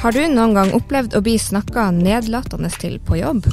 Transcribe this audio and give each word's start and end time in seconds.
Har 0.00 0.14
du 0.16 0.22
noen 0.32 0.54
gang 0.56 0.70
opplevd 0.72 1.12
å 1.12 1.20
bli 1.20 1.34
snakka 1.36 1.90
nedlatende 1.92 2.70
til 2.72 2.94
på 3.04 3.18
jobb? 3.18 3.44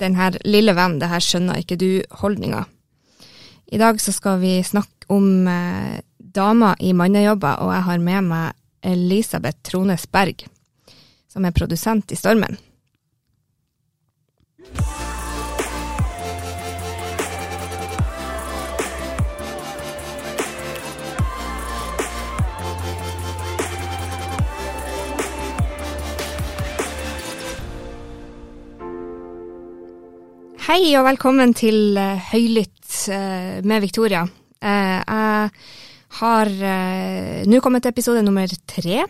Den 0.00 0.16
her 0.18 0.34
lille 0.42 0.72
venn, 0.74 0.96
det 0.98 1.06
her 1.12 1.22
skjønner 1.22 1.60
ikke 1.60 1.76
du-holdninga. 1.78 2.64
I 3.70 3.78
dag 3.78 4.00
så 4.02 4.10
skal 4.10 4.40
vi 4.40 4.56
snakke 4.66 5.06
om 5.14 5.46
eh, 5.46 6.00
damer 6.18 6.74
i 6.82 6.90
mannejobber, 6.90 7.62
og 7.62 7.70
jeg 7.70 7.86
har 7.86 8.02
med 8.02 8.26
meg 8.32 8.90
Elisabeth 8.96 9.62
Trones 9.70 10.08
Berg, 10.10 10.42
som 11.30 11.46
er 11.46 11.54
produsent 11.54 12.10
i 12.10 12.18
Stormen. 12.18 12.58
Hei 30.66 30.96
og 30.98 31.04
velkommen 31.06 31.52
til 31.54 31.94
uh, 31.94 32.18
Høylytt 32.32 32.96
uh, 33.14 33.62
med 33.62 33.84
Victoria. 33.84 34.24
Uh, 34.26 34.96
jeg 34.98 35.50
har 36.18 36.48
nå 37.46 37.60
kommet 37.62 37.84
til 37.84 37.92
episode 37.92 38.24
nummer 38.26 38.50
tre, 38.66 39.04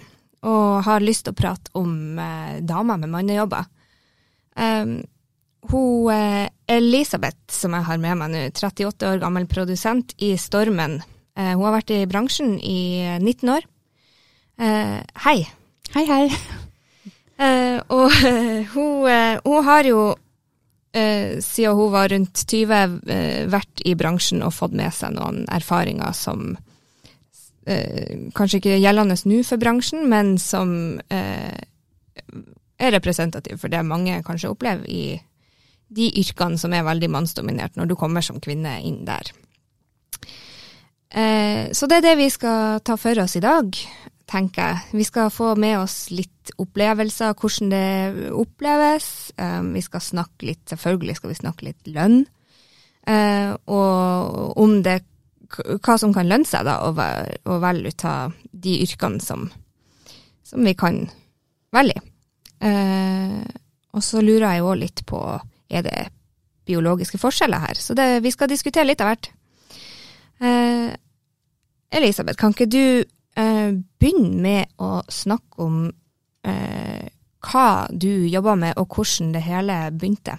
og 0.45 0.83
har 0.85 1.07
lyst 1.07 1.25
til 1.25 1.33
å 1.33 1.39
prate 1.39 1.73
om 1.81 2.19
damer 2.67 3.01
med 3.01 3.13
mannejobber. 3.13 3.71
hun 5.71 6.11
Elisabeth, 6.67 7.39
som 7.49 7.73
jeg 7.79 7.89
har 7.89 8.03
med 8.05 8.21
meg 8.21 8.35
nå, 8.35 8.43
38 8.53 9.09
år 9.15 9.23
gammel 9.23 9.47
produsent 9.49 10.13
i 10.19 10.35
Stormen. 10.37 11.01
hun 11.39 11.65
har 11.65 11.77
vært 11.79 11.95
i 11.95 12.05
bransjen 12.11 12.59
i 12.61 13.17
19 13.23 13.55
år. 13.55 13.65
hei. 15.25 15.39
Hei, 15.95 16.05
hei. 16.05 16.23
og 17.89 18.13
hun, 18.75 19.09
hun 19.47 19.65
har 19.71 19.85
jo 19.89 20.17
eh, 20.97 21.37
siden 21.45 21.77
hun 21.77 21.93
var 21.93 22.11
rundt 22.13 22.43
20, 22.49 22.99
eh, 23.13 23.45
vært 23.53 23.85
i 23.85 23.95
bransjen 23.99 24.45
og 24.47 24.55
fått 24.57 24.77
med 24.77 24.95
seg 24.95 25.17
noen 25.17 25.45
erfaringer 25.53 26.17
som 26.17 26.57
eh, 27.67 28.29
kanskje 28.37 28.61
ikke 28.61 28.75
er 28.77 28.85
gjeldende 28.85 29.19
nå 29.29 29.43
for 29.47 29.63
bransjen, 29.63 30.07
men 30.11 30.37
som 30.43 31.01
eh, 31.13 31.57
er 32.77 32.93
representativ 32.97 33.61
for 33.61 33.73
det 33.73 33.85
mange 33.87 34.21
kanskje 34.27 34.53
opplever 34.53 34.89
i 34.89 35.19
de 35.97 36.11
yrkene 36.21 36.59
som 36.59 36.75
er 36.75 36.87
veldig 36.87 37.11
mannsdominert, 37.13 37.77
når 37.77 37.93
du 37.93 37.97
kommer 37.99 38.25
som 38.25 38.41
kvinne 38.43 38.81
inn 38.83 39.05
der. 39.07 39.31
Eh, 41.15 41.71
så 41.73 41.87
det 41.87 42.01
er 42.01 42.09
det 42.09 42.17
vi 42.19 42.31
skal 42.33 42.83
ta 42.85 42.97
for 42.99 43.23
oss 43.23 43.37
i 43.39 43.45
dag 43.45 43.79
tenker 44.37 44.71
jeg. 44.71 44.97
Vi 45.01 45.07
skal 45.07 45.33
få 45.33 45.55
med 45.61 45.79
oss 45.81 46.07
litt 46.13 46.53
opplevelser, 46.61 47.35
hvordan 47.37 47.73
det 47.73 48.31
oppleves. 48.37 49.11
Um, 49.41 49.73
vi 49.77 49.83
skal 49.85 50.05
snakke 50.05 50.51
litt, 50.51 50.65
selvfølgelig 50.71 51.19
skal 51.19 51.33
vi 51.33 51.39
snakke 51.41 51.69
litt 51.69 51.93
lønn. 51.93 52.25
Uh, 53.07 53.55
og 53.71 54.59
om 54.63 54.81
det, 54.85 54.99
hva 55.57 55.97
som 56.01 56.15
kan 56.15 56.29
lønne 56.29 56.49
seg, 56.49 56.67
da, 56.67 56.81
å 56.83 57.61
velge 57.63 57.93
ut 57.93 58.07
av 58.09 58.35
de 58.53 58.81
yrkene 58.85 59.23
som, 59.23 59.49
som 60.47 60.67
vi 60.67 60.75
kan 60.79 61.05
velge. 61.75 62.03
Uh, 62.63 63.43
og 63.97 64.05
så 64.05 64.21
lurer 64.21 64.51
jeg 64.51 64.63
jo 64.63 64.71
òg 64.73 64.81
litt 64.83 65.05
på, 65.09 65.23
er 65.73 65.87
det 65.87 66.07
biologiske 66.67 67.21
forskjeller 67.23 67.63
her? 67.63 67.81
Så 67.81 67.97
det, 67.97 68.21
vi 68.25 68.33
skal 68.35 68.51
diskutere 68.51 68.89
litt 68.89 69.03
av 69.05 69.13
hvert. 69.13 69.33
Uh, 70.43 70.93
Elisabeth, 71.97 72.37
kan 72.39 72.53
ikke 72.53 72.67
du 72.69 72.83
eh, 72.83 73.05
begynn 73.37 74.41
med 74.43 74.73
å 74.81 75.03
snakke 75.13 75.63
om 75.67 75.85
eh, 76.47 77.07
hva 77.47 77.69
du 77.91 78.27
jobber 78.27 78.59
med, 78.59 78.77
og 78.81 78.97
hvordan 78.97 79.33
det 79.35 79.45
hele 79.47 79.79
begynte. 79.95 80.39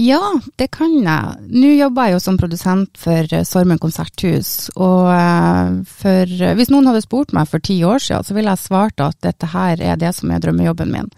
Ja, 0.00 0.22
det 0.56 0.70
kan 0.72 0.92
jeg. 1.02 1.48
Nå 1.50 1.72
jobber 1.74 2.08
jeg 2.08 2.14
jo 2.14 2.20
som 2.22 2.38
produsent 2.40 3.00
for 3.00 3.34
Sormen 3.44 3.80
konserthus. 3.82 4.70
Og 4.78 5.10
eh, 5.12 5.74
for, 6.00 6.36
hvis 6.56 6.70
noen 6.72 6.88
hadde 6.88 7.02
spurt 7.04 7.34
meg 7.36 7.50
for 7.50 7.62
ti 7.64 7.80
år 7.84 8.00
siden, 8.00 8.24
så 8.24 8.36
ville 8.36 8.54
jeg 8.54 8.64
svart 8.64 9.04
at 9.04 9.18
dette 9.26 9.50
her 9.52 9.82
er 9.82 10.00
det 10.00 10.14
som 10.16 10.32
er 10.32 10.40
drømmejobben 10.40 10.94
min. 10.94 11.10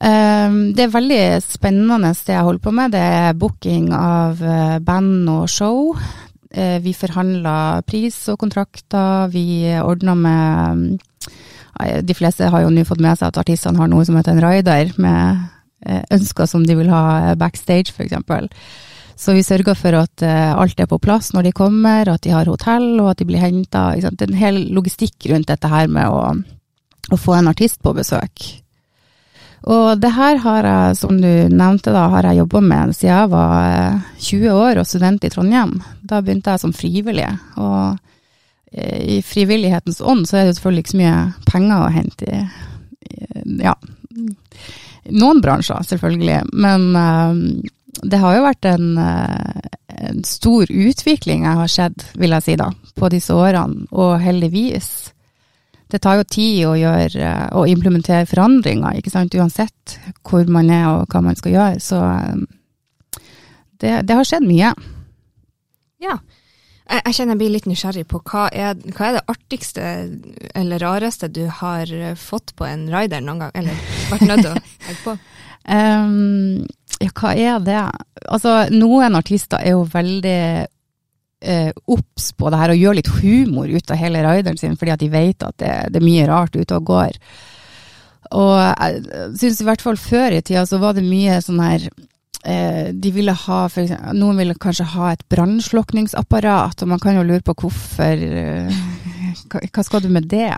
Eh, 0.00 0.58
det 0.74 0.86
er 0.86 0.96
veldig 0.96 1.22
spennende 1.44 2.14
det 2.16 2.34
jeg 2.34 2.48
holder 2.48 2.64
på 2.64 2.74
med. 2.74 2.96
Det 2.96 3.04
er 3.20 3.38
booking 3.38 3.92
av 3.94 4.42
band 4.82 5.30
og 5.36 5.46
show. 5.52 5.94
Eh, 6.56 6.78
vi 6.80 6.94
forhandla 6.96 7.82
pris 7.84 8.16
og 8.32 8.40
kontrakter. 8.40 9.28
Vi 9.32 9.76
ordna 9.82 10.14
med 10.14 11.02
De 12.08 12.14
fleste 12.16 12.48
har 12.48 12.62
jo 12.62 12.70
nå 12.72 12.86
fått 12.88 13.02
med 13.04 13.18
seg 13.18 13.28
at 13.28 13.38
artistene 13.42 13.76
har 13.76 13.90
noe 13.92 14.04
som 14.08 14.16
heter 14.16 14.32
en 14.32 14.40
rider, 14.40 14.94
med 14.96 15.42
eh, 15.84 16.00
ønsker 16.16 16.48
som 16.48 16.64
de 16.64 16.72
vil 16.78 16.88
ha 16.88 17.34
backstage, 17.36 17.92
f.eks. 17.92 18.16
Så 19.16 19.34
vi 19.36 19.42
sørger 19.44 19.76
for 19.76 19.96
at 19.96 20.24
eh, 20.24 20.52
alt 20.56 20.80
er 20.80 20.88
på 20.88 21.00
plass 21.00 21.34
når 21.36 21.48
de 21.48 21.52
kommer, 21.56 22.08
at 22.08 22.24
de 22.24 22.32
har 22.32 22.48
hotell 22.48 22.94
og 23.02 23.10
at 23.12 23.20
de 23.20 23.28
blir 23.28 23.44
henta. 23.44 23.90
Det 24.00 24.24
er 24.24 24.32
en 24.32 24.40
hel 24.40 24.62
logistikk 24.72 25.28
rundt 25.28 25.52
dette 25.52 25.68
her 25.68 25.92
med 25.92 26.08
å, 26.08 26.32
å 27.12 27.20
få 27.20 27.36
en 27.36 27.52
artist 27.52 27.82
på 27.84 27.92
besøk. 27.96 28.46
Og 29.66 29.98
det 29.98 30.12
her 30.14 30.38
har 30.44 30.68
jeg, 30.68 30.96
som 31.00 31.16
du 31.18 31.30
nevnte, 31.50 31.90
da, 31.94 32.06
har 32.12 32.28
jeg 32.28 32.42
jobba 32.42 32.62
med 32.62 32.94
siden 32.94 33.12
jeg 33.12 33.30
var 33.32 34.00
20 34.22 34.46
eh, 34.46 34.54
år 34.54 34.80
og 34.80 34.86
student 34.86 35.24
i 35.24 35.30
Trondheim. 35.32 35.78
Da 36.06 36.20
begynte 36.22 36.54
jeg 36.54 36.62
som 36.62 36.74
frivillig. 36.76 37.28
Og 37.58 37.96
eh, 38.72 39.16
i 39.16 39.20
frivillighetens 39.26 40.02
ånd 40.04 40.26
så 40.28 40.38
er 40.40 40.46
det 40.48 40.58
selvfølgelig 40.58 40.84
ikke 40.84 40.94
så 40.94 41.02
mye 41.02 41.16
penger 41.48 41.82
å 41.86 41.94
hente 41.96 42.28
i, 42.30 42.42
ja, 43.62 43.74
noen 45.10 45.40
bransjer, 45.42 45.82
selvfølgelig. 45.88 46.38
Men 46.52 46.86
uh, 46.94 47.34
det 48.06 48.20
har 48.20 48.36
jo 48.36 48.46
vært 48.46 48.70
en, 48.70 48.88
en, 49.00 50.24
stor 50.26 50.68
utvikling 50.68 51.46
jeg 51.46 51.60
har 51.62 51.70
sett, 51.72 52.06
vil 52.20 52.34
jeg 52.36 52.44
si 52.44 52.56
da, 52.60 52.70
på 52.94 53.10
disse 53.10 53.34
årene. 53.34 53.88
Og 53.96 54.18
heldigvis 54.22 54.90
det 55.92 56.00
tar 56.02 56.18
jo 56.18 56.26
tid 56.26 56.64
å, 56.66 56.74
gjøre, 56.78 57.32
å 57.54 57.62
implementere 57.70 58.26
forandringer, 58.26 58.98
ikke 58.98 59.12
sant? 59.12 59.34
uansett 59.38 59.98
hvor 60.26 60.48
man 60.50 60.70
er 60.72 60.88
og 60.90 61.12
hva 61.12 61.22
man 61.22 61.38
skal 61.38 61.54
gjøre. 61.54 61.82
Så 61.82 62.00
um, 62.00 62.46
det, 63.82 64.00
det 64.08 64.16
har 64.18 64.26
skjedd 64.26 64.48
mye. 64.48 64.72
Ja. 66.02 66.18
Jeg, 66.86 67.02
jeg 67.02 67.16
kjenner 67.18 67.34
jeg 67.34 67.42
blir 67.42 67.54
litt 67.54 67.68
nysgjerrig 67.70 68.06
på 68.10 68.20
hva 68.30 68.48
er, 68.50 68.74
hva 68.96 69.08
er 69.08 69.18
det 69.18 69.24
artigste 69.30 69.86
eller 70.58 70.82
rareste 70.82 71.30
du 71.30 71.44
har 71.60 71.90
fått 72.18 72.54
på 72.58 72.66
en 72.66 72.86
rider 72.90 73.22
noen 73.22 73.46
gang, 73.46 73.54
eller 73.58 73.86
vært 74.10 74.26
nødt 74.26 74.44
til 74.44 74.52
å 74.54 74.58
legge 74.58 75.02
på? 75.04 75.18
Um, 75.66 76.62
ja, 77.02 77.08
hva 77.10 77.32
er 77.34 77.56
det? 77.66 77.78
Altså, 78.30 78.52
noen 78.70 79.16
artister 79.18 79.58
er 79.58 79.72
jo 79.74 79.80
veldig 79.90 80.42
obs 81.86 82.32
på 82.34 82.50
det 82.50 82.58
her 82.58 82.72
og 82.72 82.80
gjør 82.80 82.96
litt 82.98 83.10
humor 83.20 83.70
ut 83.70 83.92
av 83.94 84.00
hele 84.00 84.24
rideren 84.24 84.58
sin, 84.58 84.74
fordi 84.78 84.94
at 84.94 85.02
de 85.02 85.10
vet 85.12 85.46
at 85.46 85.54
det, 85.62 85.74
det 85.94 86.00
er 86.00 86.06
mye 86.06 86.26
rart 86.26 86.56
ute 86.58 86.78
og 86.78 86.88
går. 86.90 87.20
Og 88.34 88.56
jeg 88.58 89.30
syns 89.38 89.62
i 89.62 89.66
hvert 89.68 89.84
fall 89.84 89.98
før 90.00 90.34
i 90.34 90.42
tida 90.42 90.64
så 90.66 90.80
var 90.82 90.96
det 90.96 91.06
mye 91.06 91.38
sånn 91.44 91.62
her 91.62 91.86
eh, 92.46 92.90
de 92.94 93.12
ville 93.14 93.34
ha, 93.44 93.60
eksempel, 93.68 94.18
Noen 94.18 94.40
ville 94.40 94.58
kanskje 94.58 94.88
ha 94.96 95.12
et 95.12 95.24
brannslukningsapparat, 95.32 96.82
og 96.82 96.92
man 96.94 97.02
kan 97.02 97.18
jo 97.18 97.26
lure 97.26 97.44
på 97.46 97.56
hvorfor 97.62 98.26
eh, 98.26 98.82
hva, 99.52 99.62
hva, 99.62 99.86
skal 99.86 100.04
du 100.04 100.10
med 100.12 100.28
det? 100.30 100.50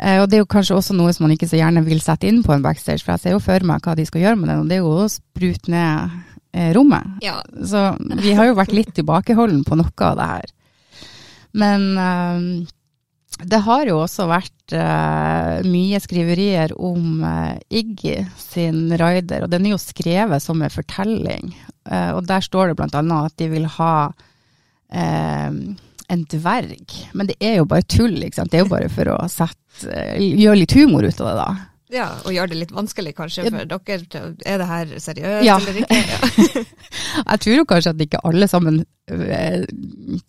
Eh, 0.00 0.20
og 0.20 0.28
det 0.28 0.38
er 0.38 0.44
jo 0.44 0.50
kanskje 0.50 0.76
også 0.76 0.96
noe 0.96 1.14
som 1.16 1.26
man 1.26 1.36
ikke 1.36 1.48
så 1.50 1.60
gjerne 1.60 1.84
vil 1.86 2.02
sette 2.04 2.28
inn 2.28 2.42
på 2.46 2.54
en 2.54 2.64
backstage, 2.64 3.04
for 3.04 3.14
jeg 3.14 3.24
ser 3.24 3.36
jo 3.36 3.44
for 3.44 3.68
meg 3.68 3.84
hva 3.84 3.96
de 3.98 4.08
skal 4.08 4.26
gjøre 4.26 4.42
med 4.42 4.52
den, 4.52 4.64
og 4.64 4.70
det 4.70 4.78
er 4.78 4.84
jo 4.84 4.94
å 5.04 5.08
sprute 5.12 5.72
ned 5.72 6.04
eh, 6.04 6.18
rommet. 6.74 7.20
Ja. 7.22 7.36
Så 7.62 7.92
vi 8.18 8.32
har 8.34 8.48
jo 8.48 8.56
vært 8.58 8.74
litt 8.74 8.90
tilbakeholden 8.96 9.62
på 9.66 9.78
noe 9.78 10.06
av 10.06 10.16
det 10.18 10.28
her. 10.32 10.52
Men 11.52 11.86
eh, 11.98 12.70
det 13.48 13.62
har 13.64 13.88
jo 13.88 14.00
også 14.02 14.26
vært 14.28 14.74
uh, 14.76 15.60
mye 15.64 16.00
skriverier 16.02 16.74
om 16.76 17.22
uh, 17.24 17.56
Iggy 17.72 18.18
sin 18.36 18.90
rider, 19.00 19.46
og 19.46 19.52
den 19.52 19.66
er 19.66 19.74
jo 19.74 19.80
skrevet 19.80 20.44
som 20.44 20.60
en 20.60 20.72
fortelling. 20.72 21.54
Uh, 21.88 22.18
og 22.18 22.26
der 22.28 22.44
står 22.44 22.70
det 22.70 22.80
bl.a. 22.80 23.00
at 23.00 23.36
de 23.40 23.48
vil 23.52 23.68
ha 23.78 23.94
en 24.90 26.22
dverg. 26.32 26.94
Men 27.14 27.28
det 27.28 27.36
er 27.38 27.60
jo 27.60 27.66
bare 27.70 27.86
tull, 27.86 28.16
ikke 28.26 28.40
sant. 28.40 28.50
Det 28.50 28.58
er 28.58 28.64
jo 28.64 28.72
bare 28.72 28.88
for 28.90 29.06
å 29.12 29.18
sette, 29.30 29.92
gjøre 30.18 30.58
litt 30.58 30.74
humor 30.74 31.06
ut 31.06 31.20
av 31.22 31.28
det, 31.28 31.34
da. 31.38 31.50
Ja, 31.90 32.06
og 32.22 32.34
gjør 32.34 32.50
det 32.50 32.60
litt 32.60 32.72
vanskelig 32.74 33.12
kanskje 33.18 33.48
for 33.48 33.66
dere. 33.66 34.24
Er 34.46 34.62
det 34.62 34.70
her 34.70 34.94
seriøst 35.02 35.46
ja. 35.46 35.58
eller 35.58 35.82
ikke? 35.82 36.00
Ja. 36.10 37.32
jeg 37.32 37.42
tror 37.42 37.56
jo 37.56 37.66
kanskje 37.68 37.92
at 37.94 38.02
ikke 38.04 38.22
alle 38.26 38.46
sammen 38.50 38.80
eh, 39.10 39.62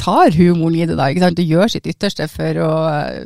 tar 0.01 0.33
humoren 0.35 0.77
i 0.77 0.85
det, 0.89 0.97
da. 0.97 1.09
ikke 1.11 1.25
sant? 1.25 1.37
Du 1.37 1.45
gjør 1.45 1.71
sitt 1.71 1.89
ytterste 1.89 2.27
for 2.31 2.61
å 2.65 2.71
eh, 2.89 3.25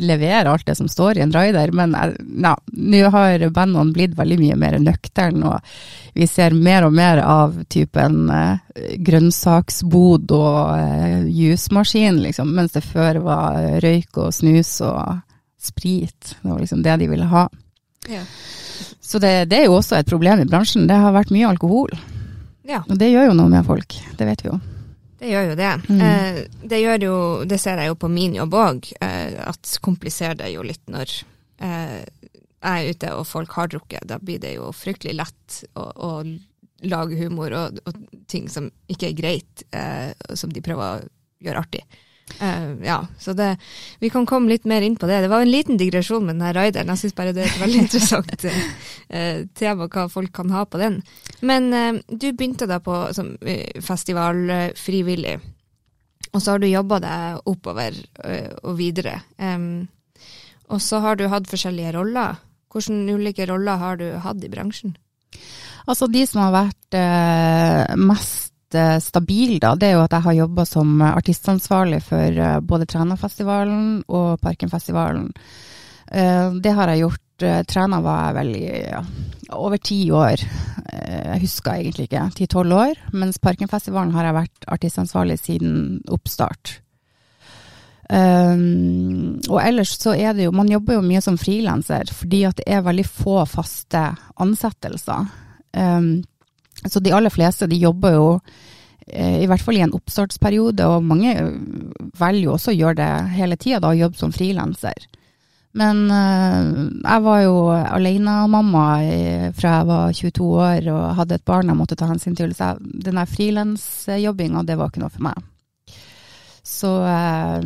levere 0.00 0.50
alt 0.50 0.66
det 0.66 0.76
som 0.78 0.88
står 0.88 1.18
i 1.18 1.24
en 1.24 1.32
rider, 1.34 1.72
men 1.76 1.94
ja, 2.44 2.54
nå 2.72 3.02
har 3.14 3.46
bandene 3.54 3.94
blitt 3.94 4.16
veldig 4.18 4.38
mye 4.40 4.58
mer 4.60 4.78
nøkterne, 4.82 5.54
og 5.54 6.16
vi 6.18 6.28
ser 6.28 6.56
mer 6.56 6.86
og 6.86 6.94
mer 6.96 7.22
av 7.24 7.56
typen 7.72 8.30
eh, 8.32 8.96
grønnsaksbod 9.04 10.32
og 10.36 10.60
eh, 10.76 11.28
jusmaskin, 11.28 12.22
liksom, 12.26 12.52
mens 12.56 12.76
det 12.76 12.84
før 12.86 13.22
var 13.26 13.60
røyk 13.84 14.22
og 14.24 14.32
snus 14.36 14.78
og 14.84 15.20
sprit. 15.62 16.34
Det 16.42 16.48
var 16.48 16.60
liksom 16.60 16.82
det 16.82 16.96
de 17.02 17.08
ville 17.10 17.28
ha. 17.30 17.46
Ja. 18.10 18.24
Så 19.00 19.18
det, 19.22 19.32
det 19.50 19.62
er 19.62 19.70
jo 19.70 19.78
også 19.78 19.98
et 19.98 20.10
problem 20.10 20.42
i 20.42 20.48
bransjen. 20.48 20.88
Det 20.90 20.98
har 20.98 21.14
vært 21.14 21.32
mye 21.34 21.48
alkohol. 21.50 21.94
ja. 22.68 22.82
Og 22.88 22.98
det 22.98 23.12
gjør 23.12 23.30
jo 23.30 23.38
noe 23.38 23.52
med 23.52 23.66
folk. 23.66 23.98
Det 24.18 24.28
vet 24.28 24.44
vi 24.44 24.50
jo. 24.52 24.58
Det 25.22 25.30
gjør 25.30 25.52
jo 25.52 25.58
det. 25.58 25.72
Mm. 25.86 26.00
Eh, 26.02 26.38
det, 26.66 26.80
gjør 26.82 27.04
jo, 27.06 27.18
det 27.46 27.60
ser 27.62 27.78
jeg 27.78 27.92
jo 27.92 27.98
på 27.98 28.10
min 28.10 28.34
jobb 28.34 28.56
òg, 28.58 28.88
eh, 29.04 29.36
at 29.38 29.76
kompliserer 29.84 30.40
det 30.40 30.50
jo 30.50 30.64
litt 30.66 30.82
når 30.90 31.12
eh, 31.62 32.00
jeg 32.62 32.86
er 32.86 32.90
ute 32.90 33.12
og 33.18 33.28
folk 33.30 33.54
har 33.58 33.70
drukket. 33.70 34.08
Da 34.10 34.18
blir 34.18 34.40
det 34.42 34.56
jo 34.56 34.72
fryktelig 34.74 35.14
lett 35.18 35.60
å, 35.78 35.84
å 35.94 36.10
lage 36.90 37.18
humor 37.20 37.54
og, 37.54 37.78
og 37.86 38.00
ting 38.30 38.48
som 38.50 38.66
ikke 38.90 39.12
er 39.12 39.18
greit, 39.18 39.64
eh, 39.70 40.10
som 40.34 40.50
de 40.50 40.64
prøver 40.64 41.04
å 41.04 41.46
gjøre 41.46 41.62
artig. 41.62 41.84
Eh, 42.40 42.86
ja, 42.86 43.06
så 43.18 43.32
det, 43.32 43.56
Vi 43.98 44.10
kan 44.10 44.26
komme 44.26 44.50
litt 44.52 44.64
mer 44.64 44.82
inn 44.82 44.96
på 44.96 45.06
det. 45.06 45.20
Det 45.24 45.30
var 45.32 45.44
en 45.44 45.50
liten 45.50 45.78
digresjon 45.80 46.24
med 46.26 46.36
denne 46.36 46.52
rideren. 46.56 46.92
Jeg 46.94 47.02
syns 47.02 47.16
bare 47.18 47.34
det 47.36 47.44
er 47.44 47.50
et 47.52 47.62
veldig 47.62 47.80
interessant 47.84 48.46
uh, 48.46 49.40
tema, 49.58 49.88
hva 49.88 50.06
folk 50.12 50.32
kan 50.34 50.52
ha 50.54 50.64
på 50.66 50.80
den. 50.82 51.00
Men 51.40 51.72
uh, 51.72 52.00
du 52.08 52.30
begynte 52.32 52.68
da 52.70 52.80
på 52.82 52.98
som 53.16 53.34
festivalfrivillig, 53.82 55.36
og 56.32 56.40
så 56.40 56.54
har 56.54 56.62
du 56.62 56.70
jobba 56.70 56.98
deg 57.02 57.50
oppover 57.50 57.96
og 58.62 58.76
videre. 58.78 59.18
Um, 59.36 59.84
og 60.72 60.80
så 60.80 61.02
har 61.04 61.18
du 61.20 61.26
hatt 61.28 61.50
forskjellige 61.50 61.92
roller. 61.98 62.40
Hvilke 62.72 63.16
ulike 63.18 63.46
roller 63.50 63.76
har 63.76 63.98
du 64.00 64.06
hatt 64.24 64.44
i 64.44 64.50
bransjen? 64.52 64.94
Altså 65.90 66.06
de 66.10 66.22
som 66.28 66.44
har 66.44 66.54
vært 66.54 66.96
eh, 66.96 67.94
mest 67.98 68.41
eh, 68.78 68.98
stabile, 69.02 69.58
da, 69.62 69.74
det 69.78 69.90
er 69.90 69.96
jo 69.96 70.04
at 70.04 70.14
jeg 70.16 70.26
har 70.26 70.38
jobba 70.38 70.64
som 70.68 71.02
artistansvarlig 71.04 72.02
for 72.06 72.42
eh, 72.46 72.60
både 72.60 72.88
Trænafestivalen 72.90 74.02
og 74.08 74.40
Parkenfestivalen. 74.42 75.30
Eh, 76.12 76.48
det 76.62 76.74
har 76.78 76.92
jeg 76.92 77.06
gjort. 77.06 77.20
Træna 77.42 77.98
var 77.98 78.28
jeg 78.28 78.34
vel 78.36 78.50
i 78.54 78.66
ja, 78.84 79.00
over 79.58 79.80
ti 79.82 79.96
år. 80.14 80.44
Jeg 80.92 81.40
husker 81.42 81.72
egentlig 81.72 82.04
ikke. 82.06 82.20
Ti-tolv 82.36 82.76
år. 82.76 83.00
Mens 83.18 83.40
Parkenfestivalen 83.42 84.12
har 84.14 84.28
jeg 84.28 84.36
vært 84.36 84.68
artistansvarlig 84.76 85.40
siden 85.40 85.72
oppstart. 86.06 86.76
Um, 88.12 89.38
og 89.48 89.58
ellers 89.62 89.94
så 89.96 90.12
er 90.12 90.34
det 90.36 90.44
jo 90.44 90.50
Man 90.52 90.68
jobber 90.68 90.98
jo 90.98 91.04
mye 91.06 91.20
som 91.24 91.38
frilanser 91.40 92.10
fordi 92.12 92.42
at 92.44 92.58
det 92.58 92.66
er 92.68 92.82
veldig 92.84 93.06
få 93.08 93.38
faste 93.48 94.02
ansettelser. 94.42 95.30
Um, 95.72 96.20
så 96.88 97.00
de 97.00 97.14
aller 97.14 97.32
fleste 97.32 97.68
de 97.70 97.78
jobber 97.78 98.16
jo 98.16 98.28
eh, 99.06 99.42
i 99.42 99.48
hvert 99.50 99.62
fall 99.62 99.78
i 99.78 99.84
en 99.84 99.94
oppstartsperiode, 99.96 100.86
og 100.86 101.06
mange 101.06 101.34
velger 102.18 102.46
jo 102.46 102.54
også 102.56 102.72
å 102.72 102.78
gjøre 102.78 103.00
det 103.02 103.10
hele 103.36 103.58
tida, 103.60 103.88
å 103.88 103.98
jobbe 103.98 104.18
som 104.18 104.34
frilanser. 104.34 105.08
Men 105.78 106.02
eh, 106.12 106.72
jeg 107.00 107.24
var 107.24 107.44
jo 107.46 107.54
alenemamma 107.72 108.86
fra 109.56 109.78
jeg 109.78 109.88
var 109.88 110.18
22 110.18 110.50
år 110.66 110.90
og 110.92 111.14
hadde 111.20 111.38
et 111.38 111.48
barn 111.48 111.72
jeg 111.72 111.78
måtte 111.78 111.96
ta 111.96 112.10
hensyn 112.10 112.36
til, 112.36 112.52
så 112.56 112.74
den 112.82 113.20
der 113.20 113.30
frilansjobbinga, 113.30 114.66
det 114.68 114.76
var 114.80 114.92
ikke 114.92 115.04
noe 115.04 115.14
for 115.14 115.30
meg. 115.30 115.48
Så 116.62 116.90
eh, 117.08 117.62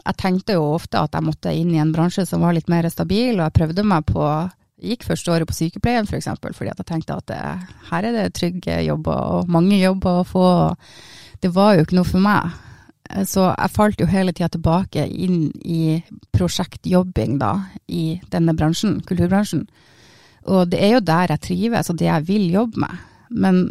jeg 0.00 0.16
tenkte 0.20 0.58
jo 0.58 0.72
ofte 0.74 1.00
at 1.00 1.14
jeg 1.16 1.26
måtte 1.26 1.52
inn 1.56 1.72
i 1.74 1.80
en 1.82 1.92
bransje 1.94 2.26
som 2.28 2.44
var 2.44 2.56
litt 2.56 2.70
mer 2.72 2.88
stabil, 2.92 3.38
og 3.38 3.46
jeg 3.46 3.56
prøvde 3.56 3.86
meg 3.86 4.08
på 4.10 4.26
jeg 4.80 4.94
gikk 4.94 5.04
første 5.10 5.32
året 5.34 5.48
på 5.50 5.54
sykepleien 5.56 6.06
f.eks., 6.06 6.10
for 6.10 6.18
eksempel, 6.20 6.54
fordi 6.56 6.70
jeg 6.72 6.86
tenkte 6.88 7.18
at 7.20 7.26
det, 7.28 7.40
her 7.90 8.08
er 8.08 8.16
det 8.16 8.26
trygge 8.38 8.80
jobber 8.86 9.20
og 9.36 9.52
mange 9.52 9.78
jobber 9.80 10.20
å 10.22 10.26
få. 10.26 10.46
Det 11.40 11.52
var 11.54 11.76
jo 11.76 11.84
ikke 11.84 11.98
noe 12.00 12.08
for 12.08 12.24
meg. 12.24 12.50
Eh, 13.10 13.24
Så 13.28 13.44
jeg 13.50 13.74
falt 13.76 14.00
jo 14.00 14.08
hele 14.10 14.32
tida 14.32 14.48
tilbake 14.54 15.04
inn 15.06 15.50
i 15.64 16.00
prosjektjobbing 16.32 17.38
da, 17.40 17.52
i 17.88 18.20
denne 18.32 18.56
bransjen, 18.56 19.00
kulturbransjen. 19.04 19.66
Og 20.48 20.70
det 20.72 20.80
er 20.80 20.94
jo 20.96 21.04
der 21.04 21.34
jeg 21.34 21.44
trives, 21.44 21.90
og 21.92 21.98
det 22.00 22.08
jeg 22.08 22.26
vil 22.28 22.46
jobbe 22.50 22.80
med. 22.80 23.06
Men 23.30 23.64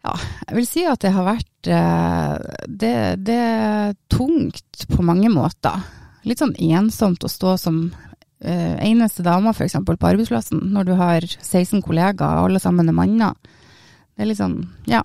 ja, 0.00 0.14
jeg 0.48 0.56
vil 0.56 0.66
si 0.68 0.84
at 0.88 1.02
det 1.04 1.12
har 1.12 1.26
vært 1.28 1.68
eh, 1.68 2.36
det, 2.66 2.94
det 3.26 3.36
er 3.36 3.96
tungt 4.12 4.86
på 4.88 5.04
mange 5.04 5.28
måter. 5.32 5.82
Litt 6.24 6.40
sånn 6.40 6.56
ensomt 6.56 7.24
å 7.24 7.30
stå 7.32 7.56
som 7.60 7.82
eh, 7.92 8.09
eneste 8.40 9.24
dame 9.26 9.52
f.eks. 9.52 9.76
på 9.84 9.96
arbeidsplassen, 9.96 10.62
når 10.72 10.88
du 10.88 10.94
har 10.96 11.26
16 11.26 11.82
kollegaer, 11.84 12.44
alle 12.44 12.60
sammen 12.62 12.88
er 12.88 12.96
manner. 12.96 13.34
Det 14.16 14.24
er 14.24 14.30
litt 14.30 14.40
sånn, 14.40 14.62
ja. 14.88 15.02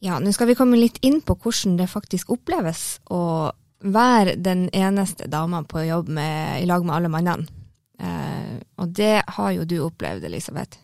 Ja, 0.00 0.20
nå 0.22 0.30
skal 0.32 0.46
vi 0.46 0.54
komme 0.56 0.78
litt 0.78 1.00
inn 1.02 1.18
på 1.26 1.34
hvordan 1.34 1.78
det 1.80 1.88
faktisk 1.90 2.30
oppleves 2.30 3.00
å 3.10 3.50
være 3.82 4.36
den 4.38 4.68
eneste 4.74 5.26
dama 5.30 5.64
på 5.66 5.82
jobb 5.88 6.08
med, 6.08 6.62
i 6.62 6.68
lag 6.70 6.86
med 6.86 6.94
alle 6.96 7.10
mannene. 7.12 7.48
Eh, 7.98 8.58
og 8.78 8.92
det 8.94 9.22
har 9.36 9.54
jo 9.56 9.64
du 9.68 9.78
opplevd, 9.86 10.26
Elisabeth. 10.28 10.78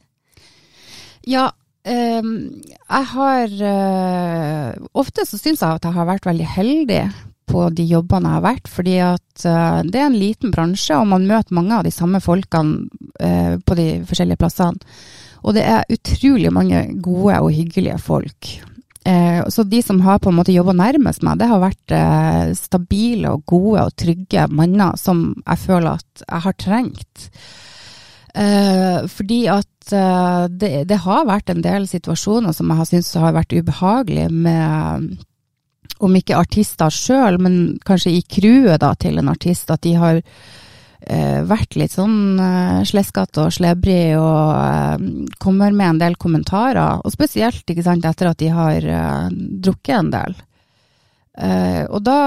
Ja, 1.25 1.51
eh, 1.87 2.25
jeg 2.25 3.11
har 3.13 3.55
eh, 3.71 4.89
Ofte 4.93 5.25
så 5.29 5.39
syns 5.41 5.63
jeg 5.63 5.79
at 5.79 5.87
jeg 5.87 5.97
har 5.97 6.11
vært 6.11 6.27
veldig 6.29 6.51
heldig 6.57 7.05
på 7.51 7.67
de 7.77 7.85
jobbene 7.87 8.31
jeg 8.31 8.39
har 8.39 8.45
vært, 8.45 8.71
fordi 8.73 8.97
at 9.05 9.47
eh, 9.49 9.81
det 9.89 10.01
er 10.01 10.09
en 10.09 10.19
liten 10.19 10.55
bransje, 10.55 10.97
og 10.99 11.11
man 11.13 11.29
møter 11.29 11.57
mange 11.57 11.79
av 11.79 11.87
de 11.87 11.93
samme 11.95 12.21
folkene 12.25 12.89
eh, 13.21 13.57
på 13.61 13.79
de 13.79 13.89
forskjellige 14.09 14.41
plassene. 14.41 14.97
Og 15.45 15.53
det 15.57 15.65
er 15.69 15.91
utrolig 15.93 16.49
mange 16.57 16.87
gode 17.05 17.37
og 17.45 17.53
hyggelige 17.53 17.99
folk. 18.01 18.49
Eh, 19.05 19.49
så 19.49 19.63
de 19.63 19.83
som 19.83 20.01
har 20.01 20.19
på 20.19 20.31
en 20.33 20.39
måte 20.39 20.55
jobba 20.55 20.73
nærmest 20.77 21.25
meg, 21.27 21.37
det 21.41 21.51
har 21.51 21.61
vært 21.61 21.93
eh, 21.93 22.55
stabile 22.57 23.35
og 23.35 23.45
gode 23.51 23.85
og 23.85 23.97
trygge 24.01 24.47
manner 24.49 24.97
som 25.01 25.27
jeg 25.43 25.61
føler 25.67 26.01
at 26.01 26.25
jeg 26.25 26.45
har 26.47 26.57
trengt. 26.65 27.29
Eh, 28.35 29.05
fordi 29.13 29.45
at 29.53 29.69
det, 29.85 30.87
det 30.89 30.97
har 31.05 31.27
vært 31.29 31.51
en 31.53 31.61
del 31.61 31.85
situasjoner 31.85 32.55
som 32.57 32.71
jeg 32.73 32.79
har 32.79 32.87
syntes 32.89 33.21
har 33.21 33.35
vært 33.37 33.53
ubehagelige 33.53 34.31
med 34.33 35.11
om 36.01 36.17
ikke 36.17 36.39
artister 36.41 36.93
sjøl, 36.93 37.37
men 37.45 37.77
kanskje 37.85 38.15
i 38.17 38.23
crewet 38.25 38.85
til 39.05 39.21
en 39.21 39.29
artist, 39.29 39.69
at 39.71 39.85
de 39.85 39.93
har 40.01 40.23
vært 41.45 41.77
litt 41.77 41.93
sånn 41.93 42.41
eh, 42.41 42.81
sleskete 42.89 43.45
og 43.45 43.53
slebrig 43.53 44.17
og 44.17 44.55
eh, 44.57 45.05
kommer 45.43 45.75
med 45.77 45.95
en 45.95 46.01
del 46.01 46.17
kommentarer. 46.17 47.03
Og 47.05 47.13
spesielt 47.13 47.69
sant, 47.85 48.05
etter 48.09 48.31
at 48.31 48.41
de 48.41 48.49
har 48.55 48.89
eh, 48.89 49.29
drukket 49.35 49.97
en 49.99 50.11
del. 50.15 50.37
Eh, 51.35 51.83
og 51.91 52.01
da, 52.07 52.19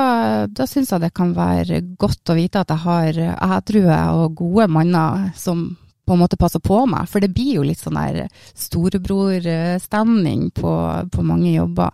da 0.52 0.68
syns 0.68 0.92
jeg 0.92 1.06
det 1.06 1.14
kan 1.16 1.34
være 1.36 1.82
godt 1.98 2.34
å 2.34 2.38
vite 2.38 2.62
at 2.62 2.74
jeg 2.76 2.84
har 2.86 3.22
ædrue 3.58 4.00
og 4.20 4.36
gode 4.44 4.68
manner 4.68 5.30
som 5.40 5.70
på 6.08 6.16
en 6.16 6.22
måte 6.22 6.40
passer 6.40 6.62
på 6.64 6.86
meg, 6.88 7.08
for 7.12 7.20
det 7.20 7.34
blir 7.36 7.58
jo 7.58 7.66
litt 7.68 7.82
sånn 7.82 7.98
der 8.00 8.30
storebrorstemning 8.56 10.52
på, 10.56 10.72
på 11.12 11.26
mange 11.28 11.52
jobber. 11.52 11.92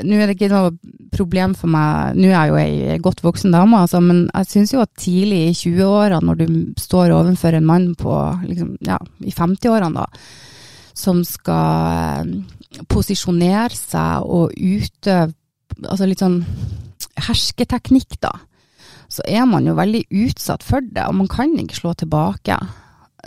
Nå 0.00 0.16
er 0.16 0.30
det 0.30 0.36
ikke 0.38 0.50
noe 0.52 0.72
problem 1.12 1.52
for 1.58 1.68
meg, 1.72 2.16
nå 2.16 2.30
er 2.30 2.32
jeg 2.32 2.52
jo 2.52 2.60
ei 2.62 3.00
godt 3.04 3.20
voksen 3.24 3.52
dame, 3.52 3.82
altså, 3.84 4.00
men 4.00 4.24
jeg 4.30 4.48
syns 4.48 4.72
jo 4.72 4.80
at 4.84 4.92
tidlig 4.96 5.42
i 5.50 5.56
20-åra, 5.58 6.22
når 6.24 6.40
du 6.40 6.46
står 6.80 7.12
overfor 7.12 7.58
en 7.58 7.68
mann 7.68 7.90
på 7.98 8.14
liksom, 8.46 8.72
ja, 8.88 8.96
i 9.20 9.34
50-årene, 9.36 10.00
da, 10.00 10.06
som 10.96 11.20
skal 11.26 12.24
eh, 12.24 12.84
posisjonere 12.88 13.76
seg 13.76 14.24
og 14.24 14.56
utøve 14.56 15.32
altså 15.88 16.08
litt 16.08 16.22
sånn 16.22 16.40
hersketeknikk, 17.26 18.18
da, 18.24 18.32
så 19.12 19.24
er 19.28 19.44
man 19.48 19.66
jo 19.68 19.76
veldig 19.76 20.06
utsatt 20.24 20.64
for 20.64 20.84
det, 20.84 21.04
og 21.08 21.18
man 21.20 21.30
kan 21.30 21.52
ikke 21.60 21.78
slå 21.78 21.92
tilbake. 21.98 22.56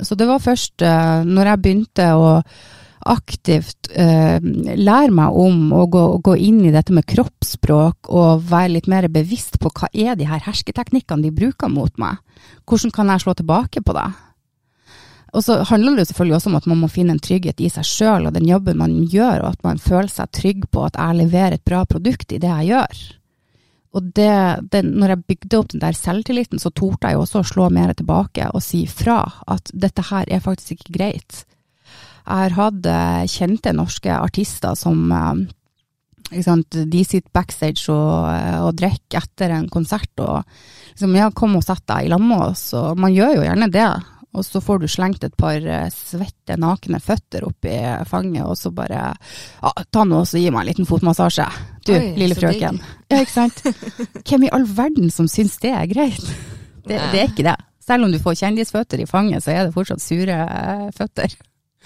Så 0.03 0.17
det 0.17 0.27
var 0.29 0.43
først 0.43 0.81
uh, 0.84 1.22
når 1.24 1.51
jeg 1.51 1.62
begynte 1.63 2.07
å 2.17 2.29
aktivt 3.05 3.89
uh, 3.93 4.38
lære 4.41 5.13
meg 5.13 5.39
om 5.39 5.71
å 5.75 5.85
gå, 5.91 6.03
gå, 6.25 6.35
inn 6.41 6.63
i 6.65 6.74
dette 6.74 6.93
med 6.95 7.07
kroppsspråk 7.09 8.09
og 8.09 8.45
være 8.50 8.75
litt 8.75 8.89
mer 8.91 9.07
bevisst 9.13 9.59
på 9.62 9.69
hva 9.69 9.89
er 9.93 10.17
de 10.17 10.27
her 10.29 10.41
hersketeknikkene 10.45 11.27
de 11.27 11.33
bruker 11.35 11.71
mot 11.71 11.93
meg. 12.01 12.17
Hvordan 12.65 12.93
kan 12.95 13.12
jeg 13.13 13.25
slå 13.25 13.35
tilbake 13.38 13.83
på 13.85 13.95
det? 13.97 14.07
Og 15.35 15.43
så 15.43 15.59
handler 15.67 16.00
det 16.00 16.07
selvfølgelig 16.07 16.38
også 16.38 16.50
om 16.50 16.57
at 16.62 16.67
man 16.71 16.79
må 16.79 16.89
finne 16.91 17.15
en 17.15 17.21
trygghet 17.21 17.59
i 17.59 17.69
seg 17.71 17.85
sjøl 17.88 18.29
og 18.29 18.35
den 18.38 18.47
jobben 18.47 18.79
man 18.79 18.95
gjør, 19.12 19.43
og 19.43 19.50
at 19.51 19.65
man 19.67 19.81
føler 19.81 20.09
seg 20.12 20.31
trygg 20.33 20.65
på 20.71 20.85
at 20.88 20.97
jeg 21.00 21.19
leverer 21.19 21.57
et 21.57 21.67
bra 21.67 21.83
produkt 21.89 22.31
i 22.31 22.39
det 22.39 22.51
jeg 22.51 22.71
gjør. 22.71 23.01
Og 23.95 24.07
det, 24.15 24.31
det, 24.71 24.81
når 24.88 25.13
jeg 25.13 25.25
bygde 25.31 25.59
opp 25.59 25.71
den 25.71 25.83
der 25.83 25.95
selvtilliten, 25.95 26.59
så 26.59 26.71
torde 26.75 27.07
jeg 27.07 27.15
jo 27.15 27.24
også 27.24 27.41
å 27.41 27.50
slå 27.51 27.67
mer 27.71 27.93
tilbake 27.95 28.47
og 28.51 28.63
si 28.63 28.83
fra 28.91 29.21
at 29.51 29.71
dette 29.71 30.03
her 30.09 30.27
er 30.27 30.43
faktisk 30.43 30.75
ikke 30.75 30.95
greit. 30.97 31.43
Jeg 32.25 32.50
har 32.50 32.58
hatt 32.58 32.88
kjente 33.29 33.74
norske 33.75 34.10
artister 34.17 34.74
som 34.77 35.13
sant? 36.41 36.77
De 36.89 37.03
sitter 37.05 37.29
backstage 37.34 37.86
og, 37.94 38.25
og 38.65 38.74
drikker 38.79 39.22
etter 39.22 39.53
en 39.53 39.70
konsert. 39.70 40.12
og 40.20 40.41
liksom, 40.96 41.15
ja, 41.15 41.29
Kom 41.32 41.55
og 41.60 41.63
sett 41.63 41.86
deg 41.86 42.08
i 42.08 42.12
lag 42.12 42.24
med 42.24 42.48
oss. 42.50 42.72
og 42.74 42.98
Man 42.98 43.13
gjør 43.13 43.38
jo 43.38 43.46
gjerne 43.46 43.70
det. 43.72 43.89
Og 44.36 44.44
så 44.44 44.60
får 44.60 44.82
du 44.82 44.88
slengt 44.91 45.24
et 45.24 45.36
par 45.39 45.55
eh, 45.55 45.88
svette, 45.94 46.58
nakne 46.60 47.00
føtter 47.00 47.46
opp 47.48 47.67
i 47.70 47.77
fanget, 48.10 48.44
og 48.44 48.58
så 48.60 48.72
bare 48.75 49.05
ja, 49.15 49.72
ta 49.91 50.03
nå 50.03 50.22
og 50.25 50.34
gi 50.36 50.50
meg 50.51 50.65
en 50.65 50.70
liten 50.74 50.89
fotmassasje. 50.89 51.46
Du, 51.88 51.94
Oi, 51.96 52.12
lille 52.20 52.36
frøken. 52.36 52.82
Ja, 53.12 53.22
ikke 53.22 53.32
sant. 53.32 53.63
Hvem 54.27 54.48
i 54.48 54.51
all 54.55 54.67
verden 54.67 55.08
som 55.13 55.29
syns 55.32 55.55
det 55.63 55.72
er 55.72 55.88
greit? 55.88 56.20
Det, 56.86 57.00
det 57.13 57.22
er 57.22 57.32
ikke 57.32 57.48
det. 57.48 57.55
Selv 57.86 58.08
om 58.08 58.12
du 58.12 58.20
får 58.20 58.39
kjendisføtter 58.41 59.01
i 59.03 59.08
fanget, 59.10 59.46
så 59.46 59.53
er 59.53 59.67
det 59.67 59.75
fortsatt 59.75 60.03
sure 60.03 60.36
eh, 60.44 60.88
føtter. 60.98 61.38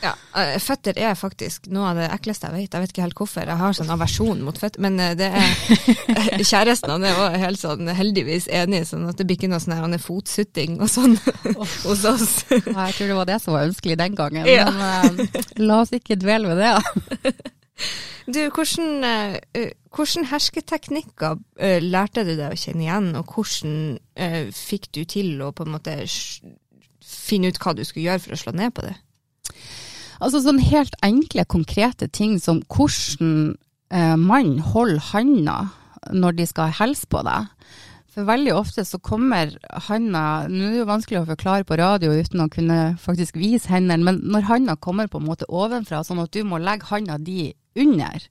Ja, 0.03 0.13
eh, 0.39 0.55
føtter 0.63 0.97
er 0.99 1.15
faktisk 1.17 1.67
noe 1.73 1.89
av 1.91 1.99
det 1.99 2.07
ekleste 2.13 2.47
jeg 2.47 2.55
vet. 2.55 2.75
Jeg 2.75 2.83
vet 2.83 2.93
ikke 2.93 3.03
helt 3.03 3.19
hvorfor. 3.19 3.49
Jeg 3.49 3.59
har 3.59 3.75
sånn 3.75 3.91
aversjon 3.93 4.43
mot 4.45 4.59
føtter. 4.59 4.83
Men 4.83 4.99
eh, 5.03 5.15
det 5.19 5.29
er 5.35 6.43
kjæresten 6.51 6.93
han 6.93 7.07
er 7.07 7.19
også 7.19 7.41
helt 7.43 7.61
sånn 7.63 7.91
heldigvis 7.97 8.47
enig, 8.61 8.85
sånn 8.89 9.09
at 9.11 9.19
det 9.19 9.27
blir 9.27 9.39
ikke 9.39 9.51
noe 9.51 9.61
sånn 9.63 9.77
han 9.79 9.97
fotsutting 9.99 10.79
og 10.79 10.91
sånn 10.91 11.17
hos 11.59 12.05
oss. 12.07 12.29
Ja, 12.51 12.89
jeg 12.89 12.97
tror 12.99 13.11
det 13.11 13.19
var 13.19 13.31
det 13.31 13.39
som 13.43 13.57
var 13.57 13.67
ønskelig 13.67 13.99
den 13.99 14.15
gangen. 14.19 14.47
Ja. 14.47 14.69
Men 14.71 15.19
uh, 15.25 15.51
la 15.59 15.81
oss 15.83 15.93
ikke 15.95 16.19
dvele 16.19 16.53
ved 16.53 16.63
det. 16.65 17.33
Du, 18.29 18.37
hvordan, 18.53 19.01
uh, 19.01 19.69
hvordan 19.95 20.27
hersketeknikker 20.29 21.39
uh, 21.39 21.79
lærte 21.81 22.21
du 22.27 22.35
deg 22.35 22.51
å 22.51 22.59
kjenne 22.59 22.83
igjen, 22.85 23.07
og 23.17 23.31
hvordan 23.33 24.51
fikk 24.53 24.91
du 24.93 24.99
til 25.09 25.39
å 25.41 25.47
på 25.55 25.65
en 25.65 25.73
måte 25.73 25.95
finne 27.01 27.49
ut 27.49 27.57
hva 27.63 27.73
du 27.73 27.81
skulle 27.87 28.05
gjøre 28.05 28.21
for 28.21 28.35
å 28.35 28.41
slå 28.43 28.53
ned 28.59 28.75
på 28.75 28.85
det? 28.85 28.93
Altså 30.19 30.41
sånn 30.43 30.59
helt 30.59 30.95
enkle, 31.05 31.45
konkrete 31.47 32.09
ting 32.11 32.37
som 32.43 32.61
hvordan 32.67 33.55
eh, 33.91 34.15
mann 34.19 34.57
holder 34.71 34.99
handa 35.13 35.59
når 36.15 36.39
de 36.39 36.47
skal 36.49 36.73
hilse 36.75 37.07
på 37.11 37.23
deg. 37.27 37.47
For 38.09 38.25
veldig 38.25 38.53
ofte 38.57 38.83
så 38.87 38.97
kommer 39.05 39.51
handa 39.85 40.47
Nå 40.49 40.63
er 40.65 40.71
det 40.73 40.79
jo 40.81 40.87
vanskelig 40.89 41.19
å 41.21 41.27
forklare 41.29 41.67
på 41.67 41.77
radio 41.79 42.15
uten 42.17 42.41
å 42.41 42.49
kunne 42.51 42.79
faktisk 42.99 43.37
vise 43.39 43.69
hendene, 43.71 44.03
men 44.03 44.21
når 44.33 44.47
handa 44.49 44.75
kommer 44.75 45.07
på 45.07 45.21
en 45.21 45.27
måte 45.29 45.47
ovenfra, 45.47 46.01
sånn 46.03 46.23
at 46.23 46.33
du 46.33 46.41
må 46.47 46.59
legge 46.59 46.89
handa 46.89 47.19
di 47.21 47.51
under, 47.79 48.23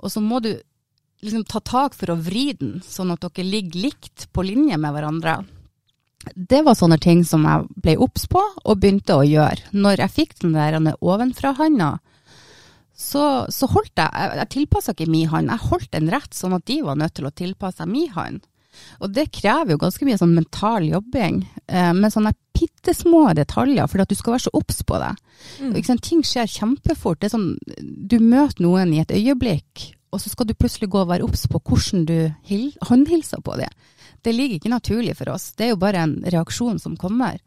og 0.00 0.10
så 0.10 0.22
må 0.24 0.40
du 0.42 0.54
liksom 1.24 1.44
ta 1.48 1.60
tak 1.60 1.94
for 1.96 2.12
å 2.12 2.18
vri 2.20 2.52
den, 2.58 2.80
sånn 2.84 3.12
at 3.14 3.22
dere 3.22 3.46
ligger 3.46 3.86
likt 3.86 4.26
på 4.32 4.44
linje 4.44 4.80
med 4.80 4.96
hverandre. 4.96 5.36
Det 6.34 6.62
var 6.64 6.76
sånne 6.78 6.98
ting 7.02 7.24
som 7.26 7.44
jeg 7.48 7.68
ble 7.84 7.96
obs 8.02 8.26
på 8.30 8.40
og 8.40 8.80
begynte 8.80 9.18
å 9.18 9.26
gjøre. 9.26 9.70
Når 9.76 10.04
jeg 10.04 10.14
fikk 10.14 10.34
den 10.42 10.56
der 10.56 10.78
ovenfra-handa, 11.00 11.98
så, 12.94 13.44
så 13.50 13.66
holdt 13.66 13.98
jeg 13.98 14.06
Jeg, 14.06 14.36
jeg 14.38 14.50
tilpassa 14.54 14.92
ikke 14.94 15.10
min 15.10 15.30
hånd, 15.32 15.50
jeg 15.50 15.68
holdt 15.68 15.90
den 15.92 16.10
rett, 16.14 16.30
sånn 16.34 16.54
at 16.54 16.66
de 16.70 16.80
var 16.86 16.98
nødt 17.00 17.16
til 17.18 17.26
å 17.26 17.34
tilpasse 17.34 17.82
seg 17.82 17.90
min 17.90 18.12
hånd. 18.14 18.44
Og 19.02 19.10
det 19.14 19.28
krever 19.34 19.74
jo 19.74 19.82
ganske 19.82 20.06
mye 20.06 20.18
sånn 20.18 20.34
mental 20.34 20.86
jobbing, 20.88 21.42
eh, 21.66 21.92
med 21.94 22.14
sånne 22.14 22.34
bitte 22.54 22.94
små 22.94 23.28
detaljer, 23.36 23.86
for 23.90 24.02
at 24.02 24.10
du 24.10 24.16
skal 24.18 24.36
være 24.36 24.46
så 24.46 24.54
obs 24.54 24.82
på 24.86 24.98
det. 25.02 25.12
Mm. 25.60 25.98
Ting 26.02 26.22
skjer 26.26 26.50
kjempefort. 26.50 27.20
Det 27.20 27.30
er 27.30 27.34
sånn, 27.36 27.50
du 27.82 28.18
møter 28.22 28.64
noen 28.64 28.94
i 28.94 29.02
et 29.02 29.14
øyeblikk, 29.14 29.90
og 30.14 30.22
så 30.22 30.30
skal 30.30 30.46
du 30.46 30.54
plutselig 30.54 30.90
gå 30.92 31.02
og 31.02 31.10
være 31.10 31.26
obs 31.26 31.46
på 31.50 31.58
hvordan 31.58 32.06
du 32.06 32.18
hil, 32.46 32.70
håndhilser 32.86 33.42
på 33.42 33.58
dem. 33.58 33.70
Det 34.24 34.32
ligger 34.32 34.58
ikke 34.58 34.72
naturlig 34.72 35.16
for 35.18 35.34
oss, 35.34 35.50
det 35.58 35.68
er 35.68 35.74
jo 35.74 35.80
bare 35.82 36.04
en 36.06 36.16
reaksjon 36.24 36.80
som 36.80 36.96
kommer. 36.96 37.40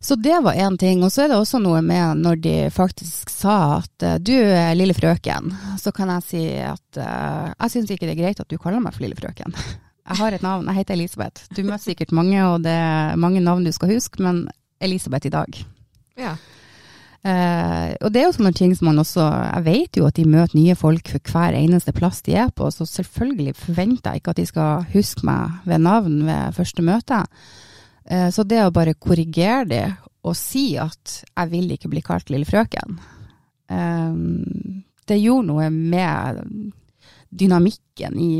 Så 0.00 0.14
det 0.14 0.36
var 0.44 0.54
én 0.54 0.78
ting. 0.78 1.02
Og 1.02 1.12
så 1.12 1.24
er 1.24 1.32
det 1.32 1.38
også 1.38 1.58
noe 1.62 1.80
med 1.82 2.22
når 2.22 2.38
de 2.42 2.54
faktisk 2.70 3.32
sa 3.32 3.56
at 3.80 4.06
eh, 4.06 4.20
du 4.22 4.36
er 4.38 4.76
lille 4.78 4.94
frøken, 4.94 5.50
så 5.80 5.92
kan 5.94 6.12
jeg 6.14 6.26
si 6.28 6.44
at 6.62 7.00
eh, 7.02 7.48
jeg 7.50 7.74
syns 7.74 7.90
ikke 7.90 8.06
det 8.06 8.14
er 8.14 8.22
greit 8.22 8.42
at 8.42 8.50
du 8.50 8.58
kaller 8.62 8.82
meg 8.84 8.94
for 8.94 9.06
lille 9.06 9.18
frøken. 9.18 9.54
Jeg 10.08 10.16
har 10.22 10.32
et 10.32 10.40
navn, 10.40 10.64
jeg 10.70 10.78
heter 10.78 10.96
Elisabeth. 10.96 11.42
Du 11.52 11.58
møter 11.66 11.82
sikkert 11.82 12.14
mange, 12.16 12.38
og 12.40 12.62
det 12.64 12.72
er 12.72 13.18
mange 13.20 13.42
navn 13.44 13.66
du 13.66 13.68
skal 13.76 13.90
huske, 13.92 14.22
men 14.24 14.38
Elisabeth 14.80 15.28
i 15.28 15.32
dag. 15.34 15.58
Ja. 16.16 16.30
Eh, 17.26 17.94
og 17.98 18.12
det 18.14 18.20
er 18.20 18.28
jo 18.28 18.34
sånne 18.36 18.54
ting 18.54 18.70
som 18.78 18.86
man 18.92 19.00
også 19.02 19.24
Jeg 19.26 19.64
vet 19.66 19.98
jo 19.98 20.04
at 20.06 20.14
de 20.14 20.22
møter 20.28 20.54
nye 20.54 20.76
folk 20.78 21.08
for 21.10 21.32
hver 21.32 21.56
eneste 21.58 21.90
plass 21.96 22.22
de 22.22 22.36
er 22.38 22.52
på, 22.54 22.68
så 22.70 22.86
selvfølgelig 22.86 23.56
forventer 23.58 24.14
jeg 24.14 24.22
ikke 24.22 24.34
at 24.34 24.40
de 24.40 24.46
skal 24.46 24.84
huske 24.92 25.26
meg 25.26 25.56
ved 25.66 25.82
navn 25.82 26.20
ved 26.28 26.54
første 26.56 26.84
møte. 26.86 27.22
Eh, 28.06 28.28
så 28.34 28.46
det 28.46 28.62
å 28.62 28.74
bare 28.74 28.94
korrigere 28.94 29.64
det 29.68 29.86
og 30.28 30.36
si 30.38 30.70
at 30.78 31.22
jeg 31.24 31.50
vil 31.50 31.72
ikke 31.74 31.90
bli 31.90 32.04
kalt 32.04 32.30
lille 32.30 32.46
frøken, 32.46 32.98
eh, 33.72 34.22
det 35.08 35.22
gjorde 35.22 35.48
noe 35.48 35.70
med 35.72 36.44
dynamikken 37.28 38.16
i, 38.20 38.32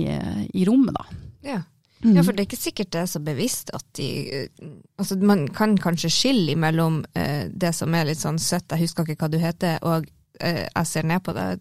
i 0.54 0.64
rommet, 0.68 0.96
da. 0.96 1.20
Ja. 1.44 1.58
Ja, 2.02 2.22
for 2.22 2.32
det 2.32 2.44
er 2.44 2.46
ikke 2.48 2.60
sikkert 2.60 2.90
det 2.94 3.00
er 3.02 3.08
så 3.10 3.20
bevisst 3.24 3.70
at 3.74 3.84
de 3.98 4.08
eh, 4.30 4.68
Altså, 4.98 5.16
man 5.22 5.46
kan 5.54 5.76
kanskje 5.78 6.10
skille 6.10 6.54
mellom 6.58 7.00
eh, 7.14 7.48
det 7.50 7.72
som 7.74 7.94
er 7.94 8.06
litt 8.08 8.18
sånn 8.22 8.38
søtt, 8.42 8.70
jeg 8.70 8.84
husker 8.86 9.06
ikke 9.06 9.24
hva 9.26 9.30
du 9.32 9.38
heter, 9.42 9.78
og 9.86 10.06
eh, 10.40 10.64
jeg 10.66 10.86
ser 10.90 11.06
ned 11.06 11.22
på 11.26 11.34
deg, 11.36 11.60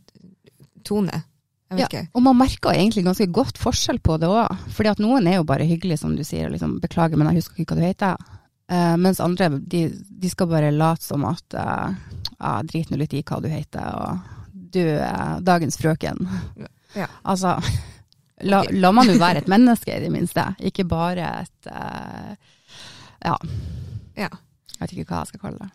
tone. 0.88 1.24
Jeg 1.70 1.76
vet 1.78 1.82
Ja, 1.84 1.88
ikke. 1.88 2.08
og 2.16 2.24
man 2.24 2.38
merker 2.40 2.72
egentlig 2.74 3.04
ganske 3.06 3.28
godt 3.34 3.58
forskjell 3.60 4.00
på 4.00 4.16
det 4.22 4.30
òg. 4.32 4.54
Fordi 4.74 4.90
at 4.94 5.02
noen 5.04 5.28
er 5.28 5.36
jo 5.42 5.44
bare 5.50 5.68
hyggelige, 5.68 6.00
som 6.00 6.16
du 6.16 6.24
sier, 6.24 6.48
og 6.48 6.54
liksom 6.56 6.80
'beklager, 6.82 7.18
men 7.18 7.28
jeg 7.34 7.42
husker 7.44 7.62
ikke 7.62 7.76
hva 7.76 7.82
du 7.82 7.88
heter'. 7.88 8.18
Eh, 8.70 8.96
mens 8.98 9.20
andre, 9.20 9.50
de, 9.60 9.82
de 10.10 10.30
skal 10.30 10.48
bare 10.48 10.72
late 10.72 11.04
som 11.04 11.26
at 11.26 11.54
uh, 11.56 11.94
ja, 12.40 12.62
drit 12.64 12.90
nå 12.92 12.98
litt 12.98 13.14
i 13.14 13.22
hva 13.24 13.42
du 13.42 13.48
heter, 13.48 13.86
og 13.96 14.20
du 14.74 14.82
er 14.84 15.40
dagens 15.42 15.78
frøken. 15.78 16.28
Ja. 16.96 17.08
Altså, 17.24 17.60
la, 18.42 18.64
la 18.72 18.92
man 18.94 19.10
jo 19.10 19.18
være 19.18 19.44
et 19.44 19.48
menneske, 19.52 19.94
i 19.96 20.04
det 20.04 20.12
minste. 20.14 20.44
Ikke 20.60 20.86
bare 20.88 21.32
et 21.44 21.72
uh, 21.72 22.36
Ja, 23.24 23.38
Ja. 24.18 24.30
jeg 24.30 24.80
vet 24.82 24.94
ikke 24.94 25.10
hva 25.10 25.24
jeg 25.24 25.32
skal 25.34 25.44
kalle 25.46 25.66
det. 25.66 25.72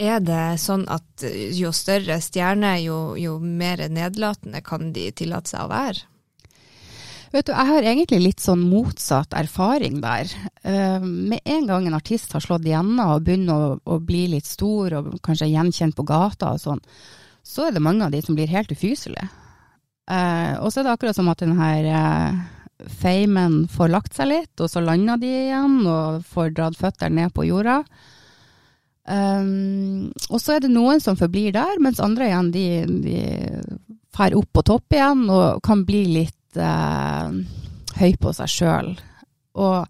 Er 0.00 0.20
det 0.24 0.44
sånn 0.62 0.86
at 0.88 1.24
jo 1.52 1.72
større 1.76 2.16
stjerne, 2.24 2.78
jo, 2.80 3.16
jo 3.20 3.34
mer 3.38 3.82
nedlatende 3.92 4.62
kan 4.64 4.94
de 4.94 5.10
tillate 5.12 5.50
seg 5.52 5.66
å 5.66 5.72
være? 5.72 6.06
Vet 7.30 7.46
du, 7.46 7.52
jeg 7.52 7.68
har 7.68 7.86
egentlig 7.86 8.18
litt 8.24 8.40
sånn 8.42 8.62
motsatt 8.66 9.36
erfaring 9.38 10.00
der. 10.02 10.30
Uh, 10.64 10.98
med 11.04 11.44
en 11.44 11.68
gang 11.68 11.86
en 11.86 11.94
artist 11.98 12.32
har 12.34 12.42
slått 12.42 12.64
igjennom 12.66 13.02
og 13.04 13.26
begynner 13.26 13.54
å, 13.54 13.76
å 13.84 13.98
bli 14.02 14.24
litt 14.32 14.48
stor 14.48 14.96
og 14.98 15.12
kanskje 15.22 15.50
gjenkjent 15.52 15.94
på 15.98 16.06
gata 16.08 16.54
og 16.56 16.62
sånn, 16.64 16.80
så 17.46 17.68
er 17.68 17.76
det 17.76 17.82
mange 17.84 18.06
av 18.06 18.10
de 18.14 18.22
som 18.24 18.34
blir 18.38 18.50
helt 18.50 18.72
ufyselige. 18.74 19.28
Eh, 20.10 20.54
og 20.58 20.72
så 20.72 20.80
er 20.80 20.88
det 20.88 20.94
akkurat 20.96 21.18
som 21.18 21.30
at 21.30 21.42
den 21.42 21.56
her 21.58 21.86
eh, 21.86 22.40
feimen 23.00 23.62
får 23.70 23.92
lagt 23.92 24.16
seg 24.16 24.30
litt, 24.32 24.54
og 24.58 24.70
så 24.72 24.82
lander 24.82 25.20
de 25.20 25.30
igjen 25.46 25.82
og 25.84 26.24
får 26.30 26.54
dratt 26.56 26.78
føttene 26.80 27.22
ned 27.22 27.34
på 27.36 27.46
jorda. 27.48 27.82
Um, 29.10 30.10
og 30.28 30.38
så 30.38 30.54
er 30.54 30.62
det 30.62 30.70
noen 30.70 31.00
som 31.02 31.16
forblir 31.18 31.54
der, 31.56 31.80
mens 31.82 32.02
andre 32.04 32.28
igjen 32.28 32.50
de, 32.54 32.66
de 33.02 33.22
fer 34.14 34.36
opp 34.38 34.50
på 34.54 34.64
topp 34.68 34.94
igjen 34.94 35.24
og 35.32 35.62
kan 35.66 35.82
bli 35.88 36.04
litt 36.18 36.58
eh, 36.60 37.36
høy 37.98 38.12
på 38.20 38.34
seg 38.36 38.52
sjøl. 38.52 38.90
Og 39.58 39.86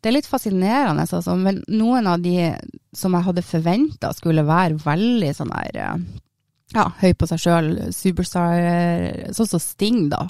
det 0.00 0.10
er 0.10 0.16
litt 0.18 0.28
fascinerende, 0.28 1.04
altså, 1.04 1.34
men 1.40 1.62
noen 1.72 2.08
av 2.08 2.22
de 2.24 2.52
som 2.96 3.16
jeg 3.16 3.26
hadde 3.28 3.44
forventa 3.44 4.12
skulle 4.16 4.46
være 4.46 4.80
veldig 4.84 5.32
sånn 5.36 5.52
der 5.52 5.80
eh, 5.80 5.98
ja, 6.74 6.88
høy 7.00 7.12
på 7.18 7.28
seg 7.30 7.42
sjøl, 7.42 7.70
superstar, 7.94 9.30
sånn 9.36 9.52
som 9.54 9.62
Sting, 9.62 10.08
da. 10.12 10.26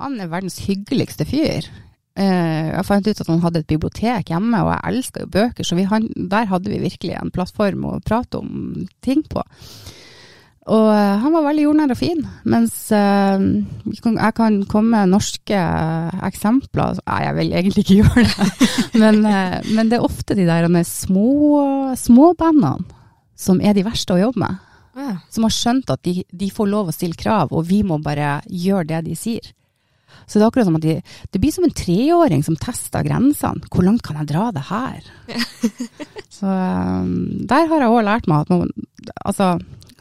Han 0.00 0.18
er 0.20 0.32
verdens 0.32 0.58
hyggeligste 0.64 1.26
fyr. 1.28 1.68
Eh, 2.18 2.66
jeg 2.72 2.86
fant 2.88 3.06
ut 3.06 3.22
at 3.22 3.30
han 3.30 3.40
hadde 3.44 3.62
et 3.62 3.70
bibliotek 3.70 4.32
hjemme, 4.32 4.64
og 4.64 4.72
jeg 4.74 4.92
elsker 4.92 5.24
jo 5.24 5.32
bøker, 5.36 5.66
så 5.66 5.78
han, 5.92 6.10
der 6.32 6.50
hadde 6.50 6.72
vi 6.72 6.82
virkelig 6.82 7.16
en 7.16 7.32
plattform 7.32 7.86
å 7.86 8.00
prate 8.04 8.40
om 8.40 8.86
ting 9.04 9.22
på. 9.30 9.44
Og 10.70 10.88
eh, 10.92 11.14
han 11.22 11.32
var 11.32 11.46
veldig 11.46 11.64
jordnær 11.64 11.94
og 11.94 12.00
fin, 12.00 12.20
mens 12.50 12.74
eh, 12.96 13.46
jeg 13.94 14.34
kan 14.36 14.58
komme 14.70 14.90
med 14.98 15.14
norske 15.14 15.62
eksempler 16.28 17.00
Nei, 17.00 17.20
jeg 17.24 17.36
vil 17.38 17.54
egentlig 17.60 17.86
ikke 17.86 17.98
gjøre 18.02 18.26
det, 18.26 18.70
men, 19.00 19.22
men 19.70 19.92
det 19.92 20.00
er 20.00 20.08
ofte 20.10 20.36
de 20.38 20.48
der 20.48 20.68
små, 20.88 21.94
småbandene 21.98 22.98
som 23.40 23.62
er 23.64 23.72
de 23.72 23.86
verste 23.86 24.12
å 24.12 24.20
jobbe 24.20 24.42
med. 24.42 24.58
Ja. 24.96 25.16
Som 25.30 25.46
har 25.46 25.54
skjønt 25.54 25.90
at 25.92 26.02
de, 26.06 26.24
de 26.26 26.50
får 26.52 26.68
lov 26.70 26.90
å 26.90 26.94
stille 26.94 27.18
krav, 27.18 27.52
og 27.54 27.66
vi 27.68 27.82
må 27.86 28.00
bare 28.02 28.40
gjøre 28.46 28.88
det 28.90 29.04
de 29.10 29.16
sier. 29.18 29.52
Så 30.26 30.38
det 30.38 30.44
er 30.44 30.50
akkurat 30.50 30.66
som 30.68 30.78
at 30.78 30.84
de, 30.84 30.96
det 31.30 31.40
blir 31.42 31.52
som 31.54 31.66
en 31.66 31.74
treåring 31.74 32.42
som 32.46 32.58
tester 32.58 33.04
grensene. 33.06 33.62
Hvor 33.70 33.86
langt 33.86 34.02
kan 34.06 34.18
jeg 34.20 34.30
dra 34.30 34.48
det 34.54 34.66
her? 34.68 35.02
Så 36.36 36.46
um, 36.46 37.12
der 37.50 37.68
har 37.70 37.84
jeg 37.84 37.92
òg 37.92 38.06
lært 38.06 38.28
meg 38.30 38.44
at 38.44 38.52
man, 38.52 38.70
altså, 39.26 39.52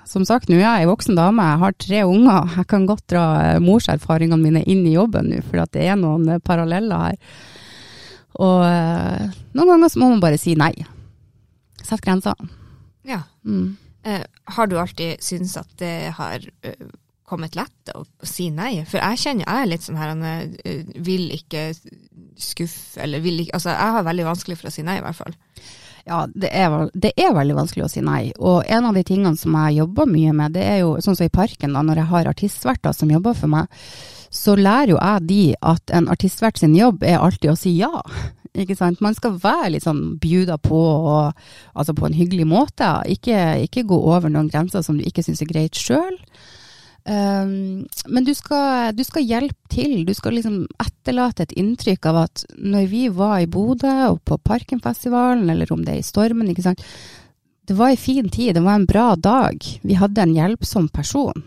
som 0.09 0.25
sagt, 0.25 0.49
nå 0.49 0.57
er 0.57 0.63
jeg 0.63 0.85
ei 0.85 0.89
voksen 0.89 1.17
dame, 1.17 1.45
jeg 1.45 1.61
har 1.63 1.75
tre 1.77 2.03
unger. 2.09 2.53
Jeg 2.57 2.69
kan 2.71 2.87
godt 2.89 3.05
dra 3.11 3.25
eh, 3.45 3.59
morserfaringene 3.61 4.41
mine 4.41 4.63
inn 4.69 4.81
i 4.89 4.95
jobben 4.95 5.29
nå, 5.29 5.41
for 5.45 5.61
det 5.73 5.83
er 5.85 5.99
noen 5.99 6.25
eh, 6.33 6.41
paralleller 6.41 7.03
her. 7.09 7.19
Og 8.39 8.63
eh, 8.65 9.27
noen 9.53 9.73
ganger 9.75 9.91
så 9.93 10.01
må 10.01 10.09
man 10.13 10.23
bare 10.23 10.39
si 10.41 10.55
nei. 10.57 10.73
Sett 11.83 12.01
grenser. 12.05 12.37
ja. 13.05 13.21
Mm. 13.45 13.77
Eh, 14.07 14.23
har 14.55 14.69
du 14.69 14.77
alltid 14.79 15.23
syntes 15.23 15.57
at 15.59 15.71
det 15.81 16.13
har 16.17 16.45
eh, 16.65 16.87
kommet 17.29 17.57
lett 17.57 17.91
å, 17.93 18.03
si 18.25 18.49
nei. 18.53 18.79
For 18.89 19.01
jeg 19.01 19.21
kjenner 19.23 19.45
jeg 19.45 19.65
er 19.65 19.69
litt 19.69 19.85
sånn 19.85 19.99
her, 19.99 20.15
han 20.15 20.25
eh, 20.63 20.87
vil 20.95 21.29
ikke 21.35 21.69
skuffe, 22.39 23.01
eller 23.03 23.21
vil 23.23 23.43
ikke 23.43 23.59
Altså, 23.59 23.75
jeg 23.75 23.95
har 23.97 24.07
veldig 24.07 24.25
vanskelig 24.29 24.59
for 24.59 24.71
å 24.71 24.73
si 24.73 24.85
nei, 24.87 24.97
i 24.99 25.05
hvert 25.05 25.19
fall. 25.19 25.37
Ja, 26.09 26.23
det 26.31 26.49
er, 26.55 26.75
det 26.97 27.11
er 27.19 27.35
veldig 27.35 27.57
vanskelig 27.57 27.85
å 27.85 27.91
si 27.91 28.01
nei. 28.05 28.31
Og 28.39 28.63
en 28.65 28.87
av 28.89 28.95
de 28.97 29.03
tingene 29.05 29.37
som 29.37 29.57
jeg 29.59 29.81
jobber 29.83 30.09
mye 30.09 30.33
med, 30.33 30.55
det 30.57 30.63
er 30.65 30.79
jo 30.81 30.95
sånn 31.03 31.17
som 31.19 31.27
i 31.27 31.33
parken, 31.33 31.75
da, 31.75 31.83
når 31.85 32.01
jeg 32.01 32.11
har 32.13 32.31
artistverter 32.31 32.95
som 32.95 33.11
jobber 33.13 33.37
for 33.37 33.51
meg, 33.51 33.83
så 34.29 34.55
lærer 34.55 34.93
jo 34.93 34.99
jeg 34.99 35.25
de 35.29 35.43
at 35.65 35.95
en 35.95 36.09
artistvert 36.11 36.59
sin 36.61 36.75
jobb 36.77 37.03
er 37.03 37.17
alltid 37.21 37.53
å 37.53 37.57
si 37.57 37.77
ja. 37.79 38.03
Ikke 38.57 38.77
sant? 38.77 39.01
Man 39.01 39.15
skal 39.17 39.37
være 39.41 39.73
litt 39.75 39.85
sånn 39.85 40.17
bjuda 40.21 40.57
på, 40.61 40.77
og, 40.77 41.43
altså 41.73 41.95
på 41.97 42.07
en 42.07 42.17
hyggelig 42.17 42.47
måte. 42.49 42.87
Ikke, 43.09 43.37
ikke 43.65 43.87
gå 43.89 43.97
over 43.97 44.31
noen 44.31 44.49
grenser 44.51 44.83
som 44.85 44.97
du 44.97 45.05
ikke 45.05 45.23
syns 45.25 45.43
er 45.45 45.51
greit 45.51 45.77
sjøl. 45.77 46.17
Um, 47.09 47.87
men 48.11 48.25
du 48.27 48.33
skal, 48.37 48.91
du 48.93 49.01
skal 49.05 49.25
hjelpe 49.25 49.71
til. 49.71 50.03
Du 50.05 50.13
skal 50.17 50.37
liksom 50.37 50.65
etterlate 50.81 51.45
et 51.45 51.55
inntrykk 51.57 52.09
av 52.11 52.23
at 52.25 52.43
når 52.57 52.89
vi 52.91 53.05
var 53.13 53.39
i 53.41 53.49
Bodø 53.49 53.95
og 54.11 54.21
på 54.27 54.37
Parkenfestivalen, 54.45 55.49
eller 55.49 55.71
om 55.73 55.85
det 55.85 55.95
er 55.95 56.03
i 56.03 56.05
Stormen, 56.09 56.51
ikke 56.51 56.67
sant. 56.67 56.83
Det 57.69 57.77
var 57.77 57.93
en 57.93 58.01
fin 58.01 58.29
tid, 58.33 58.55
det 58.57 58.65
var 58.65 58.79
en 58.79 58.89
bra 58.89 59.13
dag. 59.15 59.61
Vi 59.85 59.97
hadde 59.97 60.25
en 60.25 60.33
hjelpsom 60.33 60.89
person. 60.93 61.45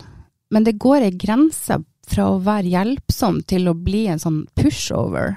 Men 0.54 0.66
det 0.66 0.78
går 0.82 1.08
ei 1.08 1.14
grense 1.18 1.80
fra 2.08 2.28
å 2.32 2.40
være 2.42 2.72
hjelpsom 2.72 3.42
til 3.48 3.70
å 3.70 3.78
bli 3.78 4.06
en 4.10 4.22
sånn 4.22 4.44
pushover. 4.58 5.36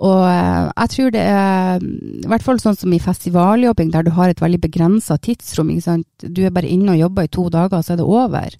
Og 0.00 0.22
eh, 0.24 0.70
jeg 0.70 0.92
tror 0.94 1.10
det 1.12 1.24
er, 1.28 1.82
i 1.84 2.30
hvert 2.30 2.46
fall 2.46 2.60
sånn 2.62 2.78
som 2.78 2.92
i 2.96 3.02
festivaljobbing, 3.02 3.90
der 3.92 4.06
du 4.06 4.14
har 4.16 4.32
et 4.32 4.40
veldig 4.40 4.62
begrensa 4.62 5.18
tidsrom. 5.20 5.74
Du 6.24 6.40
er 6.44 6.54
bare 6.54 6.70
inne 6.70 6.94
og 6.94 7.04
jobber 7.04 7.28
i 7.28 7.34
to 7.36 7.50
dager, 7.52 7.84
så 7.84 7.94
er 7.94 8.00
det 8.00 8.08
over. 8.08 8.56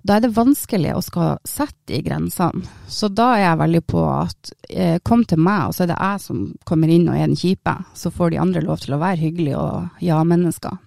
Da 0.00 0.16
er 0.16 0.24
det 0.24 0.32
vanskelig 0.32 0.94
å 0.96 1.02
skal 1.04 1.34
sette 1.44 1.92
de 1.92 2.00
grensene. 2.06 2.64
Så 2.88 3.10
da 3.12 3.34
er 3.34 3.42
jeg 3.44 3.60
veldig 3.60 3.82
på 3.92 4.04
at 4.08 4.52
eh, 4.72 4.96
kom 5.04 5.26
til 5.28 5.42
meg, 5.44 5.68
og 5.68 5.76
så 5.76 5.84
er 5.84 5.92
det 5.92 6.00
jeg 6.00 6.24
som 6.24 6.46
kommer 6.68 6.92
inn 6.92 7.08
og 7.10 7.18
er 7.18 7.28
den 7.28 7.36
kjipe. 7.36 7.76
Så 7.92 8.12
får 8.14 8.32
de 8.32 8.40
andre 8.40 8.64
lov 8.64 8.80
til 8.80 8.96
å 8.96 9.02
være 9.02 9.20
hyggelige 9.20 9.60
og 9.60 10.04
ja-mennesker. 10.04 10.80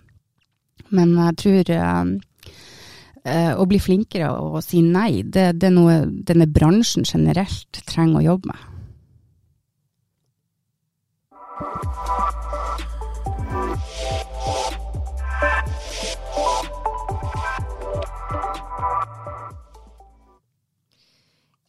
Men 0.93 1.13
jeg 1.19 1.37
tror 1.43 1.73
eh, 1.77 2.01
å 3.23 3.63
bli 3.69 3.79
flinkere 3.79 4.33
og 4.35 4.57
si 4.65 4.81
nei, 4.83 5.23
det, 5.23 5.53
det 5.55 5.69
er 5.69 5.75
noe 5.77 6.01
denne 6.27 6.49
bransjen 6.51 7.07
generelt 7.07 7.79
trenger 7.87 8.19
å 8.19 8.25
jobbe 8.33 8.51
med. 8.51 8.69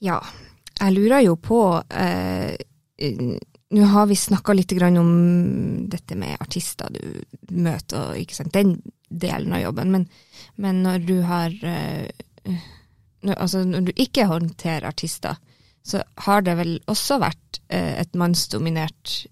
Ja, 0.05 0.19
jeg 0.81 0.93
lurer 0.93 1.23
jo 1.25 1.37
på 1.41 1.61
eh, 1.81 2.53
eh, 2.99 3.37
Nå 3.75 3.87
har 3.91 4.05
vi 4.07 4.17
snakka 4.19 4.55
litt 4.55 4.73
om 5.01 5.87
dette 5.91 6.15
med 6.15 6.37
artister 6.39 6.93
du 6.95 7.01
møter, 7.51 8.13
ikke 8.21 8.37
sant, 8.37 8.53
den 8.55 8.77
delen 9.21 9.55
av 9.57 9.63
jobben, 9.63 9.91
men, 9.95 10.07
men 10.61 10.83
når 10.85 11.05
du 11.09 11.17
har 11.27 11.55
eh, 11.65 12.07
når, 13.25 13.35
Altså, 13.41 13.65
når 13.65 13.89
du 13.89 13.93
ikke 13.97 14.27
håndterer 14.29 14.89
artister, 14.89 15.39
så 15.85 16.03
har 16.27 16.45
det 16.45 16.57
vel 16.59 16.75
også 16.91 17.19
vært 17.23 17.61
eh, 17.73 18.01
et 18.03 18.17
mannsdominert 18.17 19.25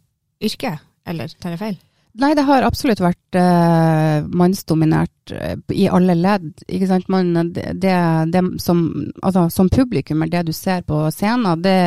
yrke, 0.42 0.78
eller 1.08 1.32
tar 1.40 1.54
jeg 1.54 1.60
feil? 1.60 1.80
Nei, 2.20 2.34
det 2.36 2.44
har 2.44 2.64
absolutt 2.66 3.00
vært 3.00 3.36
eh, 3.40 4.24
mannsdominert 4.36 5.32
eh, 5.32 5.54
i 5.72 5.86
alle 5.88 6.16
ledd. 6.18 6.50
Ikke 6.68 6.88
sant? 6.90 7.08
Man, 7.12 7.32
det, 7.56 7.70
det, 7.80 7.94
det 8.34 8.42
som, 8.60 8.82
altså, 9.22 9.46
som 9.52 9.70
publikummer, 9.72 10.28
det 10.28 10.42
du 10.50 10.52
ser 10.52 10.84
på 10.84 11.06
scenen, 11.14 11.62
det, 11.64 11.78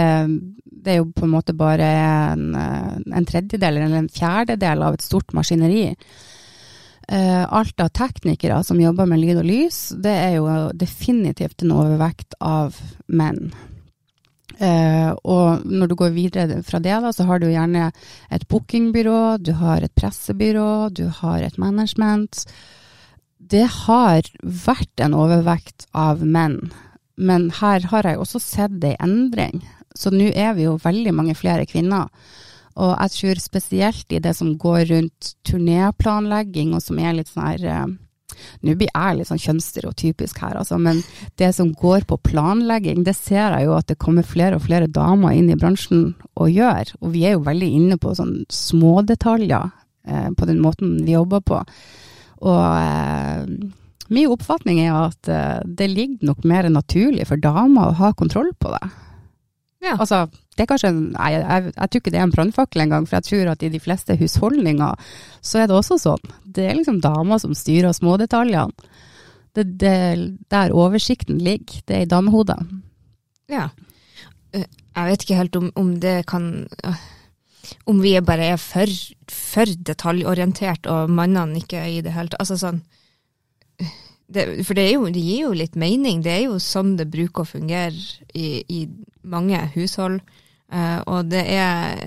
det 0.66 0.96
er 0.96 1.04
jo 1.04 1.12
på 1.14 1.28
en 1.28 1.36
måte 1.36 1.54
bare 1.58 1.92
en, 2.34 2.48
eh, 2.58 2.96
en 3.20 3.30
tredjedel 3.30 3.78
eller 3.78 4.00
en 4.00 4.10
fjerdedel 4.10 4.82
av 4.88 4.98
et 4.98 5.06
stort 5.06 5.30
maskineri. 5.38 5.92
Eh, 7.08 7.54
alt 7.54 7.80
av 7.80 7.92
teknikere 7.94 8.64
som 8.66 8.82
jobber 8.82 9.06
med 9.06 9.22
lyd 9.22 9.38
og 9.38 9.46
lys, 9.46 9.80
det 10.02 10.14
er 10.14 10.36
jo 10.40 10.48
definitivt 10.74 11.62
en 11.62 11.76
overvekt 11.76 12.38
av 12.42 12.78
menn. 13.06 13.52
Uh, 14.56 15.12
og 15.28 15.66
når 15.68 15.90
du 15.92 15.96
går 16.00 16.14
videre 16.16 16.62
fra 16.64 16.80
det, 16.80 16.94
da, 17.04 17.12
så 17.12 17.26
har 17.28 17.42
du 17.44 17.50
gjerne 17.50 17.90
et 18.32 18.46
bookingbyrå, 18.48 19.36
du 19.44 19.52
har 19.60 19.84
et 19.84 19.92
pressebyrå, 20.00 20.88
du 20.96 21.10
har 21.20 21.44
et 21.44 21.58
management. 21.60 22.46
Det 23.36 23.66
har 23.82 24.30
vært 24.40 25.04
en 25.04 25.18
overvekt 25.18 25.90
av 25.92 26.24
menn, 26.24 26.72
men 27.20 27.50
her 27.60 27.84
har 27.92 28.08
jeg 28.08 28.22
også 28.22 28.42
sett 28.44 28.88
ei 28.88 28.96
endring. 29.04 29.60
Så 29.96 30.12
nå 30.12 30.32
er 30.32 30.56
vi 30.56 30.70
jo 30.70 30.80
veldig 30.84 31.14
mange 31.16 31.36
flere 31.36 31.68
kvinner. 31.68 32.08
Og 32.76 32.92
jeg 32.92 33.14
tror 33.16 33.40
spesielt 33.44 34.12
i 34.12 34.20
det 34.20 34.34
som 34.36 34.56
går 34.60 34.90
rundt 34.92 35.36
turnéplanlegging, 35.48 36.74
og 36.76 36.84
som 36.84 37.00
er 37.00 37.16
litt 37.20 37.32
sånn 37.32 37.48
her 37.48 37.70
eh, 37.72 37.94
nå 38.66 38.76
blir 38.76 38.90
jeg 38.90 39.18
litt 39.18 39.30
sånn 39.30 39.42
kjønnsstereotypisk 39.42 40.42
her, 40.44 40.58
altså, 40.60 40.80
men 40.82 41.02
det 41.40 41.52
som 41.56 41.72
går 41.78 42.08
på 42.10 42.18
planlegging, 42.26 43.04
det 43.08 43.16
ser 43.18 43.54
jeg 43.56 43.68
jo 43.68 43.76
at 43.78 43.88
det 43.92 44.00
kommer 44.02 44.28
flere 44.28 44.60
og 44.60 44.66
flere 44.66 44.92
damer 44.92 45.36
inn 45.38 45.52
i 45.54 45.58
bransjen 45.60 46.10
og 46.34 46.52
gjør. 46.52 46.96
Og 47.02 47.14
vi 47.16 47.26
er 47.28 47.38
jo 47.38 47.46
veldig 47.46 47.72
inne 47.80 48.00
på 48.02 48.16
sånn 48.18 48.38
smådetaljer 48.52 49.72
eh, 50.10 50.30
på 50.36 50.50
den 50.50 50.62
måten 50.64 50.98
vi 51.06 51.16
jobber 51.16 51.46
på. 51.46 51.62
Og 52.46 52.66
eh, 52.66 53.48
min 54.14 54.34
oppfatning 54.34 54.84
er 54.84 55.00
at 55.06 55.32
eh, 55.32 55.64
det 55.66 55.90
ligger 55.94 56.34
nok 56.34 56.46
mer 56.48 56.70
naturlig 56.70 57.30
for 57.30 57.42
damer 57.42 57.90
å 57.90 58.00
ha 58.02 58.14
kontroll 58.18 58.52
på 58.60 58.74
det. 58.76 58.84
Ja. 59.86 59.96
Altså, 60.02 60.24
det 60.56 60.64
er 60.64 60.70
kanskje 60.72 60.90
en, 60.90 61.02
jeg, 61.14 61.42
jeg, 61.44 61.72
jeg 61.76 61.90
tror 61.92 62.02
ikke 62.02 62.12
det 62.14 62.20
er 62.20 62.26
en 62.26 62.34
brannfakkel 62.34 62.82
engang, 62.86 63.06
for 63.06 63.20
jeg 63.20 63.28
tror 63.28 63.52
at 63.52 63.66
i 63.68 63.70
de 63.70 63.82
fleste 63.84 64.16
husholdninger 64.18 65.10
så 65.46 65.62
er 65.62 65.70
det 65.70 65.76
også 65.78 66.00
sånn. 66.02 66.32
Det 66.58 66.66
er 66.66 66.78
liksom 66.80 67.02
damer 67.04 67.42
som 67.44 67.54
styrer 67.58 67.94
smådetaljene. 67.94 68.74
Det, 69.56 69.88
er 69.88 70.24
der 70.52 70.74
oversikten 70.76 71.38
ligger, 71.40 71.84
det 71.88 71.96
er 71.96 72.02
i 72.04 72.10
damehodet. 72.12 72.58
Ja. 73.52 73.70
Eh, 74.52 74.66
Jeg 74.96 75.12
vet 75.12 75.24
ikke 75.24 75.38
helt 75.40 75.56
om, 75.60 75.70
om 75.76 75.94
det 76.00 76.26
kan 76.28 76.68
øh, 76.84 77.06
Om 77.86 78.02
vi 78.02 78.14
bare 78.22 78.50
er 78.56 78.58
for, 78.58 78.90
for 79.32 79.66
detaljorientert, 79.66 80.86
og 80.92 81.10
mannene 81.10 81.62
ikke 81.62 81.82
i 81.88 82.02
det 82.02 82.14
hele 82.14 82.30
tatt. 82.34 82.42
Altså 82.44 82.58
sånn 82.62 82.82
det, 84.28 84.66
For 84.66 84.74
det, 84.74 84.86
er 84.90 84.94
jo, 84.96 85.08
det 85.14 85.22
gir 85.22 85.46
jo 85.46 85.54
litt 85.54 85.76
mening. 85.76 86.22
Det 86.26 86.32
er 86.34 86.44
jo 86.48 86.60
sånn 86.60 86.96
det 86.98 87.08
bruker 87.14 87.44
å 87.46 87.50
fungere 87.50 87.96
i, 88.34 88.64
i 88.68 88.88
mange 89.30 89.60
hushold. 89.76 90.22
Eh, 90.74 91.00
og 91.06 91.28
det 91.30 91.44
er 91.54 92.00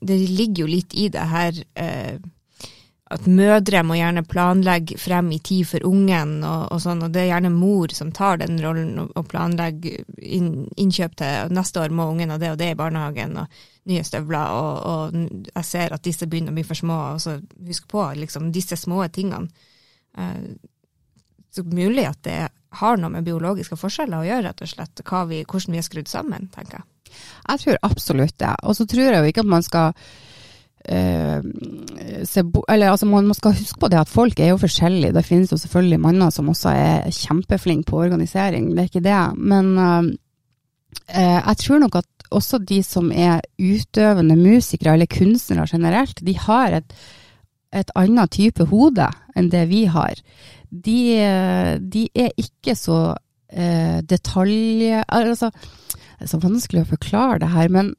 Det 0.00 0.18
ligger 0.30 0.62
jo 0.62 0.68
litt 0.70 0.94
i 0.94 1.08
det 1.10 1.24
her 1.26 1.56
eh, 1.74 2.20
at 3.10 3.26
mødre 3.26 3.82
må 3.82 3.96
gjerne 3.98 4.22
planlegge 4.22 4.94
frem 5.00 5.32
i 5.34 5.40
tid 5.42 5.66
for 5.66 5.82
ungen, 5.86 6.36
og, 6.46 6.68
og 6.70 6.82
sånn, 6.84 7.02
og 7.02 7.10
det 7.10 7.24
er 7.24 7.32
gjerne 7.32 7.50
mor 7.50 7.90
som 7.94 8.12
tar 8.14 8.38
den 8.38 8.60
rollen 8.62 9.00
og, 9.02 9.10
og 9.18 9.26
planlegger 9.32 10.04
inn, 10.22 10.68
innkjøp 10.78 11.16
til 11.18 11.50
neste 11.56 11.82
år 11.82 11.90
må 11.90 12.06
ungen 12.12 12.30
ha 12.30 12.38
det 12.38 12.52
og 12.52 12.60
det 12.60 12.70
i 12.70 12.78
barnehagen, 12.78 13.34
og 13.42 13.90
nye 13.90 14.04
støvler, 14.06 14.54
og, 14.54 14.78
og 14.86 15.48
jeg 15.48 15.66
ser 15.66 15.96
at 15.96 16.06
disse 16.06 16.28
begynner 16.30 16.54
å 16.54 16.60
bli 16.60 16.66
for 16.68 16.78
små, 16.78 17.00
og 17.16 17.24
så 17.24 17.34
husk 17.66 17.90
på 17.90 18.06
liksom 18.20 18.52
disse 18.54 18.78
små 18.78 19.02
tingene. 19.10 19.50
Eh, 20.14 20.46
så 21.50 21.66
mulig 21.66 22.06
at 22.06 22.22
det 22.22 22.38
har 22.78 22.98
noe 23.00 23.10
med 23.10 23.26
biologiske 23.26 23.78
forskjeller 23.78 24.20
å 24.20 24.26
gjøre, 24.26 24.46
rett 24.48 24.64
og 24.64 24.70
slett, 24.70 25.02
vi, 25.28 25.42
hvordan 25.44 25.74
vi 25.74 25.80
er 25.80 25.86
skrudd 25.86 26.10
sammen, 26.10 26.48
tenker 26.54 26.80
jeg. 26.80 26.88
Jeg 27.48 27.62
tror 27.64 27.80
absolutt 27.82 28.36
det. 28.38 28.52
Og 28.62 28.76
så 28.78 28.86
tror 28.86 29.08
jeg 29.08 29.18
jo 29.18 29.30
ikke 29.32 29.42
at 29.42 29.50
man 29.50 29.64
skal 29.66 29.92
eh, 30.84 31.42
se 32.28 32.44
eller 32.44 32.92
altså 32.92 33.08
man, 33.10 33.26
man 33.26 33.38
skal 33.38 33.56
huske 33.58 33.80
på 33.80 33.90
det 33.90 34.00
at 34.00 34.12
folk 34.12 34.40
er 34.40 34.52
jo 34.52 34.60
forskjellige. 34.62 35.14
Det 35.16 35.26
finnes 35.26 35.52
jo 35.52 35.58
selvfølgelig 35.60 36.00
manner 36.00 36.30
som 36.34 36.48
også 36.52 36.70
er 36.70 37.10
kjempeflinke 37.14 37.90
på 37.90 38.02
organisering, 38.04 38.72
det 38.74 38.84
er 38.84 38.90
ikke 38.92 39.06
det. 39.06 39.20
Men 39.36 39.72
eh, 39.78 40.10
eh, 41.14 41.38
jeg 41.40 41.62
tror 41.64 41.84
nok 41.84 42.00
at 42.02 42.08
også 42.30 42.60
de 42.62 42.78
som 42.86 43.10
er 43.10 43.42
utøvende 43.58 44.36
musikere 44.38 44.94
eller 44.94 45.10
kunstnere 45.10 45.66
generelt, 45.66 46.22
de 46.22 46.36
har 46.38 46.78
et, 46.78 46.94
et 47.74 47.90
annet 47.98 48.30
type 48.30 48.64
hode 48.70 49.08
enn 49.34 49.50
det 49.50 49.66
vi 49.70 49.84
har. 49.90 50.14
De, 50.70 50.98
eh, 51.18 51.72
de 51.80 52.06
er 52.14 52.30
ikke 52.38 52.76
så 52.78 53.00
eh, 53.50 53.98
detalj... 54.06 55.02
Altså, 55.06 55.50
det 55.50 56.28
er 56.28 56.32
så 56.34 56.40
vanskelig 56.42 56.84
å 56.84 56.92
forklare 56.92 57.40
det 57.42 57.50
her, 57.54 57.70
men 57.72 57.94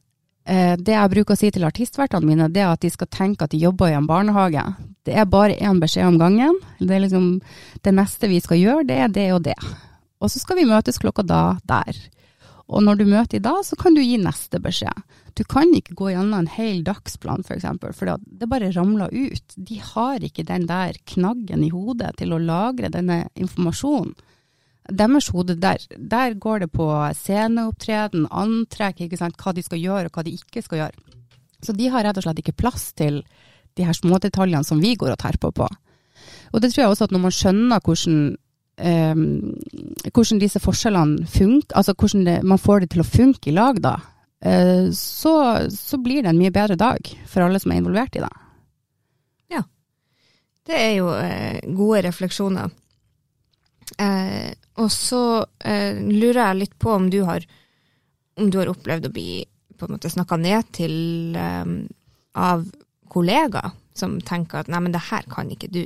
eh, 0.45 0.77
det 0.77 0.93
jeg 0.93 1.13
bruker 1.15 1.36
å 1.36 1.39
si 1.39 1.49
til 1.51 1.65
artistvertene 1.67 2.27
mine, 2.27 2.49
det 2.53 2.63
er 2.63 2.71
at 2.71 2.84
de 2.86 2.91
skal 2.93 3.10
tenke 3.12 3.47
at 3.47 3.53
de 3.53 3.62
jobber 3.62 3.91
i 3.91 3.97
en 3.97 4.10
barnehage. 4.10 4.63
Det 5.05 5.15
er 5.17 5.29
bare 5.29 5.57
én 5.57 5.81
beskjed 5.81 6.07
om 6.07 6.19
gangen. 6.21 6.60
Det 6.79 7.01
liksom 7.01 7.31
det 7.81 7.95
neste 7.97 8.29
vi 8.29 8.39
skal 8.43 8.62
gjøre, 8.62 8.88
det 8.89 8.99
er 9.01 9.13
det 9.15 9.27
og 9.36 9.43
det. 9.49 9.57
Og 10.21 10.29
så 10.29 10.39
skal 10.39 10.62
vi 10.62 10.69
møtes 10.69 11.01
klokka 11.01 11.25
da, 11.25 11.43
der. 11.65 11.97
Og 12.71 12.84
når 12.86 13.01
du 13.01 13.05
møter 13.10 13.38
i 13.38 13.43
dag, 13.43 13.60
så 13.67 13.75
kan 13.79 13.95
du 13.95 13.99
gi 13.99 14.15
neste 14.21 14.62
beskjed. 14.63 15.03
Du 15.36 15.43
kan 15.47 15.69
ikke 15.75 15.95
gå 15.97 16.12
gjennom 16.13 16.38
en 16.39 16.49
hel 16.51 16.81
dagsplan, 16.88 17.43
f.eks., 17.43 17.47
for, 17.47 17.57
eksempel, 17.57 17.95
for 17.95 18.12
det 18.23 18.47
bare 18.51 18.71
ramler 18.75 19.12
ut. 19.12 19.55
De 19.57 19.79
har 19.84 20.23
ikke 20.23 20.47
den 20.47 20.67
der 20.69 20.95
knaggen 21.07 21.65
i 21.67 21.71
hodet 21.71 22.13
til 22.19 22.31
å 22.31 22.39
lagre 22.39 22.91
denne 22.93 23.25
informasjonen. 23.36 24.15
deres 24.89 25.27
hode, 25.29 25.55
der, 25.55 25.84
der 25.97 26.34
går 26.34 26.60
det 26.60 26.71
på 26.71 26.88
sceneopptreden, 27.15 28.27
antrekk, 28.31 29.01
ikke 29.01 29.19
sant, 29.19 29.38
hva 29.38 29.53
de 29.53 29.63
skal 29.63 29.79
gjøre 29.79 30.07
og 30.10 30.15
hva 30.15 30.23
de 30.23 30.36
ikke 30.36 30.63
skal 30.63 30.86
gjøre. 30.86 31.19
Så 31.62 31.75
de 31.77 31.88
har 31.93 32.03
rett 32.03 32.17
og 32.17 32.23
slett 32.23 32.39
ikke 32.39 32.57
plass 32.57 32.91
til 32.93 33.21
de 33.77 33.86
her 33.86 33.93
smådetaljene 33.93 34.65
som 34.67 34.81
vi 34.81 34.95
går 34.95 35.13
og 35.13 35.21
terper 35.21 35.51
på. 35.51 35.67
Og 36.51 36.62
det 36.62 36.71
tror 36.71 36.84
jeg 36.84 36.91
også 36.91 37.07
at 37.07 37.13
når 37.15 37.23
man 37.23 37.36
skjønner 37.36 37.84
hvordan, 37.84 38.17
eh, 38.82 39.15
hvordan 40.12 40.41
disse 40.41 40.62
forskjellene 40.63 41.28
funker, 41.30 41.76
altså 41.78 41.96
hvordan 41.96 42.26
det, 42.28 42.38
man 42.44 42.62
får 42.62 42.84
det 42.84 42.91
til 42.94 43.04
å 43.04 43.08
funke 43.08 43.52
i 43.52 43.56
lag 43.56 43.82
da, 43.84 43.96
eh, 44.44 44.89
så, 44.98 45.36
så, 45.72 46.00
blir 46.02 46.24
det 46.24 46.34
en 46.34 46.41
mye 46.41 46.54
bedre 46.54 46.80
dag 46.80 47.13
for 47.30 47.46
alle 47.46 47.62
som 47.62 47.74
er 47.74 47.82
involvert 47.82 48.17
i 48.17 48.24
det. 48.26 48.32
Ja. 49.56 49.63
Det 50.67 50.78
er 50.78 50.94
jo 50.98 51.13
eh, 51.15 51.62
gode 51.78 52.04
refleksjoner. 52.08 52.74
Eh, 54.02 54.52
og 54.82 54.91
så 54.94 55.24
eh, 55.60 56.00
lurer 56.00 56.44
jeg 56.46 56.62
litt 56.62 56.78
på 56.80 56.94
om 56.96 57.10
du 57.12 57.22
har, 57.28 57.46
om 58.39 58.50
du 58.50 58.62
har 58.62 58.72
opplevd 58.72 59.10
å 59.10 59.13
bli 59.13 59.41
på 59.82 59.88
en 59.88 59.96
måte 59.96 60.12
snakka 60.13 60.38
ned 60.38 60.67
til 60.78 60.94
um, 61.34 61.80
av 62.38 62.67
kollegaer 63.10 63.74
som 63.98 64.20
tenker 64.22 64.62
at 64.62 64.70
nei, 64.72 64.82
men 64.86 64.94
det 64.94 65.02
her 65.10 65.26
kan 65.32 65.50
ikke 65.52 65.72
du? 65.74 65.84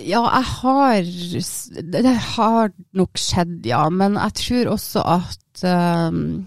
Ja, 0.00 0.22
jeg 0.24 0.46
har 0.62 1.02
Det 1.92 2.14
har 2.36 2.72
nok 2.96 3.18
skjedd, 3.20 3.60
ja. 3.68 3.84
Men 3.92 4.16
jeg 4.16 4.38
tror 4.40 4.72
også 4.76 5.04
at 5.04 5.64
um, 5.68 6.46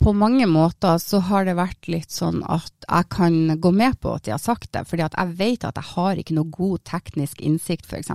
på 0.00 0.14
mange 0.16 0.46
måter 0.48 0.98
så 1.02 1.20
har 1.28 1.44
det 1.44 1.58
vært 1.58 1.90
litt 1.92 2.10
sånn 2.10 2.40
at 2.48 2.72
jeg 2.86 3.08
kan 3.12 3.60
gå 3.60 3.72
med 3.76 3.98
på 4.00 4.14
at 4.16 4.24
de 4.24 4.32
har 4.32 4.40
sagt 4.42 4.72
det, 4.72 4.86
fordi 4.88 5.04
at 5.04 5.16
jeg 5.18 5.36
vet 5.38 5.66
at 5.68 5.76
jeg 5.76 5.92
har 5.92 6.20
ikke 6.20 6.36
noe 6.38 6.50
god 6.54 6.82
teknisk 6.88 7.42
innsikt, 7.44 7.84
f.eks. 7.86 8.10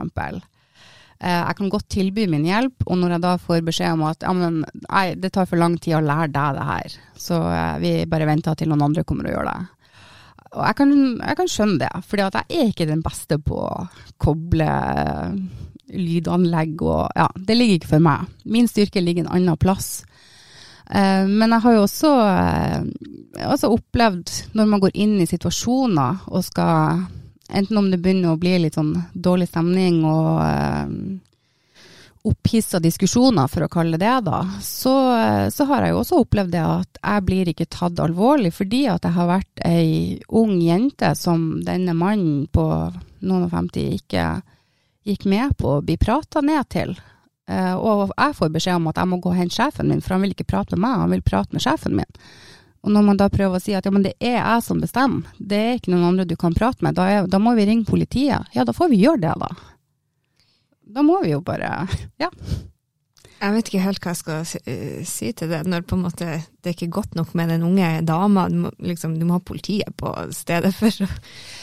Eh, 1.19 1.41
jeg 1.45 1.57
kan 1.59 1.69
godt 1.71 1.87
tilby 1.93 2.25
min 2.31 2.47
hjelp, 2.47 2.87
og 2.87 2.97
når 2.99 3.15
jeg 3.15 3.25
da 3.27 3.35
får 3.39 3.61
beskjed 3.69 3.99
om 3.99 4.05
at 4.09 4.25
ja, 4.25 4.33
men, 4.35 4.63
nei, 4.89 5.05
det 5.13 5.31
tar 5.35 5.47
for 5.47 5.61
lang 5.61 5.77
tid 5.77 5.99
å 5.99 6.03
lære 6.03 6.33
deg 6.33 6.57
det 6.57 6.65
her, 6.71 6.97
så 7.27 7.39
eh, 7.53 7.77
vi 7.85 7.93
bare 8.09 8.27
venter 8.33 8.57
til 8.57 8.73
noen 8.73 8.87
andre 8.89 9.05
kommer 9.07 9.29
og 9.29 9.37
gjør 9.37 9.51
det. 9.51 9.84
Og 10.55 10.63
jeg 10.63 10.77
kan, 10.79 10.95
jeg 11.19 11.37
kan 11.39 11.51
skjønne 11.51 11.79
det, 11.83 11.91
for 12.07 12.21
jeg 12.21 12.31
er 12.33 12.69
ikke 12.69 12.87
den 12.89 13.03
beste 13.05 13.37
på 13.43 13.59
å 13.67 13.85
koble 14.21 14.65
eh, 14.65 15.37
lydanlegg 15.95 16.81
og 16.81 17.11
Ja, 17.15 17.27
det 17.35 17.57
ligger 17.57 17.79
ikke 17.79 17.93
for 17.97 18.05
meg. 18.07 18.29
Min 18.47 18.69
styrke 18.71 19.03
ligger 19.03 19.25
en 19.25 19.35
annen 19.35 19.59
plass. 19.61 20.05
Men 20.85 21.49
jeg 21.49 21.63
har 21.63 21.73
jo 21.73 21.83
også, 21.87 22.09
også 23.41 23.71
opplevd, 23.73 24.33
når 24.53 24.67
man 24.69 24.83
går 24.83 24.91
inn 25.01 25.15
i 25.17 25.25
situasjoner 25.25 26.27
og 26.29 26.43
skal 26.45 27.07
Enten 27.49 27.77
om 27.77 27.91
det 27.91 28.01
begynner 28.01 28.33
å 28.33 28.39
bli 28.41 28.55
litt 28.57 28.77
sånn 28.77 28.95
dårlig 29.13 29.47
stemning 29.51 30.01
og 30.09 30.39
eh, 30.41 30.93
opphissa 32.25 32.79
diskusjoner, 32.81 33.49
for 33.51 33.65
å 33.65 33.71
kalle 33.71 33.99
det 34.01 34.13
det, 34.25 34.41
så, 34.65 34.93
så, 35.53 35.67
har 35.69 35.85
jeg 35.85 35.93
jo 35.93 36.01
også 36.01 36.21
opplevd 36.23 36.53
det 36.55 36.63
at 36.65 36.99
jeg 37.01 37.25
blir 37.27 37.51
ikke 37.51 37.69
tatt 37.71 38.01
alvorlig 38.01 38.51
fordi 38.55 38.85
at 38.91 39.05
jeg 39.05 39.15
har 39.17 39.29
vært 39.29 39.63
ei 39.67 40.17
ung 40.33 40.57
jente 40.63 41.13
som 41.19 41.61
denne 41.65 41.93
mannen 41.97 42.47
på 42.49 42.65
noen 43.25 43.45
og 43.47 43.53
femti 43.53 43.91
ikke 43.99 44.25
gikk 45.05 45.27
med 45.29 45.53
på 45.59 45.77
å 45.77 45.83
bli 45.85 45.97
prata 46.01 46.41
ned 46.41 46.65
til. 46.73 46.95
Eh, 47.45 47.73
og 47.77 48.09
jeg 48.09 48.37
får 48.39 48.53
beskjed 48.55 48.79
om 48.79 48.89
at 48.89 48.99
jeg 48.99 49.11
må 49.11 49.21
gå 49.21 49.31
og 49.31 49.37
hente 49.37 49.57
sjefen 49.59 49.89
min, 49.91 50.01
for 50.01 50.15
han 50.15 50.25
vil 50.25 50.33
ikke 50.33 50.49
prate 50.49 50.77
med 50.77 50.87
meg, 50.87 51.01
han 51.03 51.13
vil 51.13 51.25
prate 51.25 51.53
med 51.53 51.65
sjefen 51.65 51.97
min. 51.97 52.21
Og 52.85 52.93
når 52.93 53.05
man 53.05 53.17
da 53.17 53.29
prøver 53.33 53.57
å 53.57 53.61
si 53.61 53.73
at 53.77 53.85
ja, 53.85 53.93
men 53.93 54.03
det 54.05 54.13
er 54.21 54.37
jeg 54.37 54.65
som 54.65 54.81
bestemmer, 54.81 55.29
det 55.37 55.57
er 55.61 55.77
ikke 55.77 55.93
noen 55.93 56.11
andre 56.11 56.27
du 56.29 56.35
kan 56.37 56.53
prate 56.57 56.85
med, 56.85 56.97
da, 56.97 57.07
er, 57.09 57.29
da 57.29 57.41
må 57.41 57.55
vi 57.57 57.65
ringe 57.69 57.87
politiet. 57.89 58.49
Ja, 58.53 58.65
da 58.65 58.73
får 58.77 58.91
vi 58.91 59.01
gjøre 59.01 59.23
det, 59.25 59.33
da. 59.41 59.49
Da 60.95 61.03
må 61.03 61.19
vi 61.25 61.35
jo 61.35 61.43
bare 61.45 61.85
Ja. 62.23 62.31
Jeg 63.35 63.51
vet 63.51 63.67
ikke 63.67 63.81
helt 63.83 63.99
hva 63.99 64.11
jeg 64.13 64.17
skal 64.17 64.45
si, 64.47 64.59
uh, 65.27 65.33
til 65.35 65.49
det, 65.51 65.57
når 65.67 65.83
på 65.85 65.97
en 65.97 66.05
måte 66.05 66.27
det 66.63 66.71
er 66.71 66.73
ikke 66.73 66.95
godt 66.95 67.17
nok 67.19 67.33
med 67.37 67.51
den 67.51 67.65
unge 67.67 67.89
dama. 68.07 68.45
Du 68.49 68.55
må, 68.63 68.71
liksom, 68.79 69.17
du 69.19 69.25
må 69.27 69.35
ha 69.35 69.43
politiet 69.43 69.91
på 69.99 70.09
stedet 70.33 70.71
for 70.79 71.03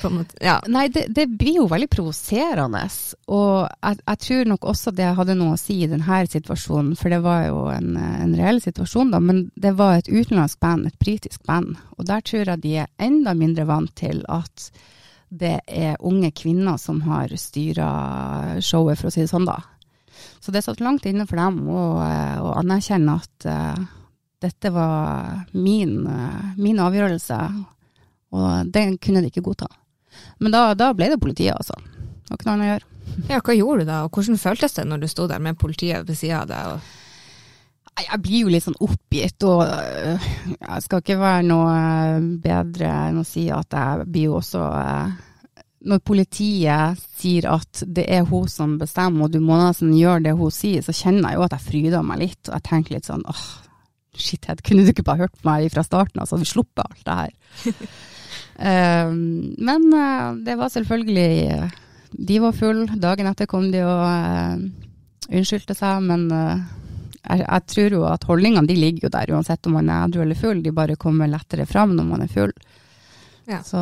på 0.02 0.10
måte, 0.12 0.36
ja. 0.44 0.58
Nei, 0.70 0.84
det, 0.92 1.06
det, 1.16 1.26
blir 1.40 1.62
jo 1.62 1.66
veldig 1.72 1.88
provoserende. 1.90 2.84
Og 3.32 3.56
jeg, 3.64 3.98
jeg, 4.04 4.20
tror 4.26 4.52
nok 4.52 4.68
også 4.74 4.92
det 4.94 5.08
hadde 5.16 5.38
noe 5.40 5.56
å 5.56 5.60
si 5.60 5.80
i 5.82 5.90
denne 5.90 6.20
situasjonen, 6.36 6.92
for 7.00 7.10
det 7.10 7.22
var 7.24 7.48
jo 7.48 7.64
en, 7.72 7.96
en 7.96 8.36
reell 8.38 8.62
situasjon, 8.62 9.16
da. 9.16 9.22
Men 9.24 9.46
det 9.56 9.74
var 9.80 9.98
et 9.98 10.12
utenlandsk 10.12 10.60
band, 10.62 10.86
et 10.86 11.02
britisk 11.02 11.42
band. 11.48 11.74
Og 11.96 12.06
der 12.06 12.22
tror 12.22 12.52
jeg 12.52 12.62
de 12.62 12.78
er 12.84 12.92
enda 13.02 13.34
mindre 13.34 13.66
vant 13.66 13.96
til 13.98 14.22
at 14.30 14.70
det 15.32 15.58
er 15.66 16.00
unge 16.04 16.30
kvinner 16.36 16.76
som 16.76 17.00
har 17.06 17.32
styra 17.40 17.88
showet, 18.60 19.00
for 19.00 19.08
å 19.08 19.12
si 19.14 19.24
det 19.24 19.30
sånn, 19.30 19.48
da. 19.48 19.58
Så 20.42 20.52
det 20.52 20.64
satt 20.66 20.82
langt 20.84 21.06
inne 21.08 21.24
for 21.28 21.40
dem 21.40 21.62
å, 21.72 21.82
å 22.44 22.52
anerkjenne 22.60 23.16
at 23.16 23.46
uh, 23.48 23.78
dette 24.42 24.72
var 24.74 25.46
min, 25.56 26.02
uh, 26.04 26.52
min, 26.58 26.80
avgjørelse, 26.84 27.38
og 28.36 28.72
den 28.74 28.98
kunne 29.00 29.22
de 29.24 29.32
ikke 29.32 29.44
godta. 29.46 29.70
Men 30.42 30.52
da, 30.52 30.66
da 30.76 30.92
ble 30.96 31.08
det 31.14 31.20
politiet, 31.22 31.56
altså. 31.56 31.78
Det 31.80 32.34
var 32.34 32.40
ikke 32.40 32.50
noe 32.50 32.56
annet 32.58 32.66
å 32.66 32.72
gjøre. 32.74 32.88
Ja, 33.28 33.40
hva 33.40 33.56
gjorde 33.56 33.84
du 33.84 33.88
da, 33.88 34.02
og 34.04 34.16
hvordan 34.16 34.40
føltes 34.40 34.76
det 34.76 34.84
når 34.88 35.02
du 35.02 35.08
sto 35.10 35.26
der 35.30 35.40
med 35.42 35.58
politiet 35.60 36.04
ved 36.08 36.18
sida 36.18 36.42
av 36.42 36.52
deg? 36.52 36.76
Og 36.76 37.01
jeg 38.00 38.20
blir 38.24 38.46
jo 38.46 38.52
litt 38.52 38.64
sånn 38.64 38.78
oppgitt, 38.80 39.44
og 39.44 39.62
jeg 39.66 40.84
skal 40.84 41.02
ikke 41.02 41.18
være 41.20 41.44
noe 41.44 41.74
bedre 42.42 42.88
enn 43.08 43.20
å 43.20 43.26
si 43.26 43.46
at 43.52 43.76
jeg 43.76 44.08
blir 44.08 44.30
jo 44.30 44.38
også 44.40 44.62
når 45.82 46.02
politiet 46.06 47.00
sier 47.18 47.48
at 47.50 47.82
det 47.90 48.04
er 48.14 48.26
hun 48.28 48.46
som 48.50 48.76
bestemmer, 48.78 49.26
og 49.26 49.34
du 49.34 49.40
må 49.42 49.58
nesten 49.58 49.94
gjøre 49.96 50.22
det 50.28 50.36
hun 50.38 50.54
sier, 50.54 50.82
så 50.84 50.94
kjenner 50.94 51.32
jeg 51.32 51.40
jo 51.40 51.46
at 51.46 51.56
jeg 51.56 51.66
fryder 51.66 52.06
meg 52.06 52.22
litt. 52.22 52.40
Og 52.46 52.54
jeg 52.54 52.66
tenker 52.68 52.96
litt 52.96 53.08
sånn 53.08 53.24
åh, 53.28 53.44
shithead, 54.14 54.62
kunne 54.66 54.84
du 54.84 54.92
ikke 54.92 55.06
bare 55.06 55.26
hørt 55.26 55.34
på 55.38 55.48
meg 55.48 55.66
fra 55.74 55.84
starten 55.86 56.22
av, 56.22 56.28
så 56.28 56.36
hadde 56.36 56.46
vi 56.46 56.52
sluppet 56.52 56.84
alt 56.84 57.02
det 57.08 57.18
her. 57.18 57.32
uh, 58.62 59.10
men 59.68 59.88
det 60.46 60.58
var 60.60 60.70
selvfølgelig 60.74 61.72
De 62.12 62.38
var 62.44 62.54
full. 62.54 62.84
Dagen 63.00 63.30
etter 63.30 63.50
kom 63.50 63.70
de 63.72 63.82
og 63.88 64.06
unnskyldte 65.32 65.74
seg, 65.74 66.04
men 66.04 66.28
jeg, 67.22 67.44
jeg, 67.44 67.66
tror 67.70 67.94
jo 67.96 68.02
at 68.08 68.24
holdningene 68.26 68.66
de 68.66 68.76
ligger 68.78 69.06
jo 69.06 69.12
der 69.14 69.32
uansett 69.34 69.68
om 69.68 69.76
man 69.78 69.90
er 69.92 70.08
edru 70.08 70.24
eller 70.24 70.38
full. 70.38 70.62
De 70.64 70.74
bare 70.74 70.98
kommer 71.00 71.30
lettere 71.30 71.66
fram 71.70 71.94
når 71.96 72.08
man 72.08 72.24
er 72.24 72.32
full. 72.32 72.52
Ja. 73.46 73.62
Så 73.66 73.78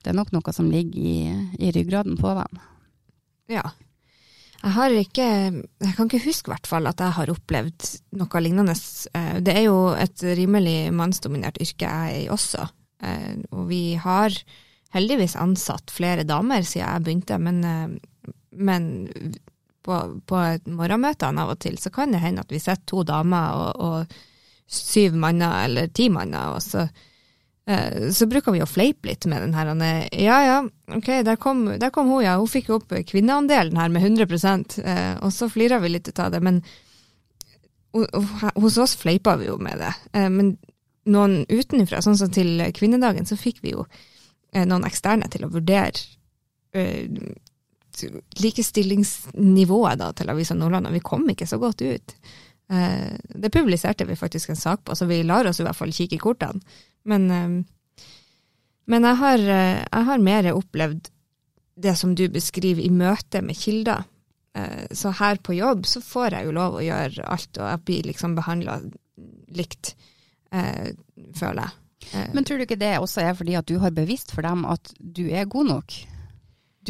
det 0.00 0.12
er 0.12 0.16
nok 0.16 0.32
noe 0.32 0.56
som 0.56 0.70
ligger 0.72 1.00
i, 1.00 1.18
i 1.60 1.72
ryggraden 1.76 2.16
på 2.20 2.32
dem. 2.38 2.60
Ja. 3.52 3.64
Jeg 4.60 4.74
har 4.76 4.92
ikke 4.92 5.26
Jeg 5.26 5.92
kan 5.96 6.08
ikke 6.08 6.24
huske 6.26 6.52
hvert 6.52 6.68
fall 6.68 6.88
at 6.90 7.00
jeg 7.00 7.16
har 7.16 7.32
opplevd 7.32 7.86
noe 8.20 8.42
lignende. 8.44 8.76
Eh, 9.16 9.36
det 9.44 9.56
er 9.56 9.66
jo 9.68 9.78
et 9.96 10.24
rimelig 10.36 10.92
mannsdominert 10.96 11.60
yrke 11.62 11.88
jeg 11.88 12.16
er 12.16 12.24
i 12.26 12.32
også, 12.32 12.66
eh, 13.04 13.38
og 13.52 13.68
vi 13.70 13.84
har 14.00 14.36
heldigvis 14.94 15.38
ansatt 15.40 15.92
flere 15.94 16.26
damer 16.28 16.66
siden 16.66 16.84
jeg 16.84 17.04
begynte, 17.06 17.38
men, 17.40 17.64
eh, 17.64 18.34
men 18.50 18.90
på, 19.84 20.00
på 20.26 20.40
morgenmøtene 20.70 21.44
av 21.44 21.54
og 21.54 21.60
til 21.62 21.78
så 21.80 21.92
kan 21.94 22.12
det 22.12 22.22
hende 22.22 22.44
at 22.44 22.52
vi 22.52 22.60
sitter 22.60 22.86
to 22.88 23.04
damer 23.08 23.60
og, 23.60 23.80
og 23.80 24.18
syv 24.70 25.16
manner 25.18 25.64
eller 25.64 25.88
ti 25.94 26.08
manner, 26.12 26.54
og 26.54 26.62
så 26.62 26.86
Eh, 27.70 28.10
så 28.10 28.26
bruker 28.26 28.54
vi 28.54 28.62
å 28.64 28.68
fleipe 28.68 29.08
litt 29.08 29.26
med 29.30 29.44
den 29.44 29.54
her. 29.54 29.70
Ja 30.16 30.38
ja, 30.46 30.58
ok, 30.96 31.10
der 31.26 31.38
kom, 31.40 31.66
der 31.80 31.92
kom 31.94 32.10
hun, 32.10 32.24
ja. 32.24 32.36
Hun 32.40 32.50
fikk 32.50 32.70
opp 32.74 32.94
kvinneandelen 33.06 33.78
her 33.78 33.92
med 33.92 34.06
100 34.06 34.26
eh, 34.82 35.18
og 35.20 35.32
så 35.34 35.50
flirer 35.52 35.82
vi 35.82 35.92
litt 35.94 36.10
av 36.18 36.32
det. 36.34 36.40
Men 36.42 36.62
hos 37.92 38.78
oss 38.78 38.96
fleipa 38.98 39.36
vi 39.38 39.50
jo 39.50 39.58
med 39.62 39.78
det. 39.82 39.92
Eh, 40.16 40.30
men 40.30 40.56
noen 41.10 41.44
utenfra, 41.48 42.02
sånn 42.02 42.18
som 42.18 42.32
til 42.32 42.60
kvinnedagen, 42.76 43.26
så 43.26 43.38
fikk 43.38 43.62
vi 43.64 43.74
jo 43.76 43.86
noen 44.50 44.82
eksterne 44.84 45.28
til 45.30 45.44
å 45.46 45.52
vurdere 45.52 46.02
likestillingsnivået 48.40 50.00
da, 50.00 50.12
til 50.16 50.30
Avisa 50.32 50.54
Nordland, 50.54 50.88
og 50.88 50.96
vi 50.96 51.02
kom 51.04 51.28
ikke 51.32 51.48
så 51.48 51.58
godt 51.60 51.82
ut. 51.82 52.14
Det 52.70 53.50
publiserte 53.50 54.06
vi 54.06 54.14
faktisk 54.14 54.52
en 54.52 54.58
sak 54.58 54.84
på, 54.86 54.94
så 54.94 55.08
vi 55.10 55.24
lar 55.26 55.48
oss 55.50 55.58
i 55.58 55.64
hvert 55.66 55.78
fall 55.78 55.90
kikke 55.94 56.14
i 56.14 56.22
kortene. 56.22 56.62
Men, 57.08 57.30
eh, 57.30 58.04
men 58.90 59.06
jeg, 59.06 59.18
har, 59.22 59.38
eh, 59.38 59.82
jeg 59.82 60.06
har 60.10 60.24
mer 60.24 60.52
opplevd 60.52 61.10
det 61.80 61.96
som 61.96 62.14
du 62.14 62.26
beskriver 62.32 62.82
i 62.84 62.92
møte 62.92 63.42
med 63.44 63.58
kilder. 63.58 64.04
Eh, 64.56 64.86
så 64.92 65.12
her 65.16 65.40
på 65.42 65.56
jobb 65.56 65.86
så 65.88 66.02
får 66.04 66.36
jeg 66.36 66.48
jo 66.48 66.56
lov 66.56 66.78
å 66.78 66.84
gjøre 66.84 67.26
alt, 67.26 67.52
og 67.56 67.70
jeg 67.70 67.84
blir 67.86 68.08
liksom 68.10 68.36
behandla 68.38 68.80
likt, 69.56 69.94
eh, 70.52 70.92
føler 71.36 71.64
jeg. 71.66 71.76
Men 72.34 72.46
tror 72.48 72.56
du 72.58 72.64
ikke 72.64 72.80
det 72.80 72.94
også 72.98 73.20
er 73.22 73.34
fordi 73.36 73.54
at 73.58 73.68
du 73.68 73.76
har 73.78 73.92
bevisst 73.92 74.32
for 74.32 74.42
dem 74.42 74.64
at 74.64 74.88
du 74.98 75.26
er 75.28 75.44
god 75.44 75.68
nok? 75.68 75.98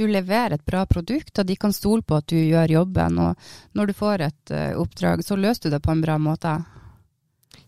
Du 0.01 0.07
leverer 0.09 0.57
et 0.57 0.65
bra 0.65 0.87
produkt, 0.89 1.35
og 1.37 1.49
de 1.51 1.59
kan 1.61 1.75
stole 1.77 2.01
på 2.01 2.17
at 2.17 2.29
du 2.33 2.39
gjør 2.41 2.73
jobben. 2.79 3.21
Og 3.21 3.77
når 3.77 3.91
du 3.91 3.97
får 3.99 4.27
et 4.31 4.53
oppdrag, 4.81 5.21
så 5.27 5.37
løser 5.37 5.69
du 5.69 5.75
det 5.77 5.83
på 5.85 5.93
en 5.93 6.01
bra 6.05 6.17
måte. 6.17 6.55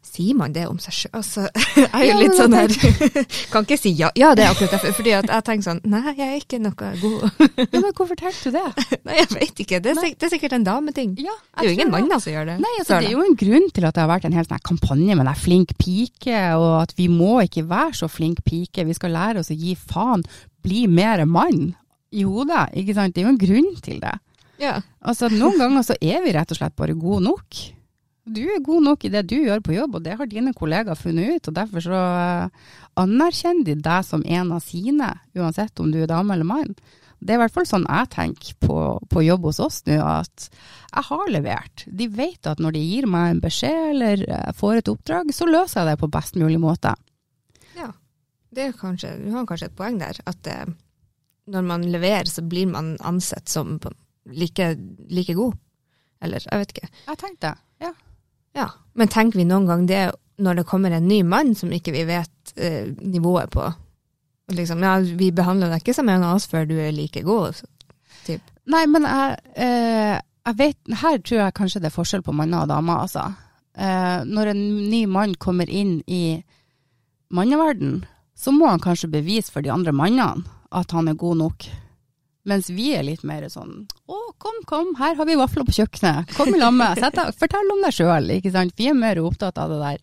Sier 0.03 0.35
man 0.35 0.53
det 0.53 0.65
om 0.67 0.81
seg 0.83 0.95
sjøl? 0.97 1.13
Altså, 1.15 1.45
jeg 1.79 1.87
er 1.89 2.03
jo 2.03 2.09
Ja, 2.11 2.17
litt 2.19 2.35
sånn 2.37 2.55
her 2.57 2.73
Kan 3.53 3.65
ikke 3.65 3.79
si 3.79 3.93
ja. 3.97 4.09
Ja, 4.19 4.33
det 4.37 4.45
er 4.45 4.51
akkurat 4.51 4.75
derfor. 4.75 4.93
Fordi 4.99 5.13
at 5.15 5.29
jeg 5.31 5.45
tenker 5.47 5.67
sånn 5.69 5.81
Nei, 5.89 6.03
jeg 6.19 6.27
er 6.27 6.41
ikke 6.41 6.59
noe 6.61 6.75
god. 7.01 7.45
Ja, 7.63 7.79
men 7.79 7.95
hvorfor 7.95 8.19
tenkte 8.19 8.51
du 8.51 8.59
det? 8.59 8.87
Nei, 9.07 9.19
jeg 9.21 9.29
vet 9.31 9.63
ikke. 9.65 9.81
Det 9.85 9.93
er, 9.95 10.01
sik 10.03 10.19
det 10.19 10.29
er 10.29 10.33
sikkert 10.35 10.57
en 10.59 10.67
dameting. 10.67 11.15
Ja, 11.23 11.37
Det 11.55 11.65
er 11.65 11.71
jo 11.71 11.77
ingen 11.79 11.93
manner 11.95 12.21
som 12.23 12.35
gjør 12.35 12.51
det. 12.51 12.57
Nei, 12.65 12.73
altså, 12.81 12.99
det 12.99 13.13
er 13.13 13.15
jo 13.15 13.25
en 13.25 13.39
grunn 13.45 13.69
til 13.71 13.87
at 13.89 13.97
det 13.97 14.05
har 14.05 14.11
vært 14.11 14.27
en 14.29 14.37
hel 14.37 14.49
sånn 14.49 14.65
kampanje 14.73 15.19
med 15.21 15.31
den 15.31 15.39
flink 15.45 15.77
pike, 15.81 16.41
og 16.59 16.73
at 16.83 16.97
vi 16.99 17.07
må 17.13 17.37
ikke 17.47 17.65
være 17.71 17.95
så 18.03 18.11
flink 18.11 18.43
pike, 18.49 18.89
vi 18.89 18.99
skal 18.99 19.15
lære 19.15 19.45
oss 19.45 19.53
å 19.55 19.57
gi 19.57 19.77
faen, 19.79 20.27
bli 20.67 20.85
mer 20.91 21.25
mann 21.31 21.73
i 22.13 22.25
da, 22.49 22.67
ikke 22.77 22.95
sant? 22.97 23.15
Det 23.15 23.23
er 23.23 23.29
jo 23.29 23.35
en 23.35 23.41
grunn 23.41 23.71
til 23.85 24.01
det. 24.03 24.17
Ja. 24.63 24.79
Altså, 25.01 25.31
noen 25.33 25.59
ganger 25.59 25.87
så 25.87 25.97
er 26.01 26.23
vi 26.25 26.35
rett 26.37 26.53
og 26.53 26.59
slett 26.61 26.77
bare 26.79 26.95
gode 26.99 27.25
nok. 27.25 27.63
Du 28.23 28.43
er 28.47 28.63
god 28.63 28.85
nok 28.87 29.05
i 29.05 29.11
det 29.11 29.25
du 29.27 29.35
gjør 29.41 29.63
på 29.65 29.75
jobb, 29.75 29.97
og 29.99 30.05
det 30.05 30.15
har 30.19 30.29
dine 30.31 30.53
kollegaer 30.55 30.99
funnet 30.99 31.39
ut, 31.39 31.49
og 31.51 31.57
derfor 31.57 31.83
så 31.83 32.01
eh, 32.23 32.75
anerkjenner 33.03 33.67
de 33.67 33.75
deg 33.83 34.05
som 34.07 34.23
en 34.23 34.53
av 34.55 34.63
sine, 34.63 35.09
uansett 35.35 35.83
om 35.83 35.91
du 35.91 35.99
er 36.05 36.11
dame 36.11 36.37
eller 36.37 36.47
mann. 36.47 36.77
Det 37.23 37.35
er 37.35 37.39
i 37.39 37.43
hvert 37.43 37.55
fall 37.55 37.67
sånn 37.67 37.87
jeg 37.87 38.11
tenker 38.15 38.55
på, 38.63 38.77
på 39.11 39.23
jobb 39.23 39.49
hos 39.51 39.59
oss 39.63 39.81
nå, 39.87 39.99
at 40.03 40.47
jeg 40.51 41.07
har 41.09 41.35
levert. 41.35 41.85
De 41.87 42.09
vet 42.11 42.51
at 42.51 42.63
når 42.63 42.77
de 42.77 42.83
gir 42.83 43.07
meg 43.11 43.33
en 43.33 43.43
beskjed 43.43 43.91
eller 43.97 44.25
eh, 44.29 44.55
får 44.59 44.81
et 44.81 44.93
oppdrag, 44.93 45.35
så 45.35 45.51
løser 45.51 45.83
jeg 45.83 45.91
det 45.91 46.01
på 46.03 46.13
best 46.15 46.39
mulig 46.39 46.63
måte. 46.63 46.95
ja. 47.79 47.91
Det 48.53 48.67
er 48.69 48.75
kanskje, 48.77 49.15
du 49.17 49.31
har 49.33 49.47
kanskje 49.49 49.71
et 49.71 49.77
poeng 49.79 49.95
der. 49.97 50.19
At 50.29 50.49
eh, 50.53 50.67
når 51.51 51.63
man 51.67 51.83
leverer, 51.91 52.29
så 52.31 52.43
blir 52.47 52.67
man 52.71 52.97
ansett 53.01 53.49
som 53.49 53.79
like, 54.31 54.69
like 55.11 55.35
god. 55.35 55.57
Eller, 56.23 56.45
jeg 56.47 56.59
vet 56.63 56.73
ikke. 56.77 56.89
Jeg 57.09 57.19
tenkte, 57.19 57.55
ja. 57.83 57.93
Ja. 58.55 58.69
Men 58.95 59.09
tenker 59.09 59.41
vi 59.41 59.47
noen 59.49 59.67
gang 59.67 59.87
det 59.89 60.03
når 60.43 60.61
det 60.61 60.67
kommer 60.69 60.91
en 60.95 61.09
ny 61.09 61.23
mann 61.27 61.55
som 61.59 61.73
ikke 61.73 61.93
vi 61.95 62.05
vet 62.09 62.53
eh, 62.57 62.93
nivået 63.01 63.51
på? 63.51 63.65
Liksom, 64.53 64.83
ja, 64.85 64.97
vi 65.01 65.31
behandler 65.33 65.71
deg 65.73 65.83
ikke 65.83 65.95
som 65.97 66.09
en 66.13 66.23
av 66.27 66.37
oss 66.37 66.47
før 66.51 66.67
du 66.69 66.75
er 66.79 66.93
like 66.93 67.23
god. 67.27 67.55
så- 67.57 68.39
Nei, 68.67 68.85
men 68.87 69.03
jeg, 69.03 69.39
eh, 69.57 70.21
jeg 70.47 70.57
vet, 70.59 70.77
her 71.01 71.19
tror 71.19 71.39
jeg 71.41 71.55
kanskje 71.55 71.81
det 71.83 71.89
er 71.91 71.97
forskjell 71.97 72.23
på 72.23 72.35
manner 72.35 72.63
og 72.63 72.69
damer, 72.71 73.01
altså. 73.03 73.25
Eh, 73.75 74.23
når 74.29 74.53
en 74.53 74.91
ny 74.91 75.05
mann 75.07 75.35
kommer 75.35 75.67
inn 75.71 76.03
i 76.07 76.43
manneverden, 77.33 78.05
så 78.37 78.53
må 78.55 78.69
han 78.71 78.81
kanskje 78.83 79.11
bevise 79.11 79.51
for 79.51 79.63
de 79.65 79.73
andre 79.73 79.93
mannene 79.93 80.45
at 80.73 80.93
han 80.97 81.11
er 81.11 81.19
god 81.19 81.41
nok. 81.43 81.69
Mens 82.49 82.73
vi 82.75 82.91
er 82.97 83.05
litt 83.07 83.23
mer 83.23 83.45
sånn 83.53 83.85
å, 84.11 84.19
kom, 84.43 84.57
kom, 84.67 84.89
her 84.99 85.15
har 85.15 85.29
vi 85.29 85.39
vafler 85.39 85.67
på 85.69 85.77
kjøkkenet, 85.77 86.33
kom 86.35 86.51
i 86.51 86.59
lag 86.59 86.75
med, 86.75 86.99
meg, 86.99 87.35
fortell 87.39 87.71
om 87.71 87.85
deg 87.85 87.95
sjøl. 87.95 88.33
Vi 88.43 88.89
er 88.91 88.99
mer 88.99 89.21
opptatt 89.23 89.61
av 89.63 89.71
det 89.71 89.79
der 89.79 90.03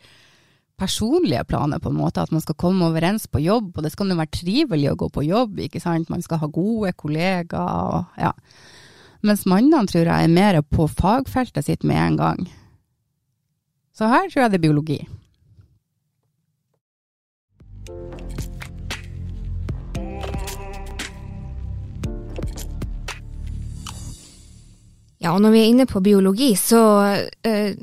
personlige 0.79 1.43
planet, 1.43 1.83
på 1.83 1.91
en 1.91 1.99
måte, 1.99 2.23
at 2.23 2.31
man 2.31 2.39
skal 2.39 2.55
komme 2.55 2.87
overens 2.87 3.27
på 3.27 3.41
jobb, 3.43 3.73
og 3.75 3.83
det 3.83 3.91
skal 3.91 4.13
jo 4.13 4.19
være 4.21 4.31
trivelig 4.37 4.91
å 4.93 4.99
gå 5.01 5.09
på 5.11 5.25
jobb, 5.27 5.59
ikke 5.65 5.81
sant. 5.83 6.07
Man 6.07 6.23
skal 6.23 6.39
ha 6.39 6.47
gode 6.47 6.93
kollegaer 6.95 7.97
og 7.99 8.21
ja. 8.21 8.31
Mens 9.27 9.43
mannene 9.43 9.83
tror 9.91 10.07
jeg 10.07 10.29
er 10.29 10.31
mer 10.31 10.61
på 10.63 10.87
fagfeltet 10.87 11.67
sitt 11.67 11.83
med 11.83 11.99
en 11.99 12.19
gang. 12.21 12.45
Så 13.91 14.07
her 14.07 14.29
tror 14.29 14.45
jeg 14.45 14.53
det 14.53 14.61
er 14.61 14.67
biologi. 14.69 14.99
Ja, 25.19 25.33
og 25.33 25.41
når 25.43 25.51
vi 25.51 25.61
er 25.63 25.71
inne 25.73 25.87
på 25.89 26.01
biologi, 26.03 26.53
så 26.55 26.81
eh, 27.43 27.75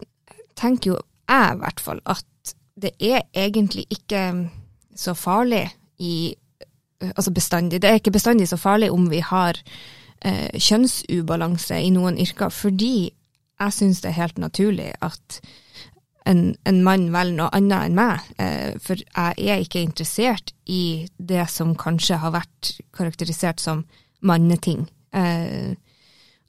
tenker 0.57 0.95
jo 0.95 0.97
jeg 1.27 1.57
i 1.57 1.61
hvert 1.61 1.83
fall 1.83 2.01
at 2.09 2.55
det 2.81 2.93
er 3.03 3.27
egentlig 3.35 3.87
ikke 3.93 4.23
så 4.97 5.15
farlig 5.17 5.67
i 5.99 6.33
eh, 6.33 7.13
Altså 7.13 7.31
bestandig. 7.31 7.83
Det 7.83 7.91
er 7.91 8.01
ikke 8.01 8.15
bestandig 8.15 8.49
så 8.49 8.57
farlig 8.57 8.89
om 8.91 9.11
vi 9.13 9.21
har 9.21 9.59
eh, 10.25 10.49
kjønnsubalanse 10.57 11.77
i 11.77 11.91
noen 11.93 12.17
yrker, 12.19 12.49
fordi 12.49 13.11
jeg 13.61 13.73
syns 13.73 14.01
det 14.01 14.11
er 14.15 14.21
helt 14.23 14.39
naturlig 14.41 14.95
at 15.05 15.41
en, 16.27 16.57
en 16.65 16.83
mann 16.85 17.11
velger 17.15 17.37
noe 17.37 17.53
annet 17.57 17.89
enn 17.89 17.97
meg, 17.97 18.25
eh, 18.43 18.75
for 18.83 18.99
jeg 18.99 19.49
er 19.53 19.63
ikke 19.63 19.85
interessert 19.85 20.53
i 20.65 21.07
det 21.17 21.45
som 21.53 21.77
kanskje 21.79 22.19
har 22.23 22.35
vært 22.35 22.73
karakterisert 22.97 23.63
som 23.63 23.85
manneting. 24.27 24.87
Eh, 25.15 25.77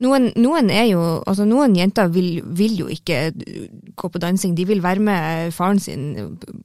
noen, 0.04 0.30
noen 0.38 0.70
er 0.74 0.86
jo, 0.92 1.02
altså 1.26 1.46
noen 1.48 1.76
jenter 1.78 2.12
vil, 2.14 2.42
vil 2.58 2.76
jo 2.84 2.90
ikke 2.94 3.32
gå 3.98 4.12
på 4.14 4.22
dansing, 4.22 4.54
de 4.58 4.68
vil 4.70 4.84
være 4.84 5.04
med 5.04 5.56
faren 5.56 5.82
sin 5.82 6.06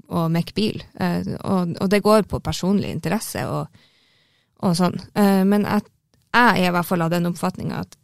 og 0.08 0.28
mekke 0.34 0.56
bil. 0.56 0.82
Eh, 1.00 1.32
og, 1.40 1.74
og 1.80 1.90
det 1.92 2.02
går 2.04 2.28
på 2.28 2.42
personlig 2.44 2.92
interesse 2.92 3.46
og, 3.48 3.82
og 4.62 4.76
sånn. 4.78 4.98
Eh, 5.16 5.42
men 5.48 5.66
jeg, 5.68 5.88
jeg 6.32 6.62
er 6.64 6.70
i 6.70 6.76
hvert 6.76 6.88
fall 6.88 7.06
av 7.06 7.12
den 7.14 7.30
oppfatninga 7.30 7.82
at 7.86 7.98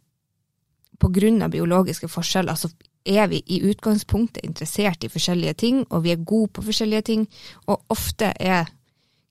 på 0.99 1.11
grunn 1.15 1.43
av 1.45 1.53
biologiske 1.53 2.09
forskjeller 2.11 2.57
så 2.59 2.71
er 3.07 3.29
vi 3.31 3.39
i 3.47 3.61
utgangspunktet 3.69 4.43
interessert 4.43 5.05
i 5.05 5.11
forskjellige 5.11 5.55
ting, 5.61 5.83
og 5.89 6.03
vi 6.03 6.11
er 6.13 6.25
gode 6.27 6.51
på 6.57 6.65
forskjellige 6.65 7.05
ting, 7.07 7.25
og 7.71 7.85
ofte 7.93 8.33
er 8.35 8.67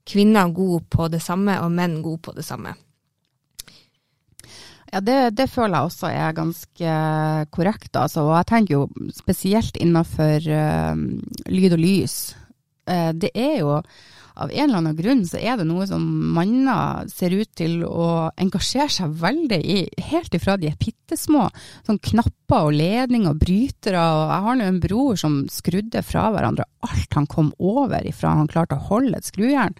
kvinner 0.09 0.49
gode 0.55 0.81
på 0.89 1.07
det 1.13 1.21
samme, 1.21 1.59
og 1.61 1.71
menn 1.71 1.99
gode 2.01 2.23
på 2.25 2.33
det 2.33 2.45
samme. 2.47 2.73
Ja, 4.89 5.01
det, 5.05 5.17
det 5.37 5.49
føler 5.53 5.77
jeg 5.77 5.89
også 5.89 6.09
er 6.09 6.37
ganske 6.37 6.93
korrekt. 7.53 7.91
Altså. 7.93 8.25
Og 8.25 8.35
jeg 8.39 8.49
tenker 8.49 8.77
jo 8.79 9.11
spesielt 9.13 9.77
innenfor 9.77 10.47
uh, 10.49 11.03
lyd 11.49 11.75
og 11.77 11.83
lys. 11.83 12.15
Uh, 12.89 13.11
det 13.13 13.29
er 13.37 13.59
jo 13.61 13.75
av 14.39 14.51
en 14.53 14.69
eller 14.69 14.79
annen 14.79 14.95
grunn 14.95 15.23
så 15.27 15.39
er 15.41 15.57
det 15.59 15.65
noe 15.67 15.85
som 15.89 16.03
manner 16.35 17.07
ser 17.11 17.33
ut 17.35 17.49
til 17.59 17.81
å 17.83 18.29
engasjere 18.39 18.91
seg 18.93 19.17
veldig 19.19 19.59
i, 19.59 19.79
helt 20.11 20.35
ifra 20.35 20.55
de 20.59 20.69
er 20.71 20.77
bittesmå. 20.79 21.49
Sånn 21.87 21.99
knapper 22.11 22.69
og 22.69 22.77
ledninger 22.79 23.33
og 23.33 23.41
brytere. 23.41 23.99
Og 23.99 24.31
jeg 24.31 24.45
har 24.47 24.59
nå 24.59 24.69
en 24.69 24.83
bror 24.83 25.19
som 25.19 25.41
skrudde 25.51 26.03
fra 26.07 26.29
hverandre 26.33 26.67
alt 26.87 27.19
han 27.19 27.27
kom 27.29 27.51
over 27.59 28.07
ifra 28.07 28.37
han 28.39 28.49
klarte 28.51 28.79
å 28.79 28.87
holde 28.93 29.19
et 29.19 29.27
skrujern 29.27 29.75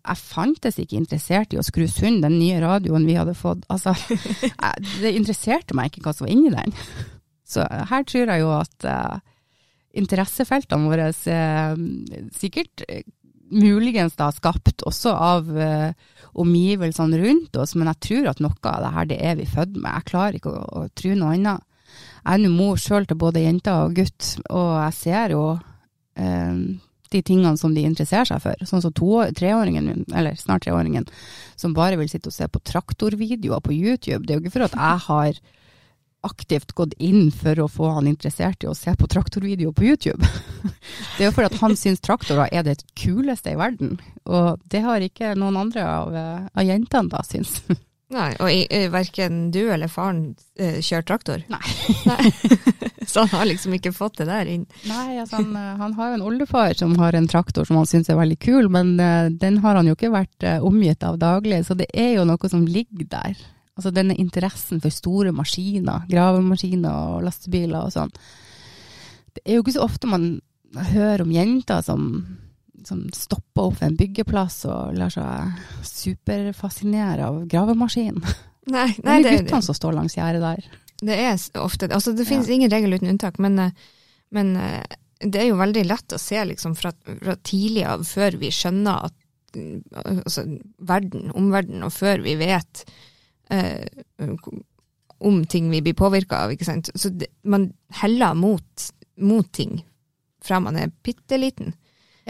jeg 0.00 0.20
fantes 0.20 0.78
ikke 0.80 0.98
interessert 0.98 1.52
i 1.52 1.58
å 1.60 1.64
skru 1.64 1.86
sund 1.90 2.24
den 2.24 2.38
nye 2.40 2.60
radioen 2.62 3.06
vi 3.08 3.18
hadde 3.18 3.36
fått. 3.36 3.66
Altså, 3.72 3.94
jeg, 4.40 4.90
det 5.02 5.14
interesserte 5.16 5.76
meg 5.76 5.90
ikke 5.90 6.06
hva 6.06 6.14
som 6.16 6.26
var 6.26 6.34
inni 6.34 6.52
den. 6.54 6.74
Så 7.50 7.64
her 7.66 8.04
tror 8.08 8.30
jeg 8.30 8.42
jo 8.44 8.50
at 8.54 8.86
uh, 8.88 9.16
interessefeltene 9.98 10.90
våre 10.90 11.08
uh, 11.12 11.80
sikkert 12.36 12.84
uh, 12.86 13.02
muligens 13.50 14.14
da 14.14 14.28
skapt 14.30 14.84
også 14.86 15.10
av 15.10 15.48
omgivelsene 16.38 17.18
rundt 17.18 17.56
oss, 17.58 17.72
men 17.74 17.88
jeg 17.90 17.98
tror 18.06 18.28
at 18.30 18.42
noe 18.44 18.70
av 18.70 18.84
det 18.84 18.92
her 18.94 19.08
det 19.10 19.16
er 19.26 19.34
vi 19.40 19.46
født 19.50 19.74
med. 19.74 19.90
Jeg 19.90 20.06
klarer 20.12 20.38
ikke 20.38 20.52
å, 20.54 20.60
å 20.62 20.82
tro 20.94 21.16
noe 21.18 21.32
annet. 21.34 21.66
Jeg 22.20 22.36
er 22.36 22.44
nå 22.44 22.52
mor 22.54 22.78
sjøl 22.78 23.08
til 23.10 23.18
både 23.18 23.42
jenter 23.42 23.88
og 23.88 23.96
gutt, 23.98 24.28
og 24.54 24.70
jeg 24.76 24.96
ser 25.00 25.34
jo 25.34 25.42
de 27.10 27.22
tingene 27.26 27.58
som 27.58 27.74
de 27.74 27.84
interesserer 27.86 28.28
seg 28.28 28.42
for. 28.44 28.66
Sånn 28.66 28.82
som 28.84 28.94
to, 28.96 29.12
treåringen 29.36 29.86
min, 29.86 30.04
eller 30.14 30.36
snart 30.38 30.66
treåringen, 30.66 31.08
som 31.58 31.74
bare 31.76 31.98
vil 32.00 32.10
sitte 32.10 32.30
og 32.30 32.36
se 32.36 32.48
på 32.48 32.62
traktorvideoer 32.70 33.64
på 33.64 33.74
YouTube. 33.74 34.24
Det 34.26 34.34
er 34.34 34.38
jo 34.38 34.44
ikke 34.44 34.58
for 34.58 34.68
at 34.68 34.78
jeg 34.78 35.02
har 35.08 35.40
aktivt 36.26 36.74
gått 36.76 36.94
inn 37.00 37.30
for 37.32 37.62
å 37.62 37.68
få 37.70 37.90
han 37.96 38.08
interessert 38.10 38.64
i 38.64 38.68
å 38.68 38.76
se 38.76 38.92
på 38.96 39.08
traktorvideoer 39.08 39.72
på 39.76 39.86
YouTube. 39.88 40.20
Det 41.16 41.24
er 41.24 41.30
jo 41.30 41.36
for 41.36 41.48
at 41.48 41.56
han 41.62 41.76
syns 41.80 42.02
traktorer 42.04 42.50
er 42.52 42.66
det 42.66 42.82
kuleste 42.98 43.54
i 43.54 43.58
verden, 43.60 43.96
og 44.28 44.60
det 44.72 44.82
har 44.84 45.04
ikke 45.04 45.32
noen 45.38 45.56
andre 45.60 45.84
av, 45.84 46.16
av 46.52 46.66
jentene 46.66 47.12
da 47.12 47.24
syns. 47.26 47.62
Nei, 48.10 48.30
og 48.42 48.50
verken 48.90 49.50
du 49.54 49.60
eller 49.70 49.90
faren 49.90 50.32
eh, 50.58 50.80
kjører 50.82 51.06
traktor? 51.06 51.44
Nei. 51.52 51.60
Nei. 52.10 52.32
Så 53.10 53.22
han 53.24 53.30
har 53.32 53.46
liksom 53.46 53.74
ikke 53.74 53.92
fått 53.94 54.18
det 54.20 54.26
der 54.28 54.50
inn? 54.50 54.64
Nei, 54.86 55.18
altså 55.18 55.40
han, 55.40 55.54
han 55.54 55.94
har 55.96 56.10
jo 56.10 56.18
en 56.18 56.26
oldefar 56.26 56.74
som 56.78 56.92
har 57.00 57.16
en 57.16 57.28
traktor 57.30 57.66
som 57.66 57.78
han 57.80 57.88
syns 57.88 58.10
er 58.10 58.18
veldig 58.18 58.36
kul, 58.42 58.68
men 58.70 58.92
uh, 59.00 59.30
den 59.30 59.58
har 59.64 59.78
han 59.78 59.88
jo 59.88 59.96
ikke 59.96 60.12
vært 60.14 60.46
uh, 60.46 60.58
omgitt 60.66 61.02
av 61.06 61.18
daglig, 61.22 61.62
så 61.66 61.74
det 61.78 61.88
er 61.90 62.12
jo 62.18 62.26
noe 62.28 62.50
som 62.52 62.66
ligger 62.68 63.08
der. 63.10 63.40
Altså 63.78 63.90
denne 63.94 64.18
interessen 64.20 64.82
for 64.82 64.94
store 64.94 65.32
maskiner, 65.34 66.04
gravemaskiner 66.10 67.16
og 67.16 67.24
lastebiler 67.26 67.86
og 67.86 67.94
sånn. 67.94 68.14
Det 69.34 69.42
er 69.46 69.58
jo 69.58 69.64
ikke 69.64 69.78
så 69.78 69.86
ofte 69.86 70.10
man 70.10 70.30
hører 70.92 71.24
om 71.24 71.34
jenter 71.34 71.82
som 71.86 72.12
som 72.90 73.06
stopper 73.14 73.68
opp 73.70 73.78
ved 73.80 73.92
en 73.92 73.98
byggeplass 74.00 74.64
og 74.68 74.96
lar 74.98 75.12
seg 75.14 75.86
superfascinere 75.86 77.28
av 77.30 77.42
gravemaskinen. 77.50 78.22
Nei, 78.74 78.88
det 78.98 79.14
er 79.16 79.40
guttene 79.40 79.64
som 79.64 79.76
står 79.76 79.96
langs 79.96 80.16
gjerdet 80.18 80.42
der. 80.44 80.66
det 81.00 81.16
er 81.16 81.38
ofte 81.62 81.88
Altså, 81.88 82.12
det 82.14 82.26
finnes 82.28 82.50
Ja. 82.50 82.58
ingen 82.58 82.70
regel 82.70 82.94
uten 82.98 83.08
unntak, 83.14 83.38
men, 83.42 83.58
eh, 83.58 83.72
men 84.30 84.52
eh, 84.60 84.98
det 85.20 85.40
er 85.42 85.48
jo 85.50 85.58
veldig 85.60 85.86
lett 85.88 86.12
å 86.16 86.20
se 86.20 86.44
liksom 86.44 86.76
fra, 86.78 86.92
fra 87.06 87.36
tidlig 87.44 87.86
av, 87.88 88.04
før 88.08 88.36
vi 88.40 88.52
skjønner 88.54 89.08
at 89.08 89.16
mm, 89.56 89.80
altså, 90.04 90.44
verden, 90.78 91.30
omverdenen, 91.36 91.84
og 91.88 91.92
før 91.96 92.22
vi 92.24 92.36
vet 92.40 92.84
eh, 93.50 93.84
om 95.20 95.42
ting 95.44 95.68
vi 95.72 95.82
blir 95.84 95.96
påvirka 95.98 96.44
av, 96.44 96.54
ikke 96.54 96.68
sant. 96.68 96.92
Så 96.94 97.12
det, 97.12 97.28
man 97.42 97.70
heller 98.00 98.36
mot, 98.38 98.90
mot 99.20 99.50
ting 99.52 99.82
fra 100.44 100.60
man 100.64 100.78
er 100.80 100.92
bitte 101.04 101.36
liten. 101.36 101.74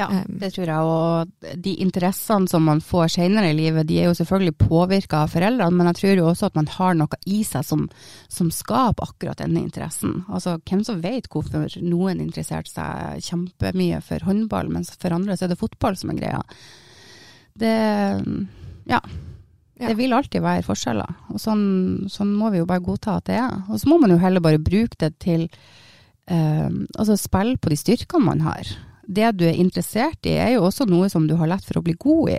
Ja, 0.00 0.22
det 0.26 0.52
tror 0.54 0.70
jeg. 0.70 0.90
Og 0.90 1.54
de 1.64 1.74
interessene 1.84 2.48
som 2.50 2.64
man 2.64 2.80
får 2.84 3.12
senere 3.18 3.50
i 3.52 3.56
livet, 3.56 3.88
de 3.88 3.98
er 4.00 4.08
jo 4.08 4.16
selvfølgelig 4.16 4.56
påvirka 4.62 5.24
av 5.24 5.34
foreldrene, 5.34 5.76
men 5.76 5.90
jeg 5.90 5.98
tror 6.00 6.20
jo 6.22 6.28
også 6.30 6.50
at 6.50 6.58
man 6.58 6.70
har 6.72 6.96
noe 6.96 7.20
i 7.28 7.42
seg 7.46 7.66
som, 7.68 7.86
som 8.32 8.52
skaper 8.54 9.10
akkurat 9.12 9.42
denne 9.42 9.62
interessen. 9.62 10.22
Altså, 10.32 10.56
hvem 10.64 10.84
som 10.86 11.02
vet 11.04 11.28
hvorfor 11.32 11.68
noen 11.84 12.22
interesserte 12.24 12.72
seg 12.72 13.24
kjempemye 13.28 14.00
for 14.06 14.24
håndball, 14.28 14.72
mens 14.72 14.94
for 14.96 15.14
andre 15.16 15.36
så 15.36 15.46
er 15.46 15.54
det 15.54 15.60
fotball 15.60 15.98
som 16.00 16.14
er 16.14 16.22
greia. 16.22 16.44
Det, 17.60 17.74
ja. 18.88 19.02
Ja. 19.80 19.88
Det 19.88 19.96
vil 19.96 20.12
alltid 20.12 20.42
være 20.44 20.64
forskjeller, 20.66 21.20
og 21.32 21.40
sånn, 21.40 21.62
sånn 22.12 22.34
må 22.36 22.50
vi 22.52 22.60
jo 22.60 22.68
bare 22.68 22.84
godta 22.84 23.14
at 23.16 23.30
det 23.30 23.38
er. 23.40 23.62
Og 23.72 23.80
så 23.80 23.88
må 23.88 23.96
man 24.02 24.12
jo 24.12 24.18
heller 24.20 24.44
bare 24.44 24.60
bruke 24.60 24.98
det 25.00 25.14
til 25.24 25.46
eh, 26.28 26.68
altså 26.68 27.16
spille 27.16 27.56
på 27.56 27.72
de 27.72 27.78
styrkene 27.80 28.26
man 28.26 28.44
har. 28.44 28.68
Det 29.06 29.30
du 29.38 29.46
er 29.48 29.58
interessert 29.58 30.26
i 30.28 30.34
er 30.38 30.52
jo 30.54 30.66
også 30.68 30.86
noe 30.90 31.08
som 31.12 31.26
du 31.26 31.34
har 31.40 31.50
lett 31.50 31.64
for 31.66 31.80
å 31.80 31.84
bli 31.84 31.94
god 32.00 32.34
i. 32.34 32.38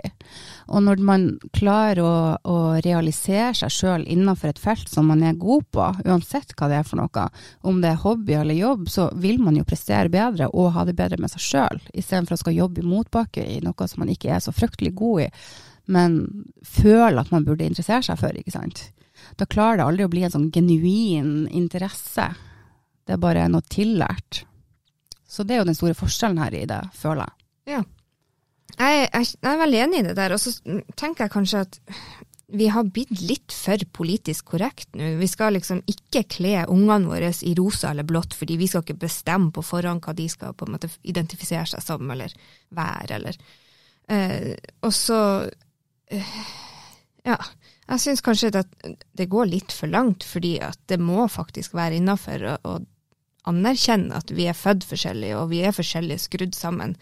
Og 0.72 0.84
når 0.86 1.02
man 1.04 1.26
klarer 1.56 2.02
å, 2.04 2.14
å 2.42 2.58
realisere 2.84 3.52
seg 3.58 3.74
sjøl 3.74 4.06
innenfor 4.06 4.52
et 4.52 4.62
felt 4.62 4.88
som 4.88 5.10
man 5.10 5.24
er 5.26 5.40
god 5.40 5.66
på, 5.74 5.88
uansett 6.06 6.54
hva 6.56 6.70
det 6.70 6.78
er 6.80 6.86
for 6.88 7.02
noe, 7.02 7.26
om 7.66 7.82
det 7.82 7.92
er 7.92 8.00
hobby 8.04 8.38
eller 8.38 8.58
jobb, 8.58 8.86
så 8.92 9.10
vil 9.20 9.42
man 9.42 9.58
jo 9.58 9.66
prestere 9.68 10.12
bedre 10.12 10.48
og 10.52 10.72
ha 10.76 10.86
det 10.88 10.96
bedre 10.98 11.20
med 11.20 11.32
seg 11.34 11.44
sjøl, 11.48 11.82
istedenfor 11.92 12.38
å 12.38 12.44
skal 12.44 12.58
jobbe 12.60 12.82
i 12.82 12.88
motbakke 12.88 13.44
i 13.44 13.60
noe 13.64 13.90
som 13.90 14.04
man 14.04 14.14
ikke 14.14 14.32
er 14.32 14.42
så 14.44 14.54
fryktelig 14.54 14.94
god 14.98 15.26
i 15.26 15.30
men 15.90 16.44
føler 16.62 17.20
at 17.22 17.32
man 17.32 17.44
burde 17.46 17.66
interessere 17.66 18.04
seg 18.06 18.20
for, 18.20 18.36
ikke 18.36 18.54
sant. 18.54 18.84
Da 19.38 19.48
klarer 19.50 19.80
det 19.80 19.86
aldri 19.86 20.06
å 20.06 20.12
bli 20.12 20.24
en 20.26 20.34
sånn 20.34 20.50
genuin 20.54 21.46
interesse. 21.50 22.28
Det 23.06 23.16
er 23.16 23.22
bare 23.22 23.48
noe 23.50 23.64
tillært. 23.70 24.44
Så 25.32 25.46
det 25.48 25.56
er 25.56 25.62
jo 25.62 25.70
den 25.70 25.78
store 25.78 25.96
forskjellen 25.96 26.42
her 26.42 26.54
i 26.56 26.66
det, 26.68 26.82
føler 26.98 27.24
jeg. 27.24 27.76
Ja. 27.76 27.82
Jeg, 28.72 29.08
jeg, 29.08 29.30
jeg 29.38 29.48
er 29.48 29.62
veldig 29.62 29.80
enig 29.86 30.02
i 30.02 30.04
det 30.10 30.18
der, 30.18 30.34
og 30.34 30.40
så 30.40 30.52
tenker 30.98 31.26
jeg 31.26 31.32
kanskje 31.32 31.64
at 31.66 31.80
vi 32.52 32.66
har 32.68 32.84
blitt 32.84 33.22
litt 33.24 33.54
for 33.56 33.80
politisk 33.96 34.50
korrekt 34.52 34.90
nå. 34.98 35.14
Vi 35.20 35.28
skal 35.30 35.56
liksom 35.56 35.80
ikke 35.88 36.24
kle 36.36 36.66
ungene 36.68 37.08
våre 37.08 37.30
i 37.32 37.54
rosa 37.56 37.92
eller 37.92 38.04
blått, 38.08 38.36
fordi 38.36 38.58
vi 38.60 38.68
skal 38.68 38.84
ikke 38.84 39.00
bestemme 39.06 39.52
på 39.56 39.64
forhånd 39.64 40.04
hva 40.04 40.12
de 40.16 40.28
skal 40.28 40.52
på 40.56 40.68
en 40.68 40.76
måte 40.76 40.90
identifisere 41.08 41.64
seg 41.70 41.84
som 41.84 42.12
eller 42.12 42.34
være, 42.76 43.16
eller 43.16 43.40
eh, 44.12 44.52
Og 44.84 44.94
så 44.96 45.18
eh, 46.12 46.38
Ja. 47.28 47.40
Jeg 47.92 48.00
syns 48.00 48.22
kanskje 48.24 48.52
at 48.56 48.70
det 49.18 49.26
går 49.28 49.48
litt 49.50 49.72
for 49.74 49.90
langt, 49.90 50.22
fordi 50.24 50.54
at 50.62 50.78
det 50.88 51.00
må 51.02 51.26
faktisk 51.28 51.74
være 51.76 51.98
innafor 51.98 52.44
og, 52.52 52.68
å 52.68 52.76
anerkjenne 53.48 54.16
at 54.18 54.30
vi 54.34 54.46
er 54.50 54.58
født 54.58 54.86
forskjellige, 54.86 55.38
og 55.38 55.50
vi 55.52 55.62
er 55.66 55.74
forskjellig 55.74 56.20
skrudd 56.22 56.56
sammen 56.58 56.96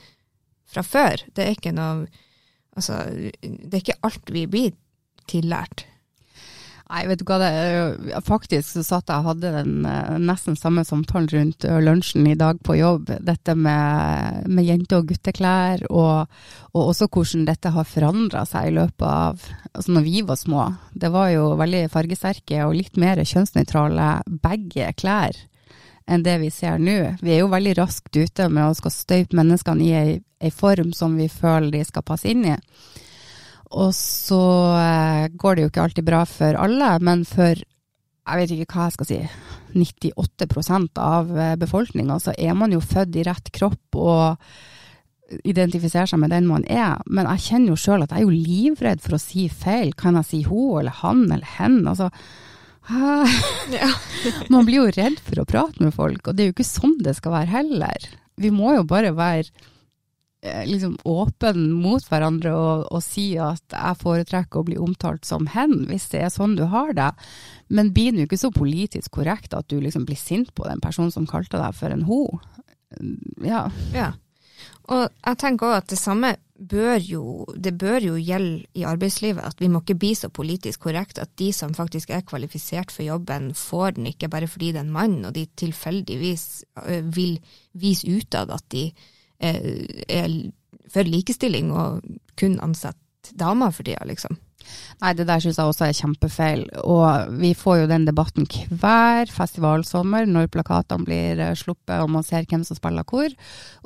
fra 0.70 0.84
før. 0.86 1.24
Det 1.36 1.46
er 1.46 1.56
ikke 1.58 1.76
noe 1.76 2.08
Altså, 2.78 3.00
det 3.42 3.74
er 3.74 3.80
ikke 3.80 4.02
alt 4.06 4.30
vi 4.30 4.44
blir 4.46 4.74
tillært. 5.28 5.82
Nei, 6.90 7.04
vet 7.06 7.20
du 7.20 7.24
hva 7.28 7.36
det 7.38 7.48
er? 7.54 8.20
Faktisk 8.26 8.72
så 8.72 8.82
satt 8.82 9.10
jeg 9.12 9.22
og 9.22 9.28
hadde 9.28 9.50
den 9.54 9.84
eh, 9.86 10.16
nesten 10.18 10.56
samme 10.58 10.82
samtalen 10.86 11.28
rundt 11.30 11.66
lunsjen 11.84 12.26
i 12.26 12.34
dag 12.38 12.58
på 12.66 12.74
jobb. 12.80 13.12
Dette 13.26 13.54
med, 13.54 14.48
med 14.50 14.66
jente- 14.66 14.98
og 14.98 15.06
gutteklær, 15.10 15.84
og, 15.90 16.30
og 16.72 16.90
også 16.92 17.06
hvordan 17.10 17.46
dette 17.46 17.70
har 17.76 17.86
forandra 17.86 18.42
seg 18.48 18.70
i 18.70 18.74
løpet 18.80 19.06
av 19.06 19.46
Altså 19.70 19.94
når 19.94 20.02
vi 20.02 20.22
var 20.26 20.38
små. 20.40 20.64
Det 20.98 21.12
var 21.14 21.28
jo 21.30 21.44
veldig 21.60 21.84
fargesterke 21.92 22.64
og 22.66 22.74
litt 22.74 22.98
mer 22.98 23.20
kjønnsnøytrale 23.22 24.08
begge 24.42 24.90
klær 24.98 25.38
enn 26.10 26.24
det 26.26 26.36
vi 26.42 26.50
ser 26.52 26.80
nå. 26.82 26.96
Vi 27.22 27.34
er 27.34 27.44
jo 27.44 27.52
veldig 27.52 27.76
raskt 27.78 28.16
ute 28.16 28.48
med 28.50 28.66
å 28.66 28.76
skal 28.78 28.94
støype 28.94 29.38
menneskene 29.38 29.86
i 29.86 29.92
ei, 29.96 30.16
ei 30.42 30.50
form 30.54 30.94
som 30.96 31.14
vi 31.18 31.28
føler 31.30 31.70
de 31.74 31.84
skal 31.86 32.06
passe 32.06 32.30
inn 32.30 32.44
i. 32.50 32.56
Og 33.70 33.92
så 33.94 34.42
eh, 34.80 35.28
går 35.30 35.56
det 35.56 35.64
jo 35.64 35.70
ikke 35.70 35.84
alltid 35.84 36.08
bra 36.08 36.24
for 36.26 36.58
alle, 36.58 36.96
men 37.06 37.22
for 37.28 37.54
jeg 37.54 38.38
vet 38.38 38.52
ikke 38.54 38.74
hva 38.76 38.88
jeg 38.88 38.96
skal 38.98 39.08
si, 39.08 39.20
98% 39.74 40.98
av 41.02 41.30
befolkninga, 41.58 42.18
så 42.22 42.34
er 42.38 42.54
man 42.58 42.74
jo 42.74 42.82
født 42.82 43.16
i 43.18 43.24
rett 43.26 43.50
kropp 43.54 43.98
og 43.98 44.52
identifiserer 45.46 46.10
seg 46.10 46.20
med 46.22 46.32
den 46.34 46.48
man 46.48 46.64
er. 46.66 47.00
Men 47.06 47.28
jeg 47.32 47.46
kjenner 47.46 47.72
jo 47.72 47.80
sjøl 47.80 48.04
at 48.04 48.14
jeg 48.14 48.22
er 48.22 48.26
jo 48.26 48.34
livredd 48.34 49.02
for 49.04 49.16
å 49.16 49.22
si 49.22 49.46
feil. 49.48 49.92
Kan 49.98 50.18
jeg 50.18 50.28
si 50.28 50.42
hun 50.46 50.80
eller 50.82 50.96
han 51.02 51.26
eller 51.28 51.56
hen? 51.58 51.82
Altså. 51.90 52.10
man 54.52 54.66
blir 54.66 54.80
jo 54.80 54.92
redd 54.94 55.20
for 55.24 55.42
å 55.42 55.48
prate 55.48 55.82
med 55.82 55.94
folk, 55.94 56.24
og 56.26 56.36
det 56.36 56.44
er 56.44 56.50
jo 56.50 56.56
ikke 56.56 56.68
sånn 56.68 56.96
det 57.04 57.16
skal 57.18 57.36
være 57.38 57.52
heller. 57.52 58.08
Vi 58.40 58.50
må 58.54 58.74
jo 58.74 58.86
bare 58.88 59.12
være 59.16 59.46
eh, 60.42 60.64
liksom 60.68 60.96
åpen 61.08 61.68
mot 61.82 62.04
hverandre 62.10 62.54
og, 62.56 62.86
og 62.90 63.04
si 63.04 63.32
at 63.40 63.76
jeg 63.76 64.00
foretrekker 64.00 64.60
å 64.60 64.66
bli 64.66 64.78
omtalt 64.80 65.28
som 65.28 65.48
hen, 65.54 65.84
hvis 65.90 66.08
det 66.14 66.24
er 66.24 66.32
sånn 66.34 66.56
du 66.58 66.66
har 66.72 66.94
det. 66.96 67.10
Men 67.68 67.92
blir 67.96 68.16
jo 68.18 68.26
ikke 68.26 68.40
så 68.40 68.52
politisk 68.54 69.20
korrekt 69.20 69.54
at 69.56 69.68
du 69.70 69.78
liksom 69.80 70.08
blir 70.08 70.18
sint 70.18 70.54
på 70.56 70.66
den 70.66 70.82
personen 70.82 71.14
som 71.14 71.28
kalte 71.30 71.60
deg 71.60 71.76
for 71.76 71.94
en 71.94 72.08
ho. 72.08 72.24
Ja. 73.46 73.68
Ja. 73.94 74.12
Og 74.90 75.08
jeg 75.08 75.38
tenker 75.38 75.66
også 75.66 75.82
at 75.82 75.90
det 75.92 75.98
samme 76.00 76.30
bør 76.70 76.98
jo, 77.00 77.22
det 77.56 77.72
bør 77.78 78.04
jo 78.04 78.16
gjelde 78.20 78.66
i 78.76 78.84
arbeidslivet, 78.84 79.40
at 79.40 79.60
vi 79.62 79.68
må 79.72 79.80
ikke 79.80 79.96
bli 80.02 80.12
så 80.18 80.28
politisk 80.28 80.82
korrekt 80.84 81.18
at 81.22 81.32
de 81.40 81.52
som 81.56 81.72
faktisk 81.76 82.10
er 82.12 82.26
kvalifisert 82.26 82.92
for 82.92 83.06
jobben, 83.06 83.54
får 83.56 83.96
den 83.96 84.10
ikke 84.10 84.28
bare 84.28 84.48
fordi 84.50 84.72
det 84.74 84.82
er 84.82 84.88
en 84.88 84.92
mann, 84.92 85.24
og 85.24 85.34
de 85.34 85.46
tilfeldigvis 85.56 86.64
vil 87.16 87.38
vise 87.72 88.08
utad 88.10 88.52
at 88.52 88.66
de 88.74 88.90
eh, 89.40 90.04
er 90.08 90.28
for 90.90 91.06
likestilling 91.06 91.72
og 91.72 92.04
kun 92.40 92.60
ansetter 92.60 93.36
damer 93.38 93.72
for 93.72 93.86
tida, 93.86 94.04
liksom. 94.08 94.36
Nei, 95.00 95.12
det 95.16 95.26
der 95.28 95.40
syns 95.42 95.58
jeg 95.60 95.70
også 95.70 95.86
er 95.86 95.96
kjempefeil. 95.96 96.64
Og 96.84 97.36
vi 97.40 97.52
får 97.56 97.82
jo 97.82 97.90
den 97.90 98.06
debatten 98.08 98.48
hver 98.68 99.30
festivalsommer 99.32 100.28
når 100.28 100.50
plakatene 100.52 101.06
blir 101.08 101.40
eh, 101.40 101.54
sluppet 101.58 102.02
og 102.02 102.10
man 102.12 102.26
ser 102.26 102.48
hvem 102.50 102.64
som 102.66 102.78
spiller 102.78 103.06
hvor, 103.08 103.32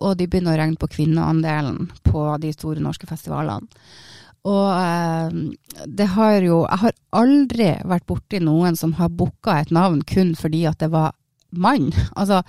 og 0.02 0.18
de 0.18 0.26
begynner 0.26 0.56
å 0.56 0.62
regne 0.62 0.80
på 0.80 0.90
kvinneandelen 0.96 1.88
på 2.06 2.26
de 2.42 2.52
store 2.54 2.82
norske 2.82 3.08
festivalene. 3.10 3.70
Og 4.44 4.66
eh, 4.76 5.36
det 5.88 6.06
har 6.12 6.34
jo 6.44 6.64
Jeg 6.68 6.80
har 6.82 6.96
aldri 7.16 7.68
vært 7.88 8.06
borti 8.10 8.40
noen 8.44 8.76
som 8.76 8.92
har 8.98 9.08
booka 9.08 9.60
et 9.60 9.72
navn 9.72 10.02
kun 10.04 10.34
fordi 10.36 10.66
at 10.68 10.82
det 10.82 10.90
var 10.92 11.14
mann. 11.54 11.92
Altså, 12.18 12.42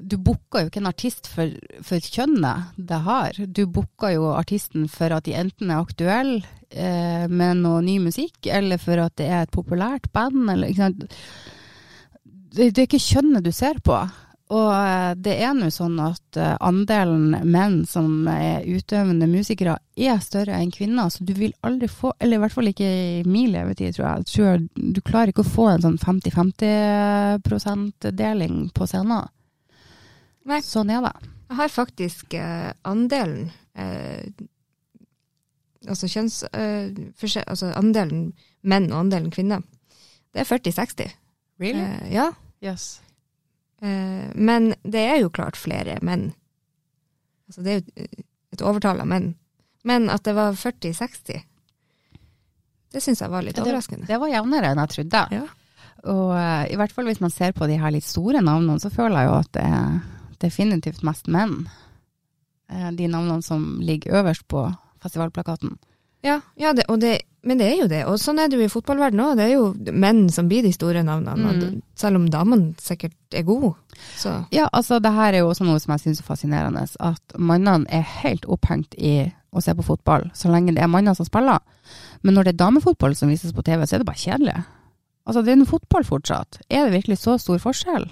du 0.00 0.16
booker 0.16 0.64
jo 0.64 0.70
ikke 0.70 0.80
en 0.80 0.90
artist 0.90 1.28
for, 1.30 1.52
for 1.84 1.98
kjønnet 2.00 2.58
det 2.76 3.00
har. 3.04 3.30
Du 3.46 3.66
booker 3.68 4.10
jo 4.14 4.32
artisten 4.32 4.88
for 4.90 5.08
at 5.14 5.24
de 5.28 5.36
enten 5.36 5.70
er 5.70 5.84
aktuelle 5.84 6.40
eh, 6.70 7.26
med 7.28 7.56
noe 7.64 7.82
ny 7.84 7.98
musikk, 8.02 8.46
eller 8.46 8.78
for 8.80 8.96
at 9.04 9.16
det 9.20 9.28
er 9.28 9.42
et 9.44 9.54
populært 9.54 10.12
band. 10.14 10.48
Eller, 10.48 10.68
ikke 10.70 10.86
sant? 10.86 11.00
Det, 12.24 12.72
det 12.72 12.78
er 12.78 12.86
ikke 12.88 13.08
kjønnet 13.10 13.46
du 13.46 13.52
ser 13.54 13.76
på. 13.84 13.96
Og 14.50 14.72
eh, 14.74 15.14
det 15.22 15.34
er 15.44 15.52
nå 15.54 15.70
sånn 15.74 15.98
at 16.02 16.36
eh, 16.40 16.56
andelen 16.66 17.30
menn 17.46 17.86
som 17.86 18.28
er 18.32 18.64
utøvende 18.66 19.26
musikere 19.30 19.76
er 20.00 20.18
større 20.24 20.56
enn 20.58 20.72
kvinner, 20.74 21.08
så 21.12 21.18
du 21.26 21.32
vil 21.36 21.52
aldri 21.66 21.88
få, 21.92 22.12
eller 22.18 22.36
i 22.38 22.40
hvert 22.42 22.56
fall 22.56 22.70
ikke 22.72 22.88
i 22.88 23.24
min 23.28 23.52
levetid, 23.52 23.94
tror 23.94 24.06
jeg, 24.08 24.16
tror 24.32 24.46
jeg 24.48 24.58
du 24.96 25.00
klarer 25.04 25.28
ikke 25.30 25.46
å 25.46 25.54
få 25.54 25.64
en 25.74 25.84
sånn 25.84 26.02
50-50% 26.02 28.10
deling 28.16 28.56
på 28.74 28.82
scenen. 28.90 29.24
Nei. 30.48 30.60
Sånn 30.64 30.90
er 30.90 31.02
det. 31.04 31.12
Jeg 31.50 31.56
har 31.58 31.68
faktisk 31.68 32.34
eh, 32.38 32.70
andelen 32.88 33.50
eh, 33.74 34.24
Altså 35.88 36.08
kjønns... 36.12 36.42
Eh, 36.52 36.90
forskjell- 37.16 37.46
altså 37.48 37.70
andelen 37.78 38.32
menn 38.68 38.90
og 38.92 38.98
andelen 39.06 39.30
kvinner. 39.32 39.62
Det 40.32 40.42
er 40.42 40.48
40-60. 40.48 41.14
Eh, 41.80 42.10
ja. 42.12 42.26
Yes. 42.60 43.00
Eh, 43.80 44.28
men 44.36 44.74
det 44.84 45.06
er 45.08 45.22
jo 45.22 45.30
klart 45.32 45.56
flere 45.56 45.96
menn. 46.04 46.34
Altså 47.48 47.64
det 47.64 47.72
er 47.72 47.78
jo 47.80 48.04
et- 48.04 48.26
et 48.52 48.62
overtall 48.66 49.00
av 49.00 49.08
menn. 49.08 49.30
Men 49.84 50.10
at 50.12 50.22
det 50.28 50.34
var 50.36 50.52
40-60, 50.52 51.40
det 52.92 53.00
syns 53.02 53.20
jeg 53.24 53.30
var 53.32 53.42
litt 53.46 53.56
overraskende. 53.58 54.06
Det 54.10 54.18
var 54.20 54.28
jevnere 54.28 54.74
enn 54.74 54.82
jeg 54.84 54.92
trodde. 54.98 55.24
Ja. 55.32 55.46
Og 56.12 56.32
eh, 56.36 56.72
i 56.74 56.76
hvert 56.76 56.92
fall 56.92 57.08
hvis 57.08 57.20
man 57.24 57.30
ser 57.32 57.52
på 57.56 57.66
de 57.70 57.78
her 57.80 57.90
litt 57.96 58.04
store 58.04 58.42
navnene, 58.44 58.76
så 58.82 58.92
føler 58.92 59.22
jeg 59.24 59.30
jo 59.30 59.38
at 59.40 59.52
det 59.56 59.64
er 59.64 60.00
definitivt 60.40 61.02
mest 61.06 61.28
menn. 61.28 61.68
Eh, 62.70 62.90
De 62.92 63.08
navnene 63.08 63.42
som 63.42 63.80
ligger 63.82 64.20
øverst 64.22 64.46
på 64.48 64.64
festivalplakaten. 65.02 65.76
Ja, 66.22 66.40
ja 66.60 66.72
det, 66.76 66.84
det, 67.00 67.20
men 67.42 67.56
det 67.58 67.66
er 67.72 67.76
jo 67.80 67.86
det. 67.88 68.02
Og 68.06 68.18
sånn 68.20 68.38
er 68.42 68.48
det 68.52 68.58
jo 68.58 68.66
i 68.66 68.72
fotballverdenen 68.72 69.24
òg. 69.24 69.36
Det 69.38 69.44
er 69.46 69.54
jo 69.54 69.92
menn 69.96 70.26
som 70.32 70.48
blir 70.50 70.62
de 70.66 70.72
store 70.76 71.02
navnene, 71.02 71.54
Mm. 71.56 71.82
selv 71.96 72.16
om 72.16 72.26
damene 72.28 72.74
sikkert 72.76 73.14
er 73.32 73.42
gode. 73.42 73.74
Så 74.16 74.46
Ja, 74.52 74.68
altså 74.72 75.00
det 75.00 75.12
her 75.12 75.32
er 75.32 75.38
jo 75.40 75.48
også 75.48 75.64
noe 75.64 75.80
som 75.80 75.92
jeg 75.96 76.00
syns 76.04 76.20
er 76.20 76.28
fascinerende. 76.28 76.84
At 77.00 77.22
mannene 77.38 77.86
er 77.88 78.02
helt 78.02 78.44
opphengt 78.44 78.94
i 78.98 79.32
å 79.52 79.62
se 79.62 79.72
på 79.74 79.82
fotball, 79.82 80.30
så 80.34 80.48
lenge 80.52 80.74
det 80.74 80.82
er 80.82 80.86
manner 80.88 81.14
som 81.14 81.24
spiller. 81.26 81.58
Men 82.22 82.34
når 82.34 82.44
det 82.44 82.52
er 82.54 82.64
damefotball 82.66 83.16
som 83.16 83.28
vises 83.28 83.52
på 83.52 83.64
TV, 83.64 83.82
så 83.86 83.94
er 83.94 83.98
det 83.98 84.06
bare 84.06 84.16
kjedelig. 84.20 84.64
Altså 85.26 85.42
det 85.44 85.48
er 85.48 85.60
en 85.60 85.66
fotball 85.66 86.04
fortsatt. 86.04 86.60
Er 86.70 86.84
det 86.90 86.92
virkelig 87.02 87.18
så 87.18 87.38
stor 87.40 87.58
forskjell? 87.58 88.06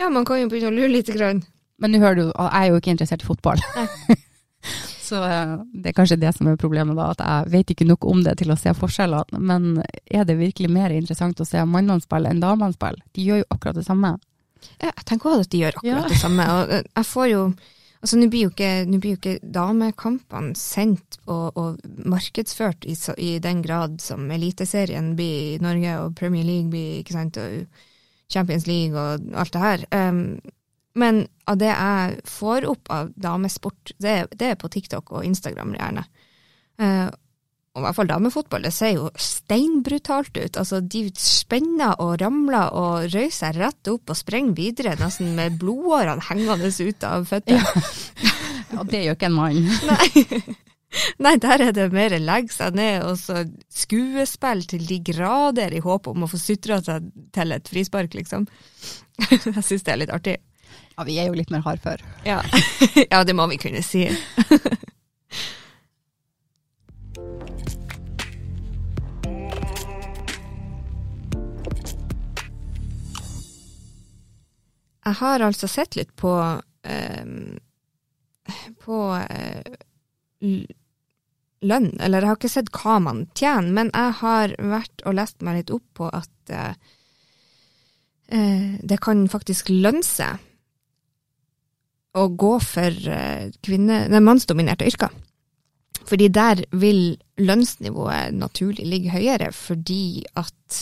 Ja, 0.00 0.08
man 0.12 0.26
kan 0.28 0.40
jo 0.42 0.50
begynne 0.52 0.72
å 0.72 0.76
lure 0.76 0.92
lite 0.92 1.16
grann. 1.16 1.42
Men 1.82 1.92
nå 1.92 2.00
hører 2.00 2.18
du, 2.18 2.26
jeg 2.30 2.52
er 2.56 2.70
jo 2.70 2.80
ikke 2.80 2.94
interessert 2.94 3.24
i 3.24 3.28
fotball. 3.28 3.60
Så 5.06 5.20
eh, 5.22 5.52
det 5.72 5.92
er 5.92 5.96
kanskje 5.96 6.18
det 6.18 6.32
som 6.34 6.48
er 6.50 6.58
problemet, 6.58 6.96
da, 6.98 7.12
at 7.14 7.22
jeg 7.22 7.52
vet 7.52 7.72
ikke 7.74 7.86
nok 7.86 8.08
om 8.10 8.24
det 8.26 8.38
til 8.40 8.50
å 8.50 8.58
se 8.58 8.72
forskjellene. 8.74 9.38
Men 9.38 9.82
er 10.10 10.26
det 10.26 10.38
virkelig 10.40 10.70
mer 10.72 10.94
interessant 10.94 11.40
å 11.40 11.46
se 11.46 11.62
mannene 11.62 12.02
spille 12.02 12.32
enn 12.32 12.42
damene 12.42 12.74
spille? 12.74 13.04
De 13.14 13.28
gjør 13.28 13.44
jo 13.44 13.48
akkurat 13.54 13.78
det 13.78 13.86
samme. 13.86 14.16
Jeg 14.82 15.06
tenker 15.06 15.30
også 15.30 15.46
at 15.46 15.52
de 15.52 15.62
gjør 15.62 15.78
akkurat 15.78 16.06
ja. 16.08 16.10
det 16.10 16.20
samme. 16.20 16.46
Og 16.56 16.76
eh, 16.78 16.86
jeg 16.90 17.10
får 17.14 17.32
jo 17.32 17.48
Altså, 18.06 18.18
Nå 18.20 18.26
blir 18.30 18.44
jo 18.44 18.50
ikke, 18.52 18.98
blir 19.00 19.14
jo 19.14 19.16
ikke 19.16 19.48
damekampene 19.56 20.52
sendt 20.54 21.16
og, 21.24 21.56
og 21.58 22.04
markedsført 22.06 22.84
i, 22.86 22.92
i, 23.18 23.30
den 23.42 23.62
grad 23.64 23.96
som 24.04 24.28
Eliteserien 24.30 25.14
blir 25.18 25.56
i 25.56 25.62
Norge, 25.64 25.94
og 26.04 26.12
Premier 26.14 26.44
League 26.46 26.70
blir, 26.70 27.00
ikke 27.00 27.16
sant, 27.16 27.40
og 27.40 27.64
Champions 28.32 28.66
League 28.66 28.98
og 28.98 29.26
alt 29.38 29.54
det 29.54 29.62
her. 29.62 29.84
Um, 29.94 30.38
men 30.96 31.26
av 31.44 31.58
det 31.60 31.70
jeg 31.70 32.16
får 32.30 32.66
opp 32.70 32.90
av 32.92 33.12
damesport, 33.20 33.92
det, 34.02 34.16
det 34.34 34.52
er 34.54 34.58
på 34.60 34.70
TikTok 34.72 35.12
og 35.12 35.26
Instagram 35.28 35.76
gjerne. 35.76 36.06
Uh, 36.80 37.08
og 37.76 37.82
i 37.82 37.84
hvert 37.84 37.96
fall 37.98 38.08
damefotball, 38.08 38.62
det 38.64 38.72
ser 38.72 38.94
jo 38.96 39.08
steinbrutalt 39.20 40.38
ut. 40.38 40.56
Altså, 40.56 40.80
de 40.80 41.02
spenner 41.20 41.98
og 42.00 42.14
ramler 42.22 42.72
og 42.72 43.10
røyer 43.12 43.34
seg 43.36 43.58
rett 43.60 43.90
opp 43.92 44.14
og 44.14 44.16
sprenger 44.16 44.56
videre, 44.56 44.94
nesten 44.96 45.34
med 45.36 45.58
blodårene 45.60 46.24
hengende 46.30 46.72
ut 46.72 47.04
av 47.04 47.28
føttene. 47.28 47.60
Ja. 47.60 48.32
ja, 48.72 48.86
det 48.88 49.02
gjør 49.04 49.18
ikke 49.18 49.28
en 49.28 49.36
mann. 49.36 49.60
Nei. 49.90 50.56
Nei, 51.24 51.36
der 51.42 51.68
er 51.68 51.72
det 51.76 51.86
mer 51.94 52.14
legge 52.20 52.52
seg 52.54 52.76
ned 52.76 53.04
og 53.06 53.18
så 53.20 53.44
skuespill 53.72 54.64
til 54.70 54.86
de 54.88 55.00
grader 55.04 55.74
i 55.76 55.82
håp 55.84 56.10
om 56.12 56.26
å 56.26 56.30
få 56.30 56.40
sutra 56.40 56.80
seg 56.84 57.10
til 57.36 57.56
et 57.56 57.70
frispark, 57.70 58.16
liksom. 58.16 58.46
Jeg 59.30 59.64
syns 59.64 59.86
det 59.86 59.94
er 59.94 60.02
litt 60.04 60.14
artig. 60.14 60.38
Ja, 60.96 61.04
vi 61.04 61.18
er 61.20 61.28
jo 61.28 61.36
litt 61.36 61.52
mer 61.52 61.64
hardfør. 61.64 62.02
Ja. 62.24 62.40
ja, 63.12 63.22
det 63.24 63.36
må 63.36 63.48
vi 63.52 63.60
kunne 63.60 63.84
si. 63.84 64.06
Jeg 75.06 75.14
har 75.20 75.44
altså 75.46 75.68
sett 75.70 75.94
litt 75.94 76.10
på 76.18 76.32
eh, 76.82 77.26
på 78.82 78.96
uh, 79.14 79.76
lønn, 81.64 81.92
eller 82.00 82.22
jeg 82.22 82.30
har 82.30 82.38
ikke 82.40 82.52
sett 82.52 82.72
hva 82.74 82.98
man 83.02 83.24
tjener, 83.38 83.72
men 83.78 83.92
jeg 83.94 84.16
har 84.20 84.56
vært 84.60 85.04
og 85.06 85.16
lest 85.16 85.40
meg 85.46 85.60
litt 85.60 85.72
opp 85.74 85.86
på 85.96 86.10
at 86.12 86.52
uh, 86.52 86.74
uh, 88.32 88.74
det 88.82 88.98
kan 89.04 89.24
faktisk 89.32 89.72
lønne 89.72 90.04
seg 90.06 90.42
å 92.16 92.28
gå 92.32 92.54
for 92.64 93.08
kvinne, 93.66 93.96
nei, 94.08 94.20
mannsdominerte 94.24 94.86
yrker. 94.88 95.12
Fordi 96.06 96.28
der 96.32 96.62
vil 96.72 97.18
lønnsnivået 97.36 98.32
naturlig 98.38 98.86
ligge 98.88 99.12
høyere, 99.12 99.50
fordi 99.52 100.24
at 100.38 100.78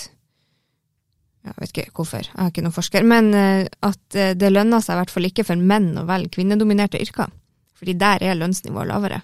jeg 1.45 1.57
vet 1.61 1.73
ikke 1.75 1.91
hvorfor, 1.99 2.25
jeg 2.25 2.41
er 2.41 2.53
ikke 2.53 2.63
noen 2.65 2.73
forsker, 2.75 3.05
men 3.05 3.27
eh, 3.37 3.67
at 3.85 4.17
eh, 4.17 4.33
det 4.39 4.49
lønner 4.53 4.81
seg 4.81 4.97
i 4.97 5.01
hvert 5.03 5.13
fall 5.13 5.29
ikke 5.29 5.45
for 5.45 5.61
menn 5.61 5.91
å 6.01 6.07
velge 6.09 6.33
kvinnedominerte 6.39 7.01
yrker. 7.05 7.33
Fordi 7.77 7.95
der 8.01 8.25
er 8.25 8.39
lønnsnivået 8.39 8.89
lavere. 8.89 9.21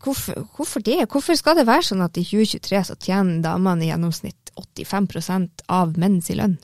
Hvorfor, 0.00 0.44
hvorfor, 0.56 0.82
det? 0.84 1.06
Hvorfor 1.10 1.36
skal 1.38 1.56
det 1.58 1.68
være 1.68 1.86
sånn 1.86 2.04
at 2.04 2.18
i 2.20 2.24
2023 2.26 2.82
så 2.90 2.96
tjener 3.00 3.40
damene 3.44 3.86
i 3.86 3.90
gjennomsnitt 3.90 4.52
85% 4.56 5.64
av 5.72 5.96
menns 6.00 6.30
i 6.30 6.36
lønn? 6.38 6.58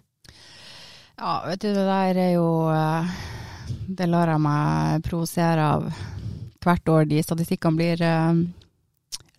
Ja, 1.17 1.41
vet 1.47 1.63
du, 1.65 1.71
det 1.73 1.87
der 1.87 2.19
er 2.21 2.33
jo 2.35 2.49
eh, 2.69 3.15
Det 3.89 4.09
lar 4.11 4.29
jeg 4.29 4.43
meg 4.45 5.07
provosere 5.07 5.71
av 5.79 5.87
hvert 6.67 6.91
år 6.93 7.09
de 7.09 7.23
statistikkene 7.23 7.79
blir 7.79 8.03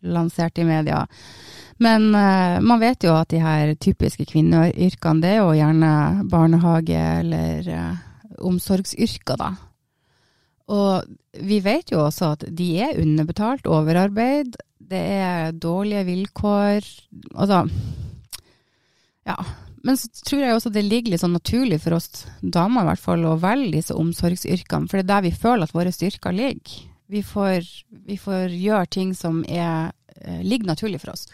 lansert 0.08 0.58
i 0.58 0.64
media. 0.64 1.02
Men 1.84 2.08
uh, 2.16 2.64
man 2.64 2.80
vet 2.80 3.04
jo 3.04 3.12
at 3.18 3.34
de 3.34 3.42
her 3.44 3.74
typiske 3.76 4.24
kvinneyrkene, 4.32 5.22
det 5.22 5.34
er 5.34 5.42
jo 5.42 5.58
gjerne 5.58 6.24
barnehage 6.32 7.02
eller 7.20 7.68
omsorgsyrker, 8.48 9.36
da. 9.44 9.50
Og 10.68 11.44
vi 11.48 11.60
vet 11.64 11.94
jo 11.94 12.02
også 12.04 12.34
at 12.36 12.48
de 12.52 12.72
er 12.84 13.00
underbetalt, 13.00 13.70
overarbeid, 13.72 14.58
det 14.88 15.04
er 15.20 15.56
dårlige 15.56 16.04
vilkår. 16.08 16.90
Altså, 17.36 17.62
ja. 19.28 19.38
Men 19.88 20.00
så 20.00 20.10
tror 20.26 20.44
jeg 20.44 20.58
også 20.58 20.72
det 20.74 20.84
ligger 20.84 21.14
litt 21.14 21.24
sånn 21.24 21.36
naturlig 21.38 21.80
for 21.84 21.96
oss 21.96 22.26
damer 22.42 22.84
i 22.84 22.90
hvert 22.90 23.04
fall 23.04 23.24
å 23.28 23.38
velge 23.40 23.78
disse 23.78 23.96
omsorgsyrkene, 23.96 24.90
for 24.90 25.00
det 25.00 25.06
er 25.06 25.12
der 25.14 25.28
vi 25.30 25.34
føler 25.36 25.68
at 25.68 25.76
våre 25.76 25.94
styrker 25.96 26.36
ligger. 26.36 26.82
Vi 27.08 27.22
får, 27.24 27.64
vi 28.10 28.18
får 28.20 28.52
gjøre 28.52 28.92
ting 28.92 29.14
som 29.16 29.40
er, 29.48 29.94
eh, 30.20 30.42
ligger 30.44 30.74
naturlig 30.74 31.00
for 31.06 31.14
oss. 31.14 31.30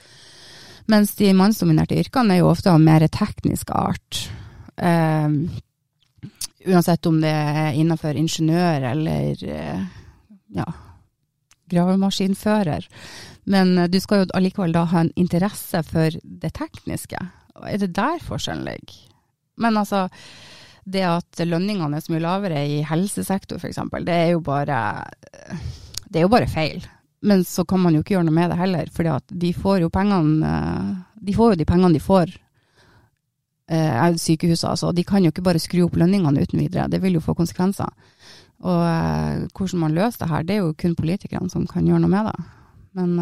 Mens 0.92 1.16
de 1.18 1.32
mannsdominerte 1.34 1.98
yrkene 1.98 2.36
er 2.36 2.44
jo 2.44 2.52
ofte 2.52 2.70
av 2.70 2.82
mer 2.84 3.06
teknisk 3.08 3.72
art. 3.74 4.28
Um, 4.76 5.48
uansett 6.66 7.05
om 7.09 7.20
det 7.22 7.32
er 7.34 7.78
innenfor 7.80 8.18
ingeniør 8.20 8.88
eller 8.93 9.43
uh, 9.43 9.86
ja, 10.55 10.66
gravemaskinfører. 11.72 12.88
Men 13.43 13.78
uh, 13.78 13.88
du 13.91 13.99
skal 14.03 14.24
jo 14.24 14.32
allikevel 14.38 14.76
da 14.76 14.86
ha 14.91 15.03
en 15.03 15.14
interesse 15.20 15.84
for 15.88 16.20
det 16.24 16.53
tekniske. 16.59 17.20
Er 17.64 17.82
det 17.82 17.93
der 17.97 18.24
forskjellen 18.24 18.66
ligger? 18.68 18.99
Men 19.61 19.78
altså, 19.78 20.07
det 20.84 21.05
at 21.07 21.43
lønningene 21.45 21.97
er 21.97 22.03
så 22.03 22.14
mye 22.14 22.24
lavere 22.24 22.64
i 22.68 22.82
helsesektor 22.88 23.61
f.eks., 23.61 23.80
det 24.03 24.18
det 26.14 26.20
er 26.20 26.28
jo 26.28 26.34
bare 26.34 26.49
feil. 26.49 26.84
Men 27.24 27.45
så 27.47 27.64
kan 27.66 27.80
man 27.80 27.95
jo 27.95 28.03
ikke 28.03 28.18
gjøre 28.18 28.28
noe 28.28 28.36
med 28.36 28.51
det 28.51 28.59
heller, 28.59 28.89
for 28.93 29.07
de 29.07 29.14
eh, 29.14 29.30
De 29.39 31.34
får 31.34 31.53
jo 31.53 31.59
de 31.61 31.66
pengene 31.66 31.93
de 31.95 32.03
får 32.03 32.34
eh, 33.70 34.18
sykehuset, 34.18 34.70
altså. 34.70 34.91
De 34.91 35.03
kan 35.03 35.24
jo 35.24 35.32
ikke 35.34 35.45
bare 35.45 35.61
skru 35.61 35.86
opp 35.86 35.97
lønningene 35.99 36.43
uten 36.43 36.59
videre. 36.59 36.89
Det 36.91 37.01
vil 37.03 37.18
jo 37.18 37.24
få 37.24 37.36
konsekvenser. 37.38 37.89
Og 38.64 38.86
eh, 38.88 39.47
hvordan 39.55 39.80
man 39.80 39.95
løser 39.95 40.24
det 40.24 40.30
her, 40.30 40.43
det 40.47 40.55
er 40.55 40.64
jo 40.64 40.78
kun 40.80 40.95
politikerne 40.95 41.49
som 41.49 41.68
kan 41.68 41.88
gjøre 41.88 42.03
noe 42.03 42.14
med 42.14 42.32
det. 42.32 42.38
Men 42.93 43.20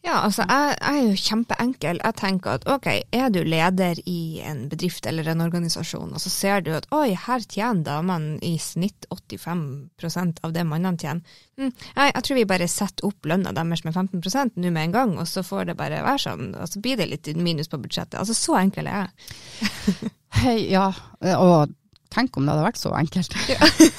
ja, 0.00 0.14
altså 0.24 0.46
jeg, 0.48 0.76
jeg, 0.80 0.96
er 0.96 1.08
jo 1.10 1.22
kjempeenkel. 1.28 1.98
Jeg 2.00 2.16
tenker 2.16 2.56
at 2.56 2.66
ok, 2.72 2.86
er 3.12 3.32
du 3.34 3.42
leder 3.44 3.98
i 4.08 4.40
en 4.48 4.62
bedrift 4.70 5.04
eller 5.06 5.28
en 5.28 5.44
organisasjon, 5.44 6.14
og 6.16 6.22
så 6.22 6.32
ser 6.32 6.64
du 6.64 6.70
at 6.76 6.88
oi, 6.96 7.12
her 7.26 7.44
tjener 7.44 7.84
damene 7.84 8.38
i 8.46 8.54
snitt 8.60 9.04
85% 9.12 10.40
av 10.46 10.54
det 10.56 10.64
mannene 10.68 10.96
tjener. 11.00 11.36
Hm, 11.60 11.68
jeg, 11.68 12.14
jeg, 12.14 12.24
tror 12.24 12.40
vi 12.40 12.46
bare 12.54 12.70
setter 12.72 13.10
opp 13.10 13.28
lønna 13.28 13.52
deres 13.56 13.84
med 13.84 13.96
15% 13.96 14.56
nå 14.56 14.72
med 14.72 14.88
en 14.88 14.96
gang, 14.96 15.16
og 15.20 15.28
så 15.28 15.44
får 15.44 15.68
det 15.68 15.76
bare 15.80 16.00
være 16.06 16.24
sånn. 16.24 16.54
Og 16.56 16.72
så 16.72 16.80
blir 16.80 16.96
det 17.00 17.10
litt 17.10 17.30
minus 17.36 17.68
på 17.68 17.80
budsjettet. 17.82 18.16
Altså 18.22 18.36
så 18.38 18.56
enkel 18.62 18.88
er 18.88 19.04
jeg. 19.04 20.10
Hei, 20.40 20.56
ja, 20.70 20.88
og 21.36 21.76
Tenk 22.10 22.34
om 22.36 22.46
det 22.46 22.54
hadde 22.54 22.64
vært 22.66 22.80
så 22.80 22.90
enkelt. 22.98 23.34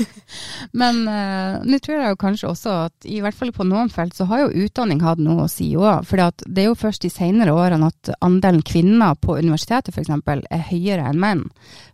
Men 0.82 1.02
uh, 1.08 1.62
nå 1.64 1.80
tror 1.80 1.96
jeg 1.96 2.14
jo 2.14 2.20
kanskje 2.20 2.50
også 2.50 2.74
at 2.90 3.08
i 3.08 3.22
hvert 3.24 3.38
fall 3.38 3.54
på 3.56 3.66
noen 3.68 3.92
felt 3.92 4.18
så 4.18 4.28
har 4.28 4.44
jo 4.44 4.66
utdanning 4.66 5.00
hatt 5.04 5.22
noe 5.24 5.46
å 5.46 5.52
si 5.52 5.70
òg. 5.80 6.04
For 6.08 6.20
det 6.20 6.64
er 6.64 6.70
jo 6.70 6.78
først 6.80 7.06
de 7.06 7.12
senere 7.14 7.56
årene 7.56 7.88
at 7.92 8.12
andelen 8.20 8.66
kvinner 8.68 9.16
på 9.16 9.38
universitetet 9.40 9.96
f.eks. 9.96 10.12
er 10.12 10.68
høyere 10.72 11.08
enn 11.08 11.22
menn. 11.24 11.46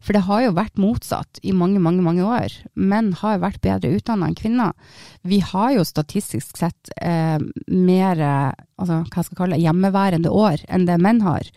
For 0.02 0.18
det 0.18 0.26
har 0.26 0.48
jo 0.48 0.56
vært 0.58 0.82
motsatt 0.82 1.42
i 1.44 1.54
mange, 1.54 1.82
mange 1.84 2.06
mange 2.06 2.26
år. 2.26 2.56
Menn 2.74 3.14
har 3.22 3.44
vært 3.44 3.62
bedre 3.66 3.94
utdanna 3.94 4.32
enn 4.32 4.38
kvinner. 4.38 4.74
Vi 5.22 5.42
har 5.46 5.76
jo 5.76 5.86
statistisk 5.86 6.58
sett 6.58 6.94
eh, 6.98 7.38
mer 7.68 8.24
altså, 8.26 9.04
hva 9.04 9.22
skal 9.22 9.34
jeg 9.34 9.40
kalle 9.42 9.58
det, 9.58 9.66
hjemmeværende 9.66 10.34
år 10.34 10.66
enn 10.66 10.90
det 10.90 10.98
menn 11.04 11.22
har. 11.26 11.50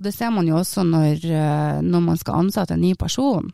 Det 0.00 0.14
ser 0.16 0.32
man 0.32 0.48
jo 0.48 0.56
også 0.56 0.82
når, 0.88 1.24
eh, 1.28 1.78
når 1.84 2.04
man 2.04 2.20
skal 2.20 2.40
ansette 2.46 2.76
en 2.76 2.80
ny 2.80 2.94
person 2.98 3.50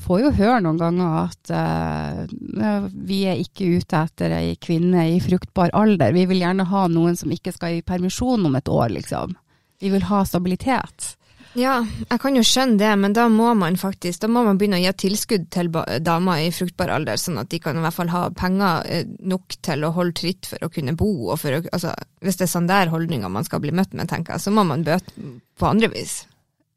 får 0.00 0.20
jo 0.20 0.32
høre 0.34 0.60
noen 0.64 0.80
ganger 0.80 1.16
at 1.22 1.52
uh, 1.54 2.86
vi 3.06 3.22
er 3.30 3.40
ikke 3.40 3.78
ute 3.78 4.00
etter 4.06 4.34
ei 4.36 4.54
kvinne 4.60 5.06
i 5.14 5.20
fruktbar 5.22 5.72
alder. 5.76 6.14
Vi 6.16 6.26
vil 6.30 6.42
gjerne 6.42 6.66
ha 6.70 6.86
noen 6.90 7.16
som 7.18 7.32
ikke 7.32 7.54
skal 7.54 7.78
i 7.78 7.84
permisjon 7.86 8.44
om 8.48 8.58
et 8.58 8.70
år, 8.70 8.90
liksom. 8.96 9.36
Vi 9.82 9.92
vil 9.92 10.06
ha 10.10 10.24
stabilitet. 10.26 11.14
Ja, 11.54 11.74
jeg 11.86 12.18
kan 12.18 12.34
jo 12.34 12.42
skjønne 12.42 12.80
det, 12.80 12.90
men 12.98 13.12
da 13.14 13.28
må 13.30 13.52
man 13.54 13.76
faktisk 13.78 14.24
da 14.24 14.30
må 14.30 14.42
man 14.42 14.58
begynne 14.58 14.80
å 14.80 14.82
gi 14.82 14.92
tilskudd 15.04 15.46
til 15.54 15.70
damer 16.02 16.42
i 16.42 16.50
fruktbar 16.54 16.90
alder, 16.96 17.20
sånn 17.20 17.38
at 17.38 17.50
de 17.52 17.60
kan 17.62 17.78
i 17.78 17.84
hvert 17.84 17.94
fall 17.94 18.10
ha 18.10 18.24
penger 18.34 18.88
eh, 18.90 19.04
nok 19.22 19.54
til 19.62 19.86
å 19.86 19.92
holde 19.94 20.16
tritt 20.18 20.48
for 20.50 20.66
å 20.66 20.70
kunne 20.74 20.96
bo. 20.98 21.12
å, 21.30 21.38
altså, 21.38 21.94
Hvis 22.24 22.40
det 22.40 22.48
er 22.48 22.52
sånn 22.56 22.70
der 22.70 22.90
holdninger 22.90 23.30
man 23.30 23.46
skal 23.46 23.62
bli 23.62 23.70
møtt 23.70 23.94
med, 23.94 24.10
tenker 24.10 24.34
jeg, 24.34 24.42
så 24.42 24.54
må 24.54 24.66
man 24.66 24.82
bøte 24.86 25.14
på 25.54 25.70
andre 25.70 25.92
vis. 25.94 26.24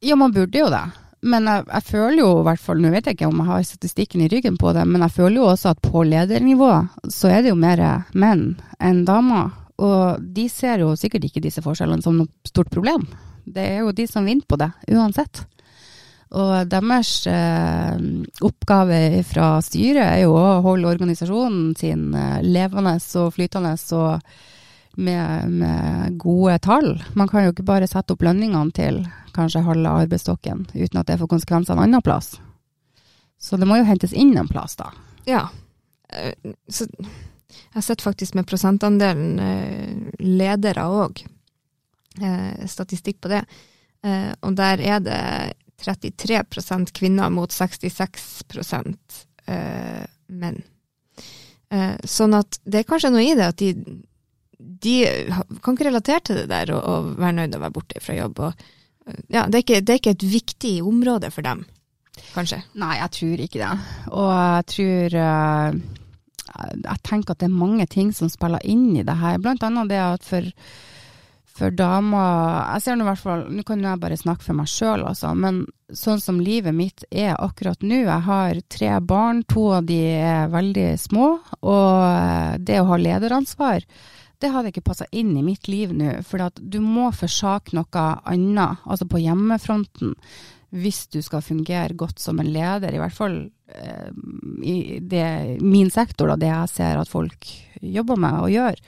Ja, 0.05 0.15
man 0.15 0.35
burde 0.35 0.61
jo 0.61 0.69
det. 0.69 0.85
Men 1.25 1.49
jeg, 1.49 1.65
jeg, 1.71 1.85
føler 1.87 2.19
jo 2.21 2.31
i 2.37 2.45
hvert 2.45 2.61
fall, 2.61 2.81
nå 2.83 2.91
vet 2.93 3.09
jeg 3.09 3.17
ikke 3.17 3.29
om 3.31 3.41
jeg 3.41 3.49
har 3.49 3.63
statistikken 3.65 4.21
i 4.21 4.29
ryggen 4.29 4.59
på 4.61 4.73
det, 4.77 4.83
men 4.85 5.01
jeg 5.07 5.15
føler 5.15 5.39
jo 5.41 5.47
også 5.49 5.71
at 5.73 5.81
på 5.81 6.03
ledernivå 6.05 6.69
så 7.09 7.31
er 7.33 7.41
det 7.41 7.49
jo 7.49 7.57
mer 7.57 7.81
menn 8.13 8.51
enn 8.77 9.01
damer. 9.09 9.55
Og 9.81 10.21
de 10.21 10.45
ser 10.49 10.85
jo 10.85 10.93
sikkert 10.97 11.25
ikke 11.25 11.41
disse 11.41 11.65
forskjellene 11.65 12.05
som 12.05 12.17
noe 12.17 12.29
stort 12.45 12.69
problem. 12.73 13.05
Det 13.47 13.63
er 13.63 13.79
jo 13.85 13.93
de 13.95 14.07
som 14.09 14.27
vinner 14.27 14.47
på 14.47 14.59
det, 14.59 14.69
uansett. 14.91 15.45
Og 16.35 16.67
deres 16.67 17.11
eh, 17.31 17.95
oppgave 18.43 19.23
fra 19.23 19.57
styret 19.63 20.03
er 20.03 20.21
jo 20.25 20.33
å 20.35 20.59
holde 20.65 20.89
organisasjonen 20.91 21.71
sin 21.79 22.09
eh, 22.11 22.41
levende 22.43 22.97
og 23.21 23.31
flytende 23.37 23.77
og 23.95 24.33
med, 24.97 25.53
med, 25.53 26.17
gode 26.19 26.57
tall. 26.65 26.89
Man 27.15 27.29
kan 27.31 27.45
jo 27.45 27.53
ikke 27.53 27.67
bare 27.67 27.87
sette 27.87 28.15
opp 28.15 28.25
lønningene 28.25 28.73
til 28.75 28.99
kanskje 29.37 29.63
halve 29.63 29.93
arbeidsstokken 30.03 30.65
uten 30.73 30.99
at 30.99 31.07
det 31.07 31.19
får 31.21 31.31
konsekvenser 31.31 31.77
en 31.77 31.85
annen 31.85 32.03
plass. 32.03 32.33
Så 33.39 33.59
det 33.61 33.69
må 33.69 33.77
jo 33.77 33.87
hentes 33.87 34.15
inn 34.17 34.33
en 34.35 34.49
plass, 34.49 34.75
da. 34.75 34.89
Ja. 35.29 35.45
Eh, 36.09 36.33
så 36.67 36.89
jeg 37.77 37.85
sett 37.85 38.03
faktisk 38.03 38.35
med 38.35 38.47
prosentandelen 38.49 39.39
eh, 39.39 39.97
ledere 40.19 40.87
òg, 40.89 41.23
statistikk 42.69 43.21
på 43.23 43.31
det. 43.31 43.43
Og 44.45 44.55
der 44.57 44.81
er 44.81 44.99
det 45.03 45.21
33% 45.83 46.93
kvinner 46.97 47.29
mot 47.33 47.53
66% 47.53 49.17
menn. 50.27 50.59
Sånn 52.07 52.37
at 52.37 52.59
det 52.63 52.81
er 52.81 52.89
kanskje 52.89 53.13
noe 53.13 53.25
i 53.25 53.35
det 53.37 53.47
at 53.51 53.61
de, 53.61 53.73
de 54.57 54.95
kan 55.61 55.75
ikke 55.75 55.89
relatere 55.89 56.23
til 56.25 56.41
det 56.41 56.47
der 56.51 56.73
og, 56.77 57.13
være 57.19 57.37
nøyd 57.41 57.57
å 57.57 57.63
være 57.65 57.75
borte 57.75 58.03
fra 58.03 58.17
jobb. 58.17 58.43
Og, 58.47 58.67
ja, 59.27 59.45
det, 59.45 59.55
er 59.59 59.65
ikke, 59.65 59.81
det 59.81 59.93
er 59.93 60.01
ikke 60.01 60.15
et 60.17 60.29
viktig 60.37 60.75
område 60.87 61.33
for 61.33 61.45
dem 61.47 61.65
kanskje? 62.33 62.61
Nei, 62.79 62.97
jeg 63.01 63.13
tror 63.17 63.45
ikke 63.45 63.61
det. 63.61 63.71
Og 64.11 64.33
jeg 64.33 64.67
tror 64.73 65.17
Jeg 66.57 66.99
tenker 67.05 67.33
at 67.33 67.41
det 67.41 67.49
er 67.49 67.53
mange 67.53 67.85
ting 67.91 68.13
som 68.15 68.31
spiller 68.31 68.63
inn 68.65 68.95
i 68.97 69.05
det 69.05 69.17
her. 69.19 69.37
Blant 69.41 69.63
annet 69.67 69.91
det 69.91 69.99
at 70.01 70.25
for, 70.25 70.47
for 71.57 71.73
damer 71.73 72.75
Jeg 72.75 72.83
ser 72.83 72.97
nå 72.97 73.05
i 73.05 73.09
hvert 73.09 73.23
fall 73.23 73.45
Nå 73.53 73.63
kan 73.67 73.81
jeg 73.83 74.01
bare 74.01 74.19
snakke 74.19 74.45
for 74.45 74.57
meg 74.57 74.69
sjøl, 74.71 75.05
altså. 75.07 75.33
Men 75.37 75.63
sånn 75.93 76.21
som 76.21 76.41
livet 76.43 76.75
mitt 76.75 77.05
er 77.09 77.33
akkurat 77.33 77.81
nå 77.85 78.03
Jeg 78.03 78.25
har 78.27 78.61
tre 78.69 78.91
barn, 79.01 79.41
to 79.49 79.69
av 79.79 79.87
de 79.89 79.99
er 80.17 80.53
veldig 80.53 80.91
små. 81.01 81.31
Og 81.61 82.61
det 82.67 82.81
å 82.81 82.91
ha 82.91 83.01
lederansvar 83.01 83.87
det 84.37 84.51
hadde 84.53 84.69
ikke 84.69 84.85
passa 84.85 85.07
inn 85.17 85.31
i 85.33 85.41
mitt 85.41 85.65
liv 85.65 85.89
nå. 85.97 86.19
For 86.21 86.43
du 86.61 86.77
må 86.83 87.09
forsake 87.15 87.73
noe 87.73 88.03
annet, 88.21 88.83
altså 88.85 89.07
på 89.09 89.21
hjemmefronten 89.23 90.13
hvis 90.75 91.05
du 91.13 91.21
skal 91.23 91.45
fungere 91.45 91.95
godt 91.95 92.19
som 92.19 92.41
en 92.41 92.49
leder, 92.51 92.93
i 92.93 92.99
hvert 92.99 93.15
fall 93.15 93.37
eh, 93.71 94.09
i 94.67 94.99
det, 94.99 95.61
min 95.63 95.89
sektor, 95.93 96.33
da, 96.33 96.35
det 96.39 96.51
jeg 96.51 96.73
ser 96.73 96.99
at 96.99 97.11
folk 97.11 97.47
jobber 97.81 98.19
med 98.19 98.41
og 98.41 98.51
gjør. 98.51 98.81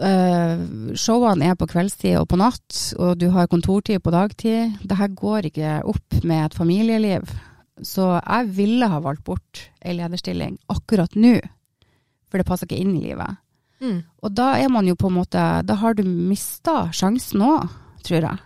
Eh, 0.00 0.60
showene 0.96 1.50
er 1.50 1.56
på 1.60 1.68
kveldstid 1.68 2.16
og 2.22 2.28
på 2.30 2.38
natt, 2.40 2.78
og 2.96 3.18
du 3.20 3.28
har 3.34 3.50
kontortid 3.52 4.00
på 4.00 4.12
dagtid. 4.14 4.78
Det 4.80 4.96
her 4.96 5.12
går 5.12 5.50
ikke 5.50 5.76
opp 5.92 6.20
med 6.24 6.46
et 6.46 6.56
familieliv. 6.56 7.34
Så 7.84 8.06
jeg 8.16 8.50
ville 8.56 8.88
ha 8.88 9.00
valgt 9.04 9.24
bort 9.24 9.66
ei 9.84 9.94
lederstilling 9.96 10.58
akkurat 10.72 11.14
nå, 11.16 11.36
for 12.28 12.40
det 12.40 12.48
passer 12.48 12.68
ikke 12.68 12.80
inn 12.80 12.96
i 12.96 13.04
livet. 13.10 13.40
Mm. 13.80 14.00
Og 14.24 14.32
da 14.36 14.54
er 14.60 14.68
man 14.72 14.88
jo 14.88 14.92
på 14.92 15.08
en 15.08 15.14
måte 15.16 15.40
Da 15.64 15.74
har 15.80 15.94
du 15.96 16.02
mista 16.04 16.90
sjansen 16.92 17.40
òg, 17.40 17.70
tror 18.04 18.26
jeg. 18.26 18.42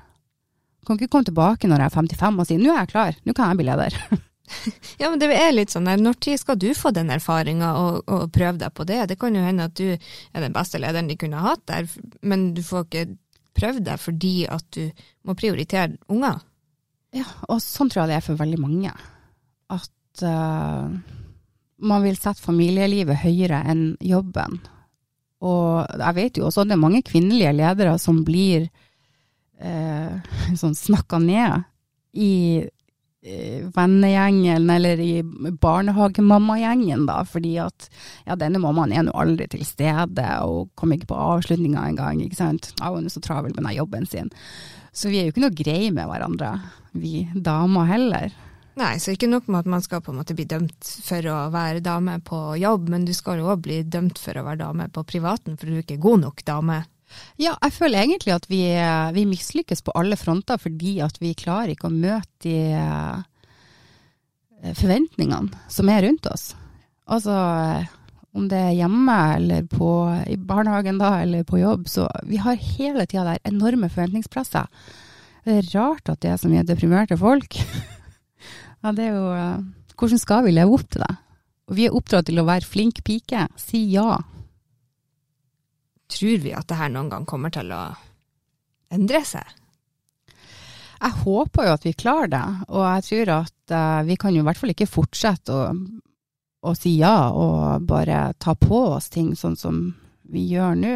Kan 0.86 0.98
ikke 0.98 1.10
komme 1.10 1.26
tilbake 1.26 1.66
når 1.66 1.82
jeg 1.82 1.90
er 1.90 1.96
55 1.96 2.38
og 2.38 2.46
si 2.46 2.58
nå 2.60 2.70
er 2.70 2.84
jeg 2.84 2.92
klar, 2.92 3.18
nå 3.24 3.34
kan 3.34 3.50
jeg 3.50 3.62
bli 3.62 3.70
leder. 3.70 3.98
ja, 5.00 5.08
men 5.08 5.18
det 5.20 5.30
er 5.32 5.54
litt 5.54 5.72
sånn 5.72 5.88
her, 5.88 6.00
når 6.00 6.18
tid 6.22 6.40
skal 6.40 6.58
du 6.60 6.68
få 6.76 6.92
den 6.94 7.12
erfaringa 7.14 7.70
og, 7.80 8.00
og, 8.04 8.26
prøve 8.34 8.60
deg 8.60 8.74
på 8.76 8.86
det? 8.88 9.00
Det 9.10 9.18
kan 9.20 9.36
jo 9.36 9.44
hende 9.44 9.68
at 9.70 9.76
du 9.78 9.94
er 9.94 10.44
den 10.44 10.54
beste 10.54 10.80
lederen 10.82 11.08
de 11.10 11.18
kunne 11.20 11.44
hatt 11.44 11.64
der, 11.70 11.88
men 12.22 12.52
du 12.56 12.62
får 12.64 12.86
ikke 12.86 13.06
prøvd 13.54 13.86
deg 13.86 14.02
fordi 14.02 14.34
at 14.50 14.66
du 14.76 14.88
må 15.24 15.36
prioritere 15.38 15.96
unger. 16.12 16.42
Ja, 17.14 17.26
og 17.48 17.60
sånn 17.62 17.90
tror 17.90 18.04
jeg 18.04 18.12
det 18.12 18.18
er 18.18 18.26
for 18.26 18.40
veldig 18.40 18.60
mange. 18.60 18.92
At 19.72 20.24
uh, 20.26 20.90
man 21.78 22.06
vil 22.06 22.18
sette 22.18 22.42
familielivet 22.42 23.22
høyere 23.22 23.62
enn 23.70 23.84
jobben. 24.02 24.58
Og 25.44 25.84
jeg 26.00 26.16
vet 26.18 26.40
jo 26.40 26.48
også 26.48 26.64
at 26.64 26.72
det 26.72 26.76
er 26.76 26.82
mange 26.82 27.04
kvinnelige 27.06 27.54
ledere 27.54 27.94
som 28.02 28.24
blir 28.26 28.66
uh, 29.62 30.18
sånn 30.58 30.74
snakka 30.74 31.22
ned 31.22 31.70
i 32.18 32.32
vennegjengen 33.74 34.70
eller 34.70 35.00
i 35.00 35.22
barnehagemammagjengen, 35.60 37.06
da, 37.08 37.22
fordi 37.24 37.56
at 37.62 37.88
ja, 38.26 38.36
denne 38.36 38.60
mammaen 38.60 38.92
er 38.92 39.06
nå 39.06 39.14
aldri 39.16 39.48
til 39.52 39.64
stede 39.66 40.26
og 40.44 40.70
kom 40.78 40.92
ikke 40.92 41.08
på 41.12 41.20
avslutninga 41.32 41.86
engang, 41.88 42.20
ikke 42.24 42.40
sant. 42.42 42.72
Ja, 42.80 42.92
hun 42.92 43.08
er 43.08 43.14
så 43.14 43.24
travel 43.24 43.54
med 43.54 43.64
den 43.64 43.76
jobben 43.78 44.08
sin. 44.10 44.32
Så 44.94 45.10
vi 45.10 45.18
er 45.18 45.26
jo 45.26 45.34
ikke 45.34 45.46
noe 45.46 45.56
greie 45.56 45.92
med 45.94 46.06
hverandre, 46.10 46.56
vi 46.92 47.24
damer 47.34 47.88
heller. 47.88 48.34
Nei, 48.78 48.96
så 48.98 49.14
ikke 49.14 49.30
nok 49.30 49.46
med 49.48 49.62
at 49.62 49.70
man 49.70 49.82
skal 49.84 50.02
på 50.02 50.10
en 50.10 50.18
måte 50.18 50.34
bli 50.34 50.46
dømt 50.50 50.88
for 51.06 51.26
å 51.30 51.36
være 51.54 51.82
dame 51.82 52.18
på 52.26 52.40
jobb, 52.58 52.88
men 52.90 53.06
du 53.06 53.14
skal 53.14 53.38
jo 53.38 53.52
òg 53.52 53.62
bli 53.66 53.82
dømt 53.86 54.18
for 54.18 54.36
å 54.36 54.44
være 54.46 54.64
dame 54.64 54.88
på 54.90 55.06
privaten, 55.06 55.56
for 55.56 55.70
du 55.70 55.78
er 55.78 55.84
ikke 55.84 56.02
god 56.02 56.26
nok 56.26 56.42
dame 56.46 56.82
ja, 57.38 57.52
jeg 57.52 57.74
føler 57.74 58.04
egentlig 58.04 58.34
at 58.34 58.46
vi, 58.50 58.62
vi 59.16 59.26
mislykkes 59.28 59.84
på 59.86 59.94
alle 59.98 60.18
fronter 60.18 60.60
fordi 60.60 60.98
at 61.04 61.18
vi 61.22 61.34
klarer 61.38 61.74
ikke 61.74 61.90
å 61.90 61.94
møte 61.94 62.30
de 62.46 62.56
eh, 62.78 63.24
forventningene 64.78 65.66
som 65.70 65.90
er 65.92 66.06
rundt 66.06 66.26
oss. 66.30 66.52
Altså 67.10 67.34
om 68.34 68.48
det 68.50 68.58
er 68.58 68.76
hjemme 68.80 69.16
eller 69.36 69.66
på, 69.70 69.88
i 70.26 70.36
barnehagen 70.40 70.98
da, 70.98 71.20
eller 71.22 71.44
på 71.46 71.60
jobb, 71.60 71.86
så 71.90 72.08
vi 72.26 72.40
har 72.42 72.58
hele 72.58 73.06
tida 73.06 73.28
der 73.28 73.42
enorme 73.46 73.90
forventningsplasser. 73.92 74.66
Det 75.44 75.58
er 75.60 75.68
rart 75.76 76.10
at 76.10 76.22
det 76.24 76.32
er 76.32 76.40
så 76.40 76.50
mye 76.50 76.64
deprimerte 76.66 77.18
folk. 77.20 77.54
ja, 78.82 78.90
det 78.90 79.10
er 79.10 79.16
jo 79.16 79.30
eh, 79.38 79.64
Hvordan 79.94 80.18
skal 80.18 80.42
vi 80.42 80.50
leve 80.56 80.74
opp 80.74 80.88
til 80.90 81.04
det? 81.04 81.12
Vi 81.78 81.84
er 81.86 81.94
oppdratt 81.94 82.26
til 82.26 82.40
å 82.42 82.48
være 82.48 82.66
flink 82.66 82.98
pike, 83.06 83.46
si 83.60 83.84
ja 83.92 84.16
Tror 86.10 86.40
vi 86.42 86.52
at 86.54 86.68
det 86.68 86.78
her 86.78 86.92
noen 86.92 87.10
gang 87.12 87.26
kommer 87.28 87.52
til 87.54 87.72
å 87.74 87.82
endre 88.94 89.22
seg? 89.26 89.44
Jeg 91.04 91.20
håper 91.24 91.66
jo 91.66 91.74
at 91.74 91.84
vi 91.84 91.92
klarer 91.98 92.30
det, 92.32 92.44
og 92.70 92.84
jeg 92.86 93.04
tror 93.08 93.32
at 93.40 93.74
uh, 93.74 94.04
vi 94.06 94.16
kan 94.20 94.32
jo 94.34 94.44
i 94.44 94.46
hvert 94.46 94.60
fall 94.60 94.72
ikke 94.72 94.88
fortsette 94.88 95.52
å, 95.52 95.66
å, 96.64 96.72
si 96.78 96.94
ja 97.00 97.28
og 97.34 97.84
bare 97.88 98.30
ta 98.40 98.54
på 98.56 98.78
oss 98.94 99.10
ting 99.12 99.34
sånn 99.36 99.58
som 99.58 99.82
vi 100.32 100.46
gjør 100.54 100.78
nå. 100.80 100.94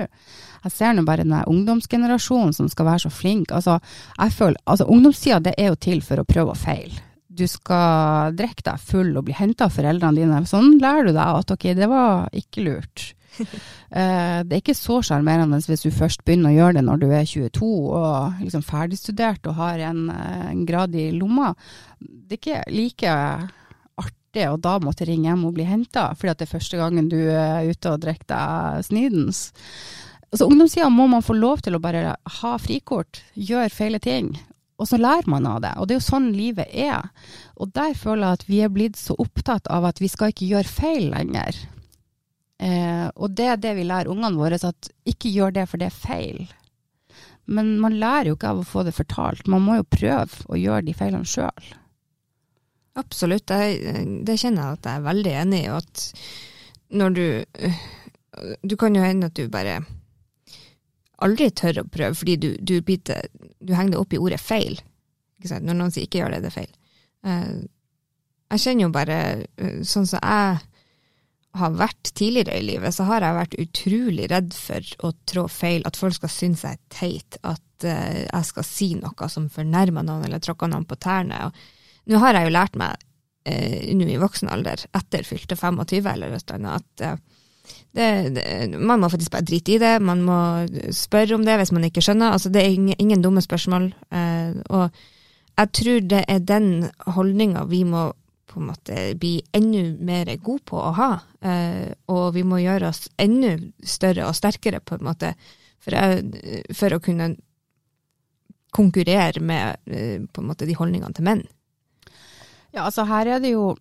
Jeg 0.64 0.72
ser 0.72 0.94
nå 0.96 1.04
bare 1.06 1.26
den 1.26 1.36
ungdomsgenerasjonen 1.36 2.54
som 2.56 2.70
skal 2.72 2.88
være 2.88 3.04
så 3.04 3.12
flink. 3.12 3.52
Altså, 3.52 3.76
jeg 4.16 4.34
føler, 4.34 4.56
altså 4.64 4.88
Ungdomstida 4.88 5.42
det 5.44 5.54
er 5.60 5.68
jo 5.70 5.82
til 5.82 6.00
for 6.04 6.22
å 6.22 6.26
prøve 6.28 6.54
og 6.54 6.60
feile. 6.60 7.04
Du 7.28 7.44
skal 7.46 8.32
drikke 8.34 8.64
deg 8.66 8.80
full 8.82 9.12
og 9.12 9.28
bli 9.28 9.36
henta 9.36 9.68
av 9.68 9.76
foreldrene 9.76 10.16
dine. 10.16 10.40
Sånn 10.48 10.78
lærer 10.80 11.10
du 11.10 11.12
deg 11.12 11.42
at 11.42 11.52
ok, 11.54 11.68
det 11.76 11.86
var 11.90 12.32
ikke 12.34 12.64
lurt. 12.64 13.10
Eh, 13.88 14.40
det 14.44 14.52
er 14.52 14.60
ikke 14.60 14.74
så 14.76 14.98
sjarmerende 15.00 15.56
hvis 15.64 15.80
du 15.86 15.88
først 15.88 16.20
begynner 16.26 16.50
å 16.52 16.56
gjøre 16.58 16.74
det 16.76 16.82
når 16.84 16.98
du 17.00 17.06
er 17.08 17.22
22 17.24 17.68
og 17.96 18.42
liksom 18.42 18.60
ferdigstudert 18.66 19.48
og 19.48 19.56
har 19.56 19.80
en, 19.88 20.02
eh, 20.12 20.42
en 20.50 20.66
grad 20.68 20.92
i 20.92 21.06
lomma. 21.16 21.54
Det 21.96 22.36
er 22.36 22.42
ikke 22.42 22.58
like 22.68 23.14
artig 23.96 24.44
å 24.44 24.58
da 24.60 24.74
måtte 24.84 25.08
ringe 25.08 25.30
hjem 25.30 25.46
og 25.48 25.56
bli 25.56 25.64
henta, 25.64 26.10
fordi 26.12 26.36
det 26.36 26.44
er 26.44 26.52
første 26.52 26.82
gangen 26.82 27.08
du 27.08 27.16
er 27.32 27.64
ute 27.70 27.94
og 27.94 28.04
drikker 28.04 28.28
deg 28.28 28.84
snydens. 28.90 29.40
Altså, 30.28 30.44
Ungdomstida 30.44 30.90
må 30.92 31.08
man 31.08 31.24
få 31.24 31.38
lov 31.38 31.64
til 31.64 31.78
å 31.78 31.80
bare 31.80 32.12
ha 32.12 32.52
frikort, 32.60 33.22
gjøre 33.32 33.72
feile 33.72 34.02
ting. 34.04 34.34
Og 34.78 34.86
så 34.86 34.98
lærer 35.00 35.26
man 35.26 35.46
av 35.48 35.62
det. 35.64 35.72
Og 35.78 35.88
det 35.88 35.96
er 35.96 35.98
jo 35.98 36.06
sånn 36.06 36.28
livet 36.36 36.68
er. 36.70 37.08
Og 37.58 37.72
der 37.74 37.96
føler 37.98 38.28
jeg 38.28 38.38
at 38.38 38.46
vi 38.46 38.60
er 38.62 38.70
blitt 38.70 39.00
så 39.00 39.16
opptatt 39.18 39.66
av 39.72 39.88
at 39.88 39.98
vi 40.02 40.10
skal 40.10 40.30
ikke 40.30 40.50
gjøre 40.52 40.70
feil 40.70 41.08
lenger. 41.10 41.56
Eh, 42.58 43.06
og 43.14 43.34
det 43.38 43.46
er 43.52 43.60
det 43.62 43.74
vi 43.78 43.86
lærer 43.86 44.10
ungene 44.10 44.38
våre, 44.38 44.58
at 44.58 44.90
ikke 45.06 45.30
gjør 45.30 45.54
det 45.58 45.68
for 45.70 45.80
det 45.80 45.90
er 45.90 45.98
feil. 45.98 46.40
Men 47.48 47.76
man 47.80 47.96
lærer 48.00 48.32
jo 48.32 48.38
ikke 48.38 48.50
av 48.52 48.62
å 48.62 48.66
få 48.66 48.84
det 48.84 48.96
fortalt, 48.96 49.46
man 49.48 49.64
må 49.64 49.78
jo 49.78 49.86
prøve 49.88 50.42
å 50.50 50.58
gjøre 50.58 50.84
de 50.88 50.96
feilene 50.96 51.28
sjøl. 51.28 51.70
Absolutt, 52.98 53.54
jeg, 53.54 54.02
det 54.26 54.36
kjenner 54.40 54.64
jeg 54.64 54.78
at 54.80 54.88
jeg 54.88 54.98
er 54.98 55.06
veldig 55.06 55.34
enig 55.44 55.60
i. 55.62 55.70
At 55.78 56.04
når 56.98 57.16
du 57.16 57.24
Du 58.68 58.76
kan 58.78 58.94
jo 58.94 59.02
hende 59.02 59.26
at 59.26 59.34
du 59.34 59.48
bare 59.50 59.80
aldri 61.24 61.48
tør 61.50 61.80
å 61.80 61.88
prøve, 61.90 62.14
fordi 62.14 62.36
du, 62.38 62.48
du, 62.60 62.76
biter, 62.86 63.26
du 63.58 63.72
henger 63.74 63.96
det 63.96 63.98
opp 63.98 64.12
i 64.14 64.20
ordet 64.22 64.38
feil. 64.38 64.78
Når 65.42 65.74
noen 65.74 65.90
sier 65.90 66.06
ikke 66.06 66.20
gjør 66.20 66.36
det, 66.36 66.42
det 66.44 66.50
er 66.52 66.54
feil. 66.54 66.72
Eh, 67.26 67.56
jeg 68.54 68.62
kjenner 68.62 68.86
jo 68.86 68.90
bare, 68.94 69.16
eh, 69.58 69.80
sånn 69.82 70.06
som 70.06 70.22
jeg 70.22 70.60
har 71.56 71.76
vært 71.78 72.10
tidligere 72.16 72.58
i 72.58 72.66
livet, 72.66 72.94
så 72.94 73.06
har 73.08 73.24
jeg 73.24 73.36
vært 73.38 73.56
utrolig 73.62 74.28
redd 74.30 74.52
for 74.56 74.92
å 75.06 75.12
trå 75.28 75.46
feil, 75.50 75.84
at 75.88 75.96
folk 75.98 76.18
skal 76.18 76.32
synes 76.32 76.64
jeg 76.64 76.76
er 76.76 76.92
teit, 76.92 77.38
at 77.40 77.86
uh, 77.88 78.20
jeg 78.26 78.48
skal 78.50 78.66
si 78.66 78.90
noe 78.98 79.30
som 79.32 79.48
fornærmer 79.52 80.06
noen 80.06 80.26
eller 80.28 80.42
tråkker 80.44 80.70
noen 80.70 80.86
på 80.88 80.98
tærne. 81.00 81.48
nå 82.08 82.20
har 82.22 82.36
jeg 82.36 82.48
jo 82.48 82.54
lært 82.54 82.78
meg, 82.78 83.08
uh, 83.48 83.80
nå 83.96 84.12
i 84.12 84.20
voksen 84.20 84.52
alder, 84.52 84.84
etter 84.92 85.26
fylte 85.26 85.56
25 85.56 86.12
eller 86.12 86.36
noe 86.36 86.76
at 86.76 87.06
uh, 87.06 87.18
det, 87.92 88.08
det, 88.36 88.44
man 88.76 89.00
må 89.00 89.10
faktisk 89.12 89.32
bare 89.32 89.48
drite 89.48 89.74
i 89.74 89.80
det, 89.82 89.96
man 90.00 90.22
må 90.24 90.38
spørre 90.94 91.36
om 91.36 91.44
det 91.44 91.58
hvis 91.60 91.72
man 91.72 91.84
ikke 91.84 92.04
skjønner. 92.04 92.32
Altså, 92.32 92.52
det 92.52 92.62
er 92.62 92.72
ingen, 92.72 92.96
ingen 92.96 93.24
dumme 93.24 93.42
spørsmål. 93.44 93.90
og 94.72 94.88
jeg 95.58 95.72
tror 95.74 96.06
det 96.06 96.22
er 96.32 96.38
den 96.48 96.68
holdninga 97.12 97.66
vi 97.68 97.82
må 97.84 98.06
på 98.48 98.60
en 98.60 98.70
måte 98.70 99.02
bli 99.20 99.36
enda 99.52 99.82
mer 100.04 100.30
gode 100.36 100.64
på 100.68 100.78
å 100.80 100.94
ha. 100.96 101.10
Eh, 101.40 101.92
og 102.12 102.32
vi 102.36 102.44
må 102.48 102.60
gjøre 102.62 102.90
oss 102.90 103.06
enda 103.20 103.56
større 103.84 104.28
og 104.28 104.36
sterkere, 104.38 104.80
på 104.80 104.98
en 104.98 105.06
måte, 105.10 105.34
for, 105.84 105.94
for 106.74 106.96
å 106.96 107.02
kunne 107.04 107.34
konkurrere 108.74 109.40
med 109.40 109.76
eh, 109.86 110.24
på 110.26 110.42
en 110.42 110.50
måte 110.50 110.68
de 110.68 110.76
holdningene 110.78 111.16
til 111.16 111.28
menn. 111.28 111.44
Ja, 112.74 112.84
altså 112.84 113.06
her 113.08 113.36
er 113.36 113.42
det 113.42 113.54
jo 113.54 113.72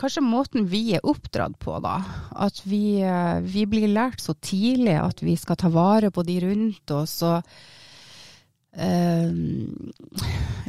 kanskje 0.00 0.24
måten 0.24 0.66
vi 0.70 0.94
er 0.96 1.04
oppdratt 1.06 1.58
på, 1.62 1.76
da. 1.84 1.98
At 2.46 2.62
vi, 2.66 3.00
eh, 3.04 3.38
vi 3.44 3.66
blir 3.70 3.90
lært 3.92 4.24
så 4.24 4.34
tidlig 4.34 4.96
at 5.00 5.22
vi 5.22 5.36
skal 5.38 5.60
ta 5.60 5.70
vare 5.72 6.10
på 6.14 6.24
de 6.26 6.40
rundt 6.46 6.94
oss. 6.96 7.20
og 7.22 7.42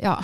ja, 0.05 0.15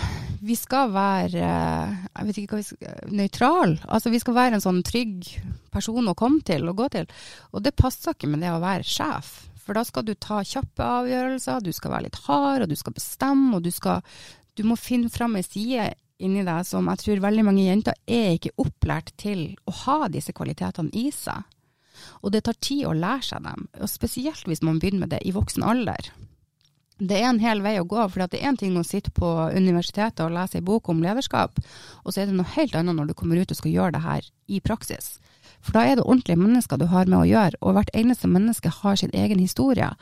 vi 0.42 0.54
skal 0.54 0.92
være 0.94 1.40
jeg 1.42 2.26
vet 2.28 2.38
ikke 2.38 2.54
hva 2.54 2.60
vi 2.60 2.66
skal, 2.66 3.08
nøytral. 3.10 3.72
Altså, 3.88 4.12
vi 4.12 4.20
skal 4.22 4.36
være 4.36 4.58
en 4.58 4.64
sånn 4.64 4.82
trygg 4.86 5.26
person 5.72 6.10
å 6.10 6.18
komme 6.18 6.44
til 6.46 6.68
og 6.70 6.78
gå 6.78 6.88
til. 6.94 7.08
Og 7.52 7.64
det 7.64 7.74
passer 7.78 8.14
ikke 8.14 8.30
med 8.30 8.44
det 8.44 8.52
å 8.52 8.62
være 8.62 8.86
sjef. 8.86 9.32
For 9.62 9.78
da 9.78 9.84
skal 9.86 10.06
du 10.06 10.14
ta 10.18 10.42
kjappe 10.46 10.82
avgjørelser, 10.82 11.62
du 11.62 11.72
skal 11.74 11.94
være 11.94 12.08
litt 12.08 12.22
hard, 12.26 12.64
og 12.64 12.70
du 12.70 12.78
skal 12.78 12.96
bestemme, 12.96 13.56
og 13.56 13.66
du 13.66 13.70
skal 13.70 14.02
Du 14.52 14.66
må 14.68 14.76
finne 14.76 15.08
fram 15.08 15.38
ei 15.38 15.42
side 15.46 15.94
inni 16.20 16.42
deg 16.44 16.66
som 16.68 16.84
jeg 16.90 17.00
tror 17.00 17.22
veldig 17.24 17.44
mange 17.46 17.62
jenter 17.64 17.94
er 18.04 18.34
ikke 18.36 18.52
opplært 18.60 19.14
til 19.16 19.54
å 19.64 19.72
ha 19.86 20.08
disse 20.12 20.34
kvalitetene 20.36 20.92
i 20.92 21.08
seg. 21.08 21.40
Og 22.20 22.34
det 22.34 22.42
tar 22.44 22.58
tid 22.60 22.84
å 22.84 22.92
lære 22.92 23.24
seg 23.30 23.46
dem, 23.46 23.64
og 23.80 23.88
spesielt 23.88 24.44
hvis 24.44 24.60
man 24.60 24.76
begynner 24.76 25.06
med 25.06 25.14
det 25.14 25.22
i 25.24 25.32
voksen 25.32 25.64
alder 25.64 26.12
det 27.02 27.18
er 27.18 27.28
en 27.28 27.42
hel 27.42 27.62
vei 27.64 27.74
å 27.80 27.86
gå. 27.88 28.04
For 28.10 28.22
det 28.22 28.38
er 28.38 28.52
én 28.52 28.58
ting 28.58 28.76
å 28.78 28.86
sitte 28.86 29.12
på 29.14 29.28
universitetet 29.50 30.22
og 30.24 30.34
lese 30.36 30.60
ei 30.60 30.66
bok 30.66 30.88
om 30.92 31.02
lederskap, 31.02 31.58
og 32.04 32.14
så 32.14 32.22
er 32.22 32.30
det 32.30 32.38
noe 32.38 32.54
helt 32.54 32.76
annet 32.78 32.98
når 32.98 33.10
du 33.10 33.18
kommer 33.18 33.40
ut 33.40 33.50
og 33.50 33.58
skal 33.58 33.74
gjøre 33.74 33.96
det 33.96 34.04
her 34.06 34.30
i 34.46 34.62
praksis. 34.64 35.16
For 35.62 35.76
da 35.76 35.84
er 35.86 35.98
det 35.98 36.06
ordentlige 36.06 36.40
mennesker 36.40 36.80
du 36.80 36.88
har 36.90 37.06
med 37.06 37.20
å 37.20 37.28
gjøre, 37.28 37.60
og 37.62 37.76
hvert 37.76 37.92
eneste 37.94 38.30
menneske 38.30 38.72
har 38.82 38.98
sin 38.98 39.14
egen 39.14 39.42
historie. 39.42 39.92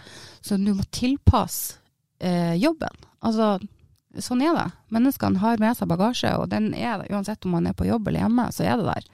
Så 0.40 0.56
du 0.56 0.72
må 0.72 0.86
tilpasse 0.96 1.80
eh, 2.20 2.56
jobben. 2.60 2.96
Altså, 3.20 3.58
sånn 4.18 4.42
er 4.42 4.54
det. 4.56 4.68
Menneskene 4.90 5.38
har 5.42 5.60
med 5.62 5.78
seg 5.78 5.90
bagasje, 5.90 6.32
og 6.38 6.48
den 6.50 6.72
er 6.74 7.00
det 7.00 7.10
uansett 7.14 7.46
om 7.46 7.54
man 7.54 7.68
er 7.70 7.76
på 7.78 7.86
jobb 7.86 8.08
eller 8.10 8.24
hjemme, 8.24 8.46
så 8.54 8.66
er 8.66 8.80
det 8.80 8.88
der. 8.88 9.10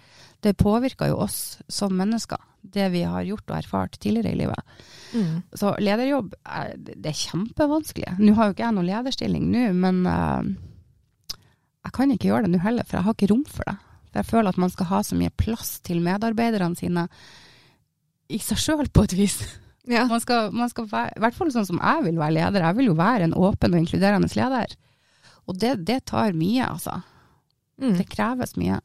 Det 0.46 0.56
påvirker 0.60 1.10
jo 1.10 1.18
oss 1.26 1.58
som 1.72 1.96
mennesker, 1.96 2.40
det 2.60 2.88
vi 2.92 3.02
har 3.08 3.24
gjort 3.26 3.50
og 3.50 3.56
erfart 3.58 3.98
tidligere 4.00 4.32
i 4.32 4.40
livet. 4.42 4.76
Mm. 5.12 5.42
Så 5.56 5.74
lederjobb, 5.80 6.34
det 6.76 7.10
er 7.10 7.18
kjempevanskelig. 7.18 8.16
Nå 8.20 8.36
har 8.36 8.48
jo 8.48 8.56
ikke 8.56 8.66
jeg 8.66 8.76
noen 8.76 8.88
lederstilling 8.90 9.50
nå, 9.52 9.66
men 9.76 10.02
uh, 10.08 10.44
jeg 11.86 11.96
kan 11.96 12.14
ikke 12.14 12.30
gjøre 12.30 12.46
det 12.46 12.54
nå 12.54 12.62
heller, 12.64 12.86
for 12.86 12.98
jeg 12.98 13.08
har 13.08 13.18
ikke 13.18 13.30
rom 13.32 13.44
for 13.48 13.68
det. 13.68 13.76
For 14.06 14.20
jeg 14.22 14.30
føler 14.32 14.52
at 14.52 14.62
man 14.64 14.72
skal 14.72 14.90
ha 14.92 15.02
så 15.04 15.18
mye 15.18 15.34
plass 15.38 15.76
til 15.86 16.02
medarbeiderne 16.04 16.78
sine 16.78 17.06
i 18.32 18.40
seg 18.42 18.58
sjøl, 18.58 18.88
på 18.90 19.04
et 19.06 19.14
vis. 19.14 19.38
Ja. 19.86 20.02
Man 20.10 20.18
skal, 20.22 20.50
man 20.50 20.70
skal 20.72 20.88
være, 20.90 21.14
I 21.14 21.22
hvert 21.22 21.36
fall 21.36 21.52
sånn 21.54 21.68
som 21.68 21.78
jeg 21.78 22.02
vil 22.08 22.18
være 22.18 22.34
leder. 22.34 22.64
Jeg 22.64 22.78
vil 22.80 22.88
jo 22.90 22.96
være 22.98 23.28
en 23.28 23.36
åpen 23.38 23.76
og 23.76 23.84
inkluderende 23.84 24.30
leder. 24.34 24.74
Og 25.46 25.58
det, 25.62 25.76
det 25.86 26.02
tar 26.10 26.36
mye, 26.36 26.66
altså. 26.66 27.00
Mm. 27.80 27.96
Det 27.98 28.08
kreves 28.10 28.56
mye. 28.58 28.80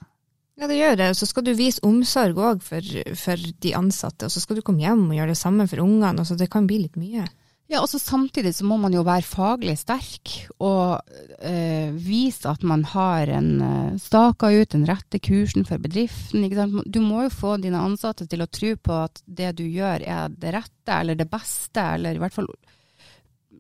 Ja, 0.60 0.68
det 0.70 0.78
gjør 0.78 0.98
det. 1.00 1.12
Så 1.18 1.26
skal 1.30 1.46
du 1.48 1.54
vise 1.58 1.82
omsorg 1.88 2.38
òg 2.38 2.66
for, 2.66 2.86
for, 3.18 3.52
de 3.64 3.76
ansatte, 3.78 4.28
og 4.28 4.34
så 4.34 4.44
skal 4.44 4.60
du 4.60 4.66
komme 4.66 4.84
hjem 4.84 5.08
og 5.08 5.16
gjøre 5.18 5.34
det 5.34 5.40
samme 5.40 5.68
for 5.70 5.82
ungene. 5.84 6.26
Så 6.28 6.38
det 6.38 6.52
kan 6.54 6.68
bli 6.70 6.84
litt 6.84 7.00
mye. 7.02 7.26
Ja, 7.72 7.80
og 7.80 7.88
så 7.88 8.02
Samtidig 8.04 8.52
så 8.58 8.66
må 8.68 8.76
man 8.82 8.92
jo 8.92 9.06
være 9.08 9.24
faglig 9.24 9.78
sterk 9.80 10.34
og 10.60 11.00
øh, 11.40 11.94
vise 11.96 12.50
at 12.52 12.66
man 12.68 12.84
har 12.84 13.32
en 13.32 13.52
øh, 13.64 14.00
staka 14.02 14.50
ut 14.52 14.74
den 14.76 14.84
rette 14.90 15.22
kursen 15.24 15.64
for 15.66 15.80
bedriften. 15.80 16.44
Du 16.84 17.00
må 17.00 17.24
jo 17.24 17.32
få 17.32 17.56
dine 17.64 17.80
ansatte 17.80 18.28
til 18.28 18.44
å 18.44 18.50
tro 18.52 18.74
på 18.76 18.98
at 19.06 19.24
det 19.24 19.54
du 19.62 19.64
gjør 19.64 20.04
er 20.04 20.36
det 20.36 20.52
rette 20.58 20.98
eller 21.00 21.16
det 21.16 21.30
beste, 21.32 21.86
eller 21.96 22.20
i 22.20 22.22
hvert 22.22 22.36
fall 22.36 22.52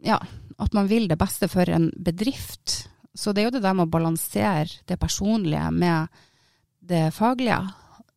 ja, 0.04 0.20
at 0.62 0.74
man 0.78 0.90
vil 0.90 1.08
det 1.10 1.20
beste 1.20 1.50
for 1.52 1.70
en 1.70 1.90
bedrift. 1.98 2.86
Så 3.14 3.34
det 3.34 3.44
er 3.44 3.50
jo 3.50 3.56
det 3.58 3.64
der 3.66 3.76
med 3.78 3.90
å 3.90 3.94
balansere 3.94 4.70
det 4.88 5.00
personlige 5.02 5.68
med 5.74 6.22
det 6.82 7.10
faglige, 7.16 7.60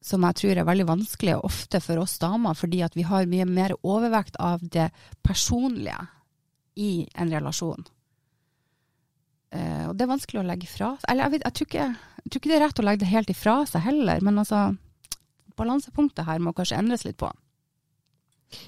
som 0.05 0.25
jeg 0.29 0.37
tror 0.41 0.61
er 0.61 0.69
veldig 0.69 0.87
vanskelig 0.89 1.39
ofte 1.41 1.81
for 1.81 2.03
oss 2.03 2.19
damer, 2.21 2.57
fordi 2.57 2.83
at 2.85 2.97
vi 2.97 3.07
har 3.09 3.29
mye 3.29 3.47
mer 3.49 3.75
overvekt 3.81 4.37
av 4.37 4.63
det 4.63 4.91
personlige 5.25 5.97
i 6.77 7.07
en 7.15 7.33
relasjon. 7.33 7.87
Eh, 9.55 9.85
og 9.89 9.95
det 9.97 10.05
er 10.05 10.11
vanskelig 10.11 10.43
å 10.43 10.49
legge 10.49 10.69
fra 10.69 10.93
seg. 10.99 11.09
Eller 11.09 11.27
jeg, 11.27 11.35
vet, 11.35 11.47
jeg, 11.47 11.57
tror 11.57 11.71
ikke, 11.71 11.87
jeg, 11.95 12.27
tror 12.29 12.41
ikke, 12.43 12.51
det 12.51 12.59
er 12.59 12.65
rett 12.67 12.83
å 12.83 12.87
legge 12.89 13.03
det 13.05 13.13
helt 13.13 13.33
ifra 13.33 13.57
seg 13.71 13.87
heller, 13.87 14.25
men 14.25 14.43
altså 14.43 14.67
Balansepunktet 15.55 16.27
her 16.27 16.41
må 16.43 16.51
kanskje 16.51 16.81
endres 16.81 17.05
litt 17.07 17.21
på. 17.21 17.29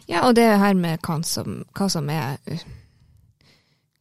Ja, 0.07 0.23
og 0.29 0.37
det 0.39 0.47
her 0.47 0.77
med 0.79 1.03
hva 1.03 1.19
som, 1.27 1.65
hva 1.75 1.89
som 1.91 2.07
er 2.15 2.39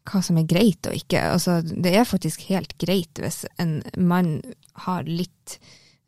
hva 0.06 0.22
som 0.24 0.38
er 0.40 0.48
greit 0.50 0.86
og 0.88 0.96
ikke. 0.98 1.22
Altså, 1.34 1.60
det 1.66 1.96
er 1.96 2.08
faktisk 2.08 2.46
helt 2.50 2.76
greit 2.82 3.22
hvis 3.22 3.44
en 3.62 3.80
mann 3.98 4.38
har 4.86 5.08
litt 5.10 5.58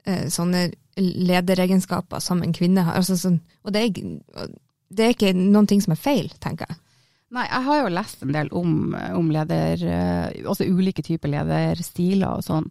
eh, 0.05 0.27
sånne 0.31 0.69
lederegenskaper 0.97 2.21
som 2.23 2.43
en 2.43 2.55
kvinne 2.55 2.85
har. 2.87 2.99
Altså, 2.99 3.17
sånn, 3.19 3.39
og 3.65 3.73
det 3.75 3.85
er, 3.85 4.51
det 4.89 5.05
er, 5.05 5.15
ikke 5.15 5.33
noen 5.37 5.69
ting 5.69 5.83
som 5.83 5.95
er 5.95 6.01
feil, 6.01 6.29
tenker 6.43 6.69
jeg. 6.69 6.81
Nei, 7.35 7.43
jeg 7.43 7.65
har 7.65 7.81
jo 7.81 7.91
lest 7.91 8.21
en 8.23 8.31
del 8.31 8.49
om, 8.55 8.95
om 9.17 9.31
leder, 9.33 9.81
eh, 9.83 10.45
også 10.47 10.69
ulike 10.69 11.03
typer 11.03 11.33
lederstiler 11.33 12.37
og 12.37 12.45
sånn. 12.45 12.69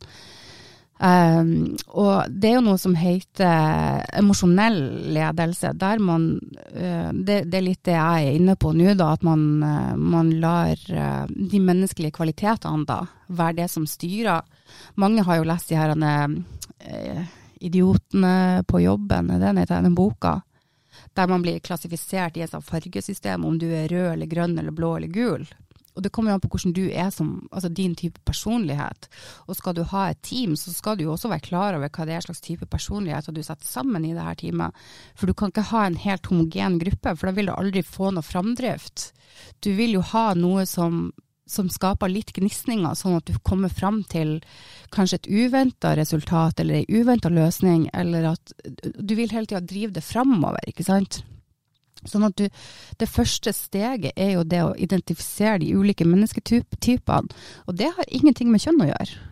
Um, 0.97 1.75
og 1.93 2.31
det 2.33 2.49
er 2.49 2.55
jo 2.57 2.65
noe 2.65 2.81
som 2.81 2.95
heter 2.97 4.01
emosjonell 4.17 4.79
ledelse, 5.13 5.75
der 5.77 6.01
man 6.01 6.39
uh, 6.73 7.11
det, 7.13 7.43
det, 7.51 7.59
er 7.59 7.67
litt 7.67 7.83
det 7.85 7.99
jeg 7.99 8.31
er 8.31 8.39
inne 8.39 8.55
på 8.57 8.73
nå, 8.73 8.95
da, 8.97 9.11
at 9.13 9.27
man, 9.27 9.43
uh, 9.61 9.93
man 10.01 10.31
lar 10.41 10.81
uh, 10.89 11.27
de 11.29 11.61
menneskelige 11.61 12.17
kvalitetene 12.17 12.89
da 12.89 13.03
være 13.29 13.59
det 13.61 13.69
som 13.75 13.85
styrer. 13.85 14.47
Mange 14.97 15.27
har 15.27 15.41
jo 15.41 15.51
lest 15.51 15.73
de 15.73 15.81
her 15.81 15.93
Idiotene 17.57 18.65
på 18.69 18.83
jobben, 18.83 19.31
den 19.41 19.57
heter 19.57 19.83
den 19.83 19.95
boka. 19.97 20.41
Der 21.17 21.29
man 21.29 21.43
blir 21.43 21.61
klassifisert 21.65 22.37
i 22.37 22.45
et 22.45 22.53
fargesystem, 22.53 23.45
om 23.45 23.57
du 23.59 23.67
er 23.73 23.89
rød 23.89 24.13
eller 24.13 24.29
grønn 24.29 24.59
eller 24.59 24.77
blå 24.77 24.97
eller 24.99 25.09
gul. 25.09 25.47
Og 25.97 26.05
det 26.05 26.13
kommer 26.13 26.33
jo 26.33 26.37
an 26.37 26.45
på 26.45 26.51
hvordan 26.53 26.75
du 26.77 26.85
er 26.91 27.11
som, 27.15 27.33
altså 27.51 27.71
din 27.73 27.97
type 27.97 28.21
personlighet. 28.29 29.09
Og 29.49 29.57
skal 29.57 29.77
du 29.77 29.83
ha 29.89 30.11
et 30.11 30.23
team, 30.27 30.55
så 30.61 30.73
skal 30.75 30.99
du 30.99 31.07
jo 31.07 31.15
også 31.15 31.31
være 31.33 31.47
klar 31.49 31.77
over 31.79 31.89
hva 31.89 32.07
det 32.09 32.17
er 32.17 32.27
slags 32.27 32.45
type 32.45 32.69
personlighet 32.71 33.33
du 33.33 33.43
setter 33.43 33.67
sammen 33.67 34.05
i 34.05 34.15
det 34.15 34.25
her 34.25 34.37
teamet. 34.39 34.77
For 35.17 35.27
du 35.27 35.35
kan 35.35 35.53
ikke 35.53 35.71
ha 35.73 35.87
en 35.87 36.01
helt 36.01 36.29
homogen 36.29 36.81
gruppe, 36.83 37.15
for 37.17 37.29
da 37.29 37.37
vil 37.37 37.51
du 37.51 37.57
aldri 37.57 37.85
få 37.87 38.13
noe 38.13 38.27
framdrift. 38.27 39.11
Du 39.65 39.73
vil 39.77 39.97
jo 39.97 40.03
ha 40.13 40.27
noe 40.37 40.67
som, 40.69 41.09
som 41.49 41.71
skaper 41.73 42.13
litt 42.13 42.35
gnisninger, 42.37 42.97
sånn 42.97 43.19
at 43.19 43.29
du 43.29 43.39
kommer 43.41 43.73
fram 43.73 44.03
til 44.11 44.39
kanskje 44.95 45.23
et 45.23 45.31
uventa 45.31 45.95
resultat 45.99 46.61
eller 46.61 46.83
ei 46.83 47.01
uventa 47.01 47.33
løsning, 47.33 47.89
eller 47.97 48.35
at 48.35 48.53
du 48.83 49.17
vil 49.17 49.33
hele 49.33 49.49
tida 49.49 49.65
drive 49.65 49.97
det 49.97 50.05
framover, 50.05 50.61
ikke 50.69 50.87
sant. 50.87 51.23
Sånn 52.11 52.27
at 52.29 52.37
du, 52.39 52.49
Det 52.99 53.09
første 53.09 53.53
steget 53.53 54.13
er 54.17 54.37
jo 54.37 54.45
det 54.45 54.63
å 54.65 54.75
identifisere 54.75 55.61
de 55.63 55.73
ulike 55.77 56.07
mennesketypene. 56.09 57.41
Og 57.67 57.77
det 57.77 57.91
har 57.97 58.09
ingenting 58.09 58.51
med 58.53 58.63
kjønn 58.65 58.85
å 58.85 58.91
gjøre. 58.93 59.25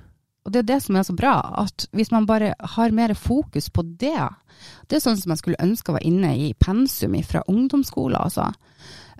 Og 0.44 0.52
det 0.52 0.60
er 0.60 0.68
det 0.74 0.82
som 0.84 0.96
er 0.96 1.06
så 1.06 1.14
bra, 1.16 1.38
at 1.64 1.86
hvis 1.96 2.12
man 2.12 2.26
bare 2.28 2.52
har 2.76 2.92
mer 2.92 3.14
fokus 3.16 3.70
på 3.72 3.82
det 3.82 4.28
Det 4.84 4.98
er 4.98 5.00
sånn 5.00 5.16
som 5.16 5.32
jeg 5.32 5.40
skulle 5.40 5.62
ønske 5.64 5.92
var 5.92 6.04
inne 6.04 6.34
i 6.36 6.52
pensum 6.60 7.16
fra 7.24 7.42
ungdomsskolen, 7.48 8.20
altså. 8.20 8.52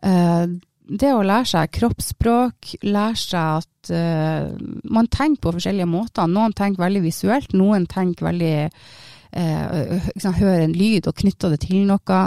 Eh, 0.04 0.46
det 0.84 1.10
å 1.14 1.24
lære 1.24 1.48
seg 1.48 1.72
kroppsspråk, 1.72 2.74
lære 2.84 3.16
seg 3.16 3.62
at 3.62 3.92
uh, 3.94 4.50
man 4.92 5.08
tenker 5.08 5.46
på 5.46 5.54
forskjellige 5.56 5.88
måter. 5.88 6.28
Noen 6.28 6.52
tenker 6.56 6.84
veldig 6.84 7.00
visuelt, 7.06 7.54
noen 7.56 7.86
tenker 7.88 8.28
veldig 8.28 8.56
uh, 8.68 10.10
liksom, 10.12 10.36
Hører 10.36 10.66
en 10.66 10.76
lyd 10.76 11.08
og 11.08 11.16
knytter 11.22 11.54
det 11.54 11.62
til 11.64 11.86
noe 11.88 12.20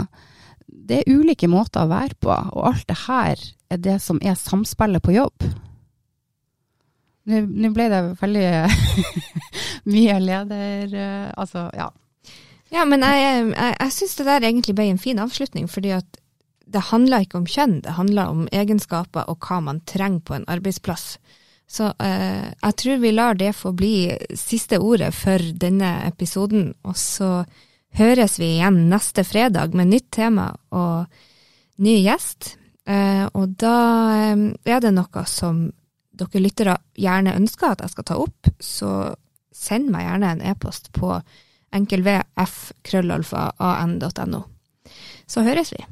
det 0.88 1.02
er 1.02 1.10
ulike 1.12 1.48
måter 1.50 1.84
å 1.84 1.90
være 1.90 2.16
på, 2.20 2.32
og 2.32 2.68
alt 2.70 2.86
det 2.88 2.98
her 3.04 3.42
er 3.68 3.80
det 3.84 3.98
som 4.02 4.20
er 4.24 4.38
samspillet 4.40 5.04
på 5.04 5.14
jobb. 5.16 5.48
Nå 7.28 7.70
ble 7.76 7.88
det 7.92 8.02
veldig 8.22 8.46
mye 9.92 10.20
leder... 10.24 10.94
Eh, 10.96 11.26
altså, 11.36 11.66
ja. 11.76 11.90
Ja, 12.72 12.84
men 12.88 13.04
jeg, 13.04 13.52
jeg, 13.52 13.74
jeg 13.74 13.92
syns 13.96 14.16
det 14.16 14.26
der 14.28 14.46
egentlig 14.48 14.76
ble 14.76 14.88
en 14.88 15.00
fin 15.00 15.20
avslutning, 15.20 15.68
fordi 15.68 15.92
at 15.96 16.18
det 16.68 16.88
handler 16.90 17.24
ikke 17.24 17.40
om 17.40 17.48
kjønn, 17.48 17.78
det 17.84 17.96
handler 17.96 18.32
om 18.32 18.48
egenskaper 18.52 19.28
og 19.28 19.44
hva 19.44 19.60
man 19.64 19.80
trenger 19.88 20.24
på 20.24 20.36
en 20.36 20.48
arbeidsplass. 20.52 21.16
Så 21.68 21.90
eh, 22.00 22.48
jeg 22.48 22.76
tror 22.80 23.00
vi 23.00 23.12
lar 23.12 23.36
det 23.40 23.54
få 23.56 23.74
bli 23.76 24.08
siste 24.36 24.80
ordet 24.80 25.12
for 25.16 25.42
denne 25.60 25.98
episoden, 26.08 26.72
og 26.84 26.96
så 26.96 27.42
høres 27.96 28.38
vi 28.40 28.46
igjen 28.56 28.88
neste 28.90 29.24
fredag 29.26 29.74
med 29.76 29.86
nytt 29.92 30.10
tema 30.14 30.46
og 30.74 31.06
ny 31.82 31.94
gjest. 32.04 32.56
Eh, 32.88 33.26
og 33.36 33.46
da 33.60 33.76
eh, 34.16 34.36
er 34.64 34.80
det 34.84 34.92
noe 34.96 35.22
som 35.28 35.54
dere 36.18 36.40
lyttere 36.42 36.76
gjerne 36.98 37.36
ønsker 37.38 37.66
at 37.72 37.80
jeg 37.84 37.90
skal 37.94 38.06
ta 38.10 38.14
opp, 38.18 38.40
så 38.58 38.90
send 39.54 39.90
meg 39.92 40.02
gjerne 40.06 40.28
en 40.34 40.44
e-post 40.52 40.84
på 40.96 41.08
enkelvf.krøllalfa.an.no. 41.78 44.40
Så 45.28 45.38
høres 45.44 45.70
vi. 45.76 45.82